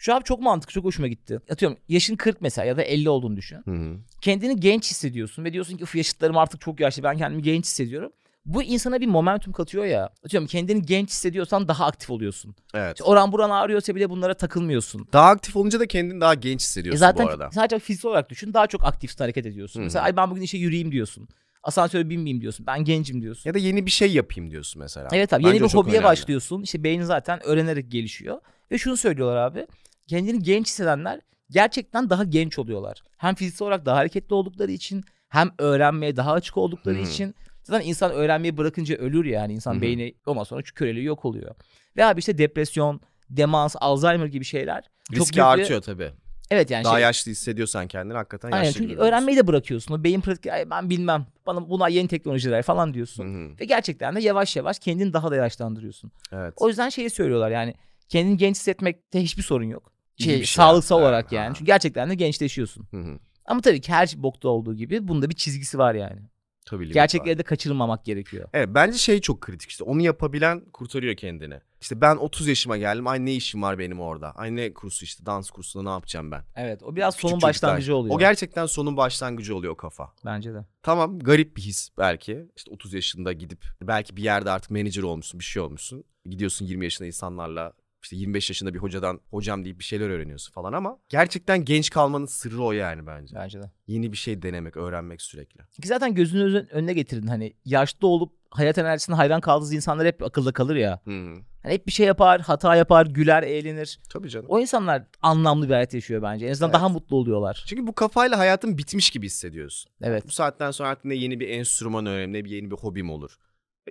Şu 0.02 0.16
an 0.16 0.22
çok 0.22 0.42
mantıklı, 0.42 0.74
çok 0.74 0.86
hoşuma 0.86 1.08
gitti. 1.08 1.40
Atıyorum 1.50 1.78
yaşın 1.90 2.16
40 2.16 2.42
mesela 2.42 2.66
ya 2.66 2.78
da 2.78 2.84
50 2.84 3.10
olduğunu 3.10 3.38
düşün. 3.38 3.58
Hı 3.66 3.72
hı. 3.72 3.98
Kendini 4.22 4.60
genç 4.60 4.92
hissediyorsun 4.92 5.44
ve 5.46 5.54
diyorsun 5.54 5.78
ki 5.78 5.84
"Uf, 5.84 5.96
yaşıtlarım 5.96 6.38
artık 6.38 6.62
çok 6.62 6.80
yaşlı 6.80 7.04
ben 7.04 7.18
kendimi 7.18 7.42
genç 7.42 7.66
hissediyorum. 7.66 8.12
Bu 8.46 8.64
insana 8.64 9.02
bir 9.02 9.08
momentum 9.08 9.54
katıyor 9.54 9.86
ya. 9.86 10.10
Atıyorum 10.26 10.48
kendini 10.48 10.82
genç 10.82 11.10
hissediyorsan 11.10 11.68
daha 11.68 11.86
aktif 11.86 12.10
oluyorsun. 12.10 12.56
Evet. 12.74 12.96
İşte 12.96 13.04
oran 13.04 13.32
buran 13.32 13.50
ağrıyorsa 13.50 13.96
bile 13.96 14.10
bunlara 14.10 14.34
takılmıyorsun. 14.34 15.08
Daha 15.14 15.30
aktif 15.30 15.56
olunca 15.56 15.80
da 15.80 15.86
kendini 15.88 16.22
daha 16.22 16.34
genç 16.34 16.62
E 16.62 16.64
hissediyorsun 16.64 17.00
zaten 17.00 17.26
bu 17.26 17.30
arada. 17.30 17.50
sadece 17.52 17.80
fiziksel 17.80 18.10
olarak 18.12 18.30
düşün 18.30 18.54
daha 18.54 18.68
çok 18.68 18.84
aktif 18.86 19.20
hareket 19.20 19.46
ediyorsun. 19.46 19.80
Hı 19.80 19.84
hı. 19.84 19.86
Mesela 19.86 20.06
ay 20.06 20.18
ben 20.18 20.32
bugün 20.32 20.42
işe 20.42 20.58
yürüyeyim 20.58 20.92
diyorsun. 20.92 21.28
Asansöre 21.64 22.10
binmeyeyim 22.10 22.42
diyorsun. 22.42 22.66
Ben 22.68 22.84
gencim 22.84 23.22
diyorsun. 23.22 23.50
Ya 23.50 23.54
da 23.54 23.60
yeni 23.60 23.86
bir 23.86 23.92
şey 23.92 24.12
yapayım 24.14 24.52
diyorsun 24.52 24.80
mesela. 24.82 25.08
Evet 25.14 25.34
abi 25.34 25.44
Bence 25.44 25.56
yeni 25.58 25.68
bir 25.68 25.74
hobiye 25.74 25.94
önemli. 25.96 26.06
başlıyorsun. 26.08 26.62
İşte 26.62 26.84
beynin 26.84 27.04
zaten 27.04 27.40
öğrenerek 27.46 27.92
gelişiyor. 27.92 28.40
Ve 28.72 28.78
şunu 28.78 28.98
söylüyorlar 28.98 29.36
abi. 29.38 29.68
Kendini 30.12 30.44
genç 30.44 30.68
hissedenler 30.68 31.20
gerçekten 31.50 32.10
daha 32.10 32.24
genç 32.24 32.60
oluyorlar. 32.60 33.04
Hem 33.18 33.36
fiziksel 33.36 33.66
olarak 33.66 33.86
daha 33.86 33.98
hareketli 33.98 34.34
oldukları 34.34 34.72
için 34.72 35.04
hem 35.30 35.50
öğrenmeye 35.58 36.16
daha 36.16 36.32
açık 36.32 36.58
oldukları 36.58 36.98
hı. 36.98 37.02
için. 37.02 37.36
Zaten 37.64 37.88
insan 37.88 38.12
öğrenmeyi 38.12 38.58
bırakınca 38.58 38.96
ölür 38.96 39.26
yani. 39.26 39.54
insan 39.54 39.76
hı. 39.78 39.82
beyni 39.82 40.14
ondan 40.26 40.44
sonra 40.44 40.62
köreliği 40.62 41.06
yok 41.06 41.26
oluyor. 41.26 41.56
Ve 41.98 42.06
abi 42.06 42.20
işte 42.20 42.38
depresyon, 42.38 43.02
demans, 43.30 43.76
Alzheimer 43.80 44.26
gibi 44.26 44.46
şeyler 44.46 44.84
çok 45.12 45.18
Riski 45.22 45.38
bir- 45.38 45.42
artıyor 45.54 45.82
tabii. 45.82 46.12
Evet 46.52 46.72
yani 46.72 46.84
Daha 46.84 46.94
şey, 46.96 47.02
yaşlı 47.02 47.32
hissediyorsan 47.32 47.88
kendini 47.88 48.18
hakikaten 48.18 48.52
aynen 48.52 48.64
yaşlı 48.64 48.74
çünkü 48.78 48.88
görüyorsun. 48.90 49.08
öğrenmeyi 49.08 49.38
de 49.38 49.48
bırakıyorsun. 49.48 49.94
O 49.94 50.04
beyin 50.04 50.22
pratik 50.22 50.48
"Ay 50.48 50.70
ben 50.70 50.90
bilmem. 50.90 51.26
Bana 51.46 51.70
bunlar 51.70 51.90
yeni 51.90 52.08
teknolojiler 52.08 52.62
falan 52.64 52.94
diyorsun. 52.94 53.24
Hı 53.26 53.52
hı. 53.54 53.60
Ve 53.60 53.66
gerçekten 53.66 54.16
de 54.16 54.22
yavaş 54.22 54.56
yavaş 54.56 54.80
kendini 54.80 55.14
daha 55.14 55.32
da 55.32 55.36
yaşlandırıyorsun. 55.36 56.12
Evet. 56.32 56.54
O 56.58 56.68
yüzden 56.68 56.90
şeyi 56.90 57.10
söylüyorlar 57.10 57.52
yani 57.52 57.74
kendini 58.10 58.38
genç 58.38 58.56
hissetmekte 58.56 59.22
hiçbir 59.24 59.44
sorun 59.44 59.66
yok. 59.66 59.92
Şey, 60.18 60.38
şey 60.38 60.46
sağlıksal 60.46 60.96
hatta 60.96 61.06
olarak 61.06 61.32
yani. 61.32 61.44
yani. 61.44 61.48
Ha. 61.48 61.54
Çünkü 61.54 61.66
gerçekten 61.66 62.10
de 62.10 62.16
gençleşiyorsun. 62.16 62.88
Hı 62.92 62.98
hı. 62.98 63.20
Ama 63.46 63.62
tabii 63.62 63.82
ki 63.82 63.92
her 63.92 64.14
bokta 64.18 64.50
olduğu 64.50 64.76
gibi 64.76 65.08
bunda 65.08 65.30
bir 65.30 65.36
çizgisi 65.36 65.78
var 65.78 65.96
yani. 65.96 66.22
Tabii 66.66 66.86
var. 66.88 66.92
Gerçekleri 66.94 67.38
de 67.38 67.44
kaçırmamak 67.44 68.06
gerekiyor. 68.06 68.50
Evet 68.54 68.70
bence 68.72 68.98
şey 68.98 69.22
çok 69.22 69.42
kritik 69.42 69.70
işte 69.70 69.84
onu 69.84 70.02
yapabilen 70.02 70.66
kurtarıyor 70.74 71.16
kendini. 71.16 71.60
İşte 71.82 72.02
ben 72.02 72.16
30 72.16 72.48
yaşıma 72.48 72.78
geldim 72.78 73.08
ay 73.08 73.26
ne 73.26 73.34
işim 73.34 73.62
var 73.62 73.80
benim 73.80 74.00
orada. 74.00 74.32
Ay 74.32 74.56
ne 74.56 74.74
kursu 74.74 75.06
işte 75.06 75.26
dans 75.26 75.50
kursunda 75.50 75.84
ne 75.84 75.90
yapacağım 75.90 76.32
ben. 76.32 76.44
Evet 76.56 76.84
o 76.84 76.96
biraz 76.96 77.16
Küçük 77.16 77.30
sonun 77.30 77.40
çocuklar. 77.40 77.50
başlangıcı 77.50 77.96
oluyor. 77.96 78.16
O 78.16 78.20
gerçekten 78.20 78.66
sonun 78.66 78.98
başlangıcı 78.98 79.56
oluyor 79.56 79.74
o 79.74 79.78
kafa. 79.78 80.14
Bence 80.26 80.54
de. 80.54 80.66
Tamam 80.84 81.20
garip 81.20 81.58
bir 81.58 81.62
his 81.62 81.90
belki. 81.98 82.46
İşte 82.58 82.72
30 82.72 82.94
yaşında 82.94 83.34
gidip 83.34 83.66
belki 83.82 84.18
bir 84.18 84.24
yerde 84.24 84.52
artık 84.52 84.72
manager 84.72 85.04
olmuşsun 85.04 85.40
bir 85.40 85.46
şey 85.46 85.62
olmuşsun. 85.62 86.04
Gidiyorsun 86.26 86.66
20 86.66 86.86
yaşında 86.86 87.08
insanlarla 87.08 87.74
işte 88.04 88.16
25 88.16 88.50
yaşında 88.50 88.74
bir 88.74 88.80
hocadan 88.80 89.20
hocam 89.30 89.64
deyip 89.66 89.80
bir 89.80 89.84
şeyler 89.84 90.10
öğreniyorsun 90.10 90.54
falan 90.54 90.74
ama 90.74 90.98
gerçekten 91.10 91.66
genç 91.66 91.90
kalmanın 91.90 92.26
sırrı 92.26 92.64
o 92.64 92.72
yani 92.72 93.08
bence. 93.08 93.36
Bence 93.36 93.62
de. 93.62 93.72
Yeni 93.88 94.12
bir 94.12 94.18
şey 94.18 94.42
denemek, 94.42 94.78
öğrenmek 94.78 95.22
sürekli. 95.22 95.58
Ki 95.82 95.88
zaten 95.88 96.16
gözünün 96.16 96.42
özü- 96.46 96.68
önüne 96.72 96.94
getirdin 96.94 97.28
hani 97.28 97.54
yaşlı 97.66 98.08
olup 98.08 98.34
hayat 98.50 98.78
enerjisine 98.78 99.16
hayran 99.16 99.42
kaldığınız 99.42 99.74
insanlar 99.74 100.08
hep 100.08 100.24
akılda 100.24 100.52
kalır 100.52 100.76
ya. 100.76 101.00
Hı 101.06 101.12
hı. 101.12 101.36
Hani 101.64 101.74
hep 101.74 101.88
bir 101.88 101.92
şey 101.92 102.06
yapar, 102.08 102.42
hata 102.42 102.76
yapar, 102.76 103.06
güler, 103.06 103.44
eğlenir. 103.44 104.00
Tabii 104.10 104.30
canım. 104.30 104.46
O 104.50 104.60
insanlar 104.60 105.04
anlamlı 105.22 105.68
bir 105.70 105.74
hayat 105.74 105.94
yaşıyor 105.94 106.22
bence. 106.22 106.46
En 106.46 106.52
azından 106.52 106.70
Evet. 106.70 106.76
daha 106.80 106.90
mutlu 106.90 107.16
oluyorlar. 107.16 107.64
Çünkü 107.68 107.88
bu 107.88 107.94
kafayla 107.96 108.38
hayatın 108.40 108.78
bitmiş 108.78 109.10
gibi 109.10 109.26
hissediyorsun. 109.26 109.92
Evet. 110.02 110.24
Bu 110.28 110.32
saatten 110.32 110.72
sonra 110.72 110.90
artık 110.90 111.06
ne 111.06 111.16
yeni 111.16 111.40
bir 111.40 111.50
enstrüman 111.50 112.06
öğrenirim 112.06 112.34
ne 112.34 112.46
bir 112.46 112.50
yeni 112.50 112.72
bir 112.72 112.76
hobim 112.76 113.10
olur. 113.10 113.38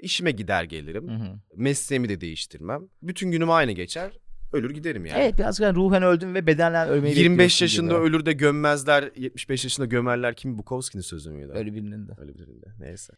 İşime 0.02 0.30
gider 0.30 0.64
gelirim. 0.64 1.08
Hı 1.08 1.14
hı. 1.14 1.38
Mesleğimi 1.56 2.08
de 2.08 2.20
değiştirmem. 2.20 2.82
Bütün 3.02 3.30
günüm 3.30 3.50
aynı 3.50 3.72
geçer. 3.72 4.10
Ölür 4.52 4.70
giderim 4.70 5.06
yani. 5.06 5.20
Evet 5.22 5.38
biraz 5.38 5.60
yani 5.60 5.76
ruhen 5.76 6.02
öldüm 6.02 6.34
ve 6.34 6.46
bedenen 6.46 6.88
ölmeyi 6.88 7.18
25 7.18 7.38
bekliyorsun 7.38 7.64
yaşında 7.64 7.94
gibi. 7.94 8.02
ölür 8.02 8.26
de 8.26 8.32
gömmezler, 8.32 9.10
75 9.16 9.64
yaşında 9.64 9.86
gömerler. 9.86 10.34
Kim 10.34 10.58
Bukowski'nin 10.58 11.02
sözü 11.02 11.30
müydü? 11.30 11.52
Öyle 11.54 11.74
birinin 11.74 12.08
de. 12.08 12.12
Öyle 12.20 12.34
birinde. 12.34 12.66
Neyse. 12.80 13.12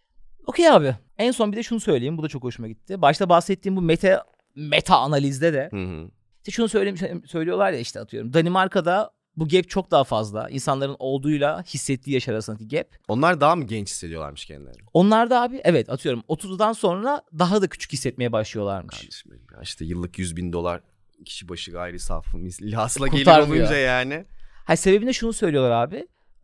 Okey 0.46 0.68
abi. 0.70 0.96
En 1.18 1.30
son 1.30 1.52
bir 1.52 1.56
de 1.56 1.62
şunu 1.62 1.80
söyleyeyim. 1.80 2.18
Bu 2.18 2.22
da 2.22 2.28
çok 2.28 2.42
hoşuma 2.42 2.68
gitti. 2.68 3.02
Başta 3.02 3.28
bahsettiğim 3.28 3.76
bu 3.76 3.82
meta 3.82 4.24
meta 4.56 4.96
analizde 4.96 5.52
de 5.52 5.68
Hı 5.72 5.76
hı. 5.76 6.10
işte 6.38 6.50
şunu 6.52 6.68
söylemiş, 6.68 7.02
söylüyorlar 7.26 7.72
ya 7.72 7.78
işte 7.78 8.00
atıyorum. 8.00 8.32
Danimarka'da 8.32 9.10
bu 9.36 9.48
gap 9.48 9.68
çok 9.68 9.90
daha 9.90 10.04
fazla. 10.04 10.48
İnsanların 10.48 10.96
olduğuyla 10.98 11.62
hissettiği 11.62 12.14
yaş 12.14 12.28
arasındaki 12.28 12.68
gap. 12.68 12.86
Onlar 13.08 13.40
daha 13.40 13.56
mı 13.56 13.64
genç 13.64 13.88
hissediyorlarmış 13.90 14.44
kendilerini? 14.44 14.82
Onlar 14.92 15.30
da 15.30 15.42
abi 15.42 15.60
evet 15.64 15.90
atıyorum 15.90 16.22
30'dan 16.28 16.72
sonra 16.72 17.22
daha 17.38 17.62
da 17.62 17.68
küçük 17.68 17.92
hissetmeye 17.92 18.32
başlıyorlarmış. 18.32 18.96
Kardeşim 19.00 19.32
benim 19.32 19.46
ya 19.54 19.62
işte 19.62 19.84
yıllık 19.84 20.18
100 20.18 20.36
bin 20.36 20.52
dolar 20.52 20.80
kişi 21.24 21.48
başı 21.48 21.72
gayri 21.72 21.98
safı 21.98 22.38
hasıla 22.74 23.06
gelir 23.08 23.38
olunca 23.38 23.76
yani. 23.76 24.24
Hayır 24.64 24.78
sebebini 24.78 25.14
şunu 25.14 25.32
söylüyorlar 25.32 25.70
abi. 25.70 25.96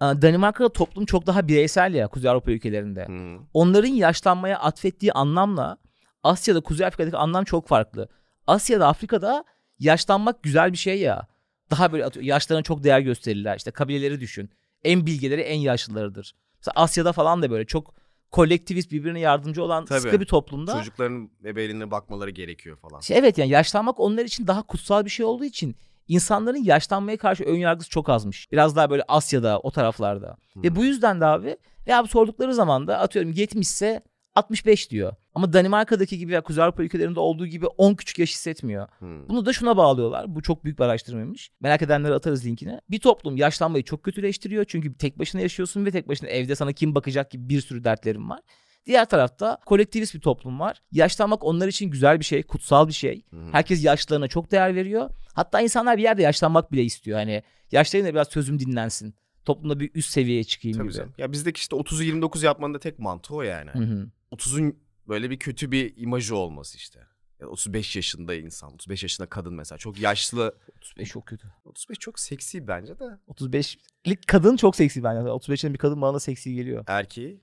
Ee, 0.03 0.05
Danimarka'da 0.05 0.68
toplum 0.68 1.07
çok 1.07 1.27
daha 1.27 1.48
bireysel 1.48 1.94
ya 1.94 2.09
Kuzey 2.09 2.31
Avrupa 2.31 2.51
ülkelerinde. 2.51 3.07
Hı. 3.07 3.38
Onların 3.55 3.88
yaşlanmaya 3.88 4.59
atfettiği 4.59 5.12
anlamla 5.12 5.79
Asya'da 6.22 6.61
Kuzey 6.61 6.87
Afrika'daki 6.87 7.16
anlam 7.16 7.44
çok 7.44 7.68
farklı. 7.68 8.09
Asya'da 8.46 8.87
Afrika'da 8.88 9.44
yaşlanmak 9.79 10.42
güzel 10.42 10.72
bir 10.72 10.79
şey 10.79 11.01
ya. 11.01 11.27
Daha 11.70 11.92
böyle 11.92 12.04
atıyor, 12.04 12.24
yaşlarına 12.24 12.62
çok 12.62 12.85
değer 12.85 13.00
gösterirler. 13.00 13.57
İşte 13.57 13.70
kabileleri 13.70 14.20
düşün. 14.20 14.50
En 14.85 15.07
bilgeleri 15.07 15.40
en 15.40 15.59
yaşlılarıdır. 15.59 16.35
Mesela 16.61 16.72
Asya'da 16.76 17.12
falan 17.12 17.42
da 17.42 17.50
böyle 17.50 17.64
çok 17.64 17.94
kolektivist 18.31 18.92
birbirine 18.92 19.20
yardımcı 19.20 19.62
olan 19.62 19.85
Tabii. 19.85 20.00
sıkı 20.00 20.20
bir 20.20 20.26
toplumda. 20.26 20.72
Çocukların 20.78 21.31
bebeğine 21.44 21.90
bakmaları 21.90 22.31
gerekiyor 22.31 22.76
falan. 22.76 23.00
İşte 23.00 23.14
evet 23.14 23.38
yani 23.38 23.50
yaşlanmak 23.50 24.00
onlar 24.00 24.24
için 24.24 24.46
daha 24.46 24.62
kutsal 24.62 25.04
bir 25.04 25.11
şey 25.11 25.26
olduğu 25.26 25.44
için 25.44 25.76
insanların 26.09 26.64
yaşlanmaya 26.64 27.16
karşı 27.16 27.44
ön 27.44 27.57
yargısı 27.57 27.90
çok 27.90 28.09
azmış. 28.09 28.52
Biraz 28.52 28.76
daha 28.76 28.90
böyle 28.90 29.02
Asya'da 29.09 29.61
o 29.61 29.70
taraflarda. 29.70 30.37
Ve 30.57 30.76
bu 30.76 30.85
yüzden 30.85 31.20
de 31.20 31.26
abi 31.26 31.57
ve 31.87 31.96
abi 31.96 32.09
sordukları 32.09 32.54
zaman 32.54 32.87
da 32.87 32.98
atıyorum 32.98 33.33
70 33.33 33.66
ise 33.66 34.02
65 34.38 34.90
diyor. 34.90 35.14
Ama 35.35 35.53
Danimarka'daki 35.53 36.18
gibi 36.18 36.33
ya 36.33 36.40
Kuzey 36.40 36.64
Avrupa 36.64 36.83
ülkelerinde 36.83 37.20
olduğu 37.20 37.46
gibi 37.46 37.66
10 37.66 37.94
küçük 37.94 38.18
yaş 38.18 38.31
hissetmiyor. 38.31 38.88
Hı. 38.98 39.29
Bunu 39.29 39.46
da 39.46 39.53
şuna 39.53 39.77
bağlıyorlar. 39.77 40.35
Bu 40.35 40.42
çok 40.42 40.64
büyük 40.64 40.79
bir 40.79 40.85
araştırmaymış. 40.85 41.51
Merak 41.61 41.83
edenlere 41.83 42.14
atarız 42.14 42.46
linkini. 42.46 42.81
Bir 42.90 42.98
toplum 42.98 43.37
yaşlanmayı 43.37 43.85
çok 43.85 44.03
kötüleştiriyor. 44.03 44.64
Çünkü 44.68 44.94
tek 44.94 45.18
başına 45.18 45.40
yaşıyorsun 45.40 45.85
ve 45.85 45.90
tek 45.90 46.09
başına 46.09 46.29
evde 46.29 46.55
sana 46.55 46.72
kim 46.72 46.94
bakacak 46.94 47.31
gibi 47.31 47.48
bir 47.48 47.61
sürü 47.61 47.85
dertlerin 47.85 48.31
var. 48.31 48.40
Diğer 48.87 49.05
tarafta 49.09 49.59
kolektivist 49.66 50.14
bir 50.14 50.20
toplum 50.20 50.61
var. 50.61 50.83
Yaşlanmak 50.92 51.44
onlar 51.44 51.68
için 51.68 51.90
güzel 51.90 52.20
bir 52.20 52.24
şey, 52.24 52.42
kutsal 52.42 52.88
bir 52.88 52.92
şey. 52.92 53.22
Hı. 53.31 53.37
Herkes 53.53 53.85
yaşlılarına 53.85 54.29
çok 54.29 54.51
değer 54.51 54.74
veriyor. 54.74 55.11
Hatta 55.35 55.61
insanlar 55.61 55.98
bir 55.98 56.03
yerde 56.03 56.22
yaşlanmak 56.22 56.72
bile 56.72 56.83
istiyor. 56.85 57.18
Hani 57.18 57.42
yaşlarıyla 57.72 58.14
biraz 58.14 58.29
sözüm 58.29 58.59
dinlensin. 58.59 59.14
Toplumda 59.44 59.81
bir 59.81 59.90
üst 59.94 60.11
seviyeye 60.11 60.44
çıkayım 60.44 60.79
Tabii 60.79 60.88
gibi. 60.88 60.96
canım. 60.96 61.14
Ya 61.18 61.33
bizdeki 61.33 61.59
işte 61.59 61.77
30'u 61.77 62.03
29 62.03 62.42
yapmanın 62.42 62.74
da 62.74 62.79
tek 62.79 62.98
mantığı 62.98 63.35
o 63.35 63.42
yani. 63.42 63.70
Hı 63.70 63.79
hı. 63.79 64.09
30'un 64.33 64.79
böyle 65.09 65.31
bir 65.31 65.38
kötü 65.38 65.73
bir 65.73 65.95
imajı 65.97 66.37
olması 66.37 66.77
işte. 66.77 67.01
Ya 67.41 67.49
35 67.49 67.97
yaşında 67.97 68.35
insan, 68.35 68.73
35 68.75 69.03
yaşında 69.03 69.29
kadın 69.29 69.55
mesela 69.55 69.79
çok 69.79 69.99
yaşlı. 69.99 70.55
35 70.77 71.09
çok 71.09 71.27
kötü. 71.27 71.49
35 71.64 71.99
çok 71.99 72.21
seksi 72.21 72.69
bence 72.69 72.99
de. 72.99 73.05
35'lik 73.29 74.27
kadın 74.29 74.57
çok 74.57 74.77
seksi 74.77 75.05
bence. 75.05 75.21
35'lik 75.21 75.73
bir 75.73 75.79
kadın 75.79 76.03
bana 76.03 76.14
da 76.14 76.21
seksi 76.21 76.55
geliyor. 76.55 76.85
Erkeği 76.87 77.41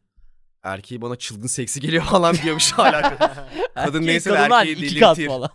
erkeği 0.66 1.02
bana 1.02 1.16
çılgın 1.16 1.48
seksi 1.48 1.80
geliyor 1.80 2.04
falan 2.04 2.36
diyormuş 2.36 2.72
hala. 2.72 3.18
Kadın 3.76 4.06
neyse 4.06 4.32
erkeği 4.32 4.76
delirtir. 4.78 5.28
falan. 5.28 5.50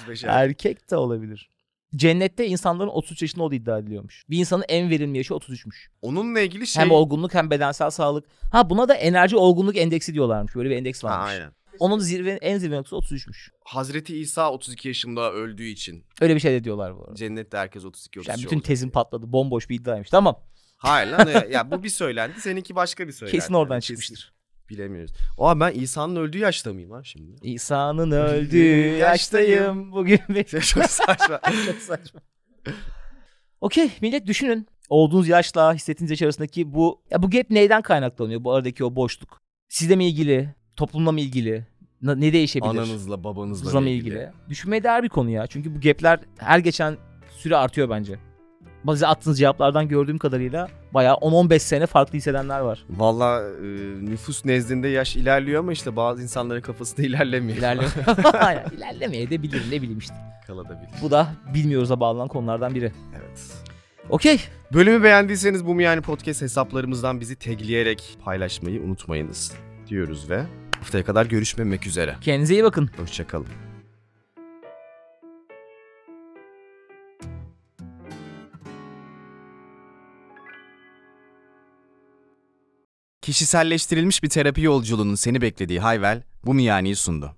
35 0.00 0.24
erkek. 0.24 0.36
Erkek 0.36 0.90
de 0.90 0.96
olabilir. 0.96 1.50
Cennette 1.96 2.46
insanların 2.46 2.88
33 2.88 3.22
yaşında 3.22 3.42
olduğu 3.44 3.54
iddia 3.54 3.78
ediliyormuş. 3.78 4.24
Bir 4.30 4.38
insanın 4.38 4.64
en 4.68 4.90
verimli 4.90 5.18
yaşı 5.18 5.34
33'müş. 5.34 5.74
Onunla 6.02 6.40
ilgili 6.40 6.66
şey... 6.66 6.82
Hem 6.82 6.90
olgunluk 6.90 7.34
hem 7.34 7.50
bedensel 7.50 7.90
sağlık. 7.90 8.24
Ha 8.52 8.70
buna 8.70 8.88
da 8.88 8.94
enerji 8.94 9.36
olgunluk 9.36 9.76
endeksi 9.76 10.14
diyorlarmış. 10.14 10.54
Böyle 10.54 10.70
bir 10.70 10.76
endeks 10.76 11.04
Ha, 11.04 11.08
varmış. 11.08 11.30
aynen. 11.32 11.52
Onun 11.78 11.98
zirve, 11.98 12.30
en 12.32 12.58
zirve 12.58 12.76
noktası 12.76 12.96
33'müş. 13.14 13.48
Hazreti 13.64 14.18
İsa 14.18 14.52
32 14.52 14.88
yaşında 14.88 15.32
öldüğü 15.32 15.64
için 15.66 16.04
Öyle 16.20 16.34
bir 16.34 16.40
şey 16.40 16.52
de 16.52 16.64
diyorlar 16.64 16.96
bu 16.98 17.02
arada. 17.04 17.14
cennette 17.14 17.56
herkes 17.58 17.84
32 17.84 18.20
33 18.20 18.28
Yani 18.28 18.44
bütün 18.44 18.80
diye. 18.82 18.90
patladı. 18.90 19.32
Bomboş 19.32 19.70
bir 19.70 19.74
iddiaymış. 19.80 20.10
Tamam. 20.10 20.40
Hayır 20.76 21.12
lan 21.12 21.28
ya, 21.50 21.70
bu 21.70 21.82
bir 21.82 21.88
söylendi 21.88 22.40
seninki 22.40 22.74
başka 22.76 23.06
bir 23.08 23.12
söylendi. 23.12 23.36
Kesin 23.38 23.54
oradan 23.54 23.74
Yani 23.74 23.82
çıkmıştır. 23.82 24.32
Bilemiyoruz. 24.70 25.12
Oha 25.38 25.60
ben 25.60 25.72
İsa'nın 25.72 26.16
öldüğü 26.16 26.38
yaşta 26.38 26.72
mıyım 26.72 26.90
lan 26.90 27.02
şimdi? 27.02 27.32
İsa'nın 27.42 28.10
öldüğü 28.10 28.96
yaştayım. 28.96 29.92
Bugün. 29.92 30.18
Çok 30.60 30.84
saçma. 30.84 31.40
Çok 31.66 31.76
saçma. 31.82 32.20
Okey 33.60 33.90
millet 34.00 34.26
düşünün. 34.26 34.66
Olduğunuz 34.88 35.28
yaşla 35.28 35.74
hissettiğiniz 35.74 36.10
yaş 36.10 36.22
arasındaki 36.22 36.74
bu 36.74 37.02
ya 37.10 37.22
bu 37.22 37.30
gap 37.30 37.50
neyden 37.50 37.82
kaynaklanıyor? 37.82 38.44
Bu 38.44 38.52
aradaki 38.52 38.84
o 38.84 38.96
boşluk. 38.96 39.40
Sizle 39.68 39.96
mi 39.96 40.04
ilgili? 40.08 40.54
Toplumla 40.76 41.12
mı 41.12 41.20
ilgili? 41.20 41.66
Na- 42.02 42.14
Ne 42.14 42.32
değişebilir? 42.32 42.70
Ananızla 42.70 43.24
babanızla 43.24 43.80
mı 43.80 43.88
ilgili? 43.88 44.30
Düşünmeye 44.48 44.82
değer 44.82 45.02
bir 45.02 45.08
konu 45.08 45.30
ya. 45.30 45.46
Çünkü 45.46 45.74
bu 45.76 45.80
gapler 45.80 46.20
her 46.38 46.58
geçen 46.58 46.96
süre 47.30 47.56
artıyor 47.56 47.90
bence. 47.90 48.18
Bazı 48.86 49.08
attığınız 49.08 49.38
cevaplardan 49.38 49.88
gördüğüm 49.88 50.18
kadarıyla 50.18 50.68
bayağı 50.94 51.14
10-15 51.14 51.58
sene 51.58 51.86
farklı 51.86 52.18
hissedenler 52.18 52.60
var. 52.60 52.84
Valla 52.90 53.42
e, 53.42 53.64
nüfus 54.10 54.44
nezdinde 54.44 54.88
yaş 54.88 55.16
ilerliyor 55.16 55.60
ama 55.60 55.72
işte 55.72 55.96
bazı 55.96 56.22
insanların 56.22 56.60
kafasında 56.60 57.02
ilerlemiyor. 57.02 57.58
İlerleme. 57.58 57.88
Aynen, 58.32 58.64
İlerlemeye 58.76 59.30
de 59.30 59.42
bilir 59.42 59.62
ne 59.70 59.82
bileyim 59.82 59.98
işte. 59.98 60.14
Kalabilir. 60.46 60.78
Bu 61.02 61.10
da 61.10 61.28
bilmiyoruz'a 61.54 62.00
bağlanan 62.00 62.28
konulardan 62.28 62.74
biri. 62.74 62.92
Evet. 63.12 63.52
Okey. 64.10 64.40
Bölümü 64.72 65.02
beğendiyseniz 65.02 65.66
bu 65.66 65.74
mu 65.74 65.82
yani 65.82 66.00
podcast 66.00 66.42
hesaplarımızdan 66.42 67.20
bizi 67.20 67.36
tagleyerek 67.36 68.18
paylaşmayı 68.24 68.82
unutmayınız 68.82 69.52
diyoruz 69.88 70.30
ve 70.30 70.42
haftaya 70.78 71.04
kadar 71.04 71.26
görüşmemek 71.26 71.86
üzere. 71.86 72.14
Kendinize 72.20 72.54
iyi 72.54 72.64
bakın. 72.64 72.90
Hoşçakalın. 72.96 73.65
Kişiselleştirilmiş 83.26 84.22
bir 84.22 84.28
terapi 84.28 84.62
yolculuğunun 84.62 85.14
seni 85.14 85.40
beklediği 85.40 85.80
Hayvel, 85.80 86.22
bu 86.44 86.54
miyaniyi 86.54 86.96
sundu. 86.96 87.36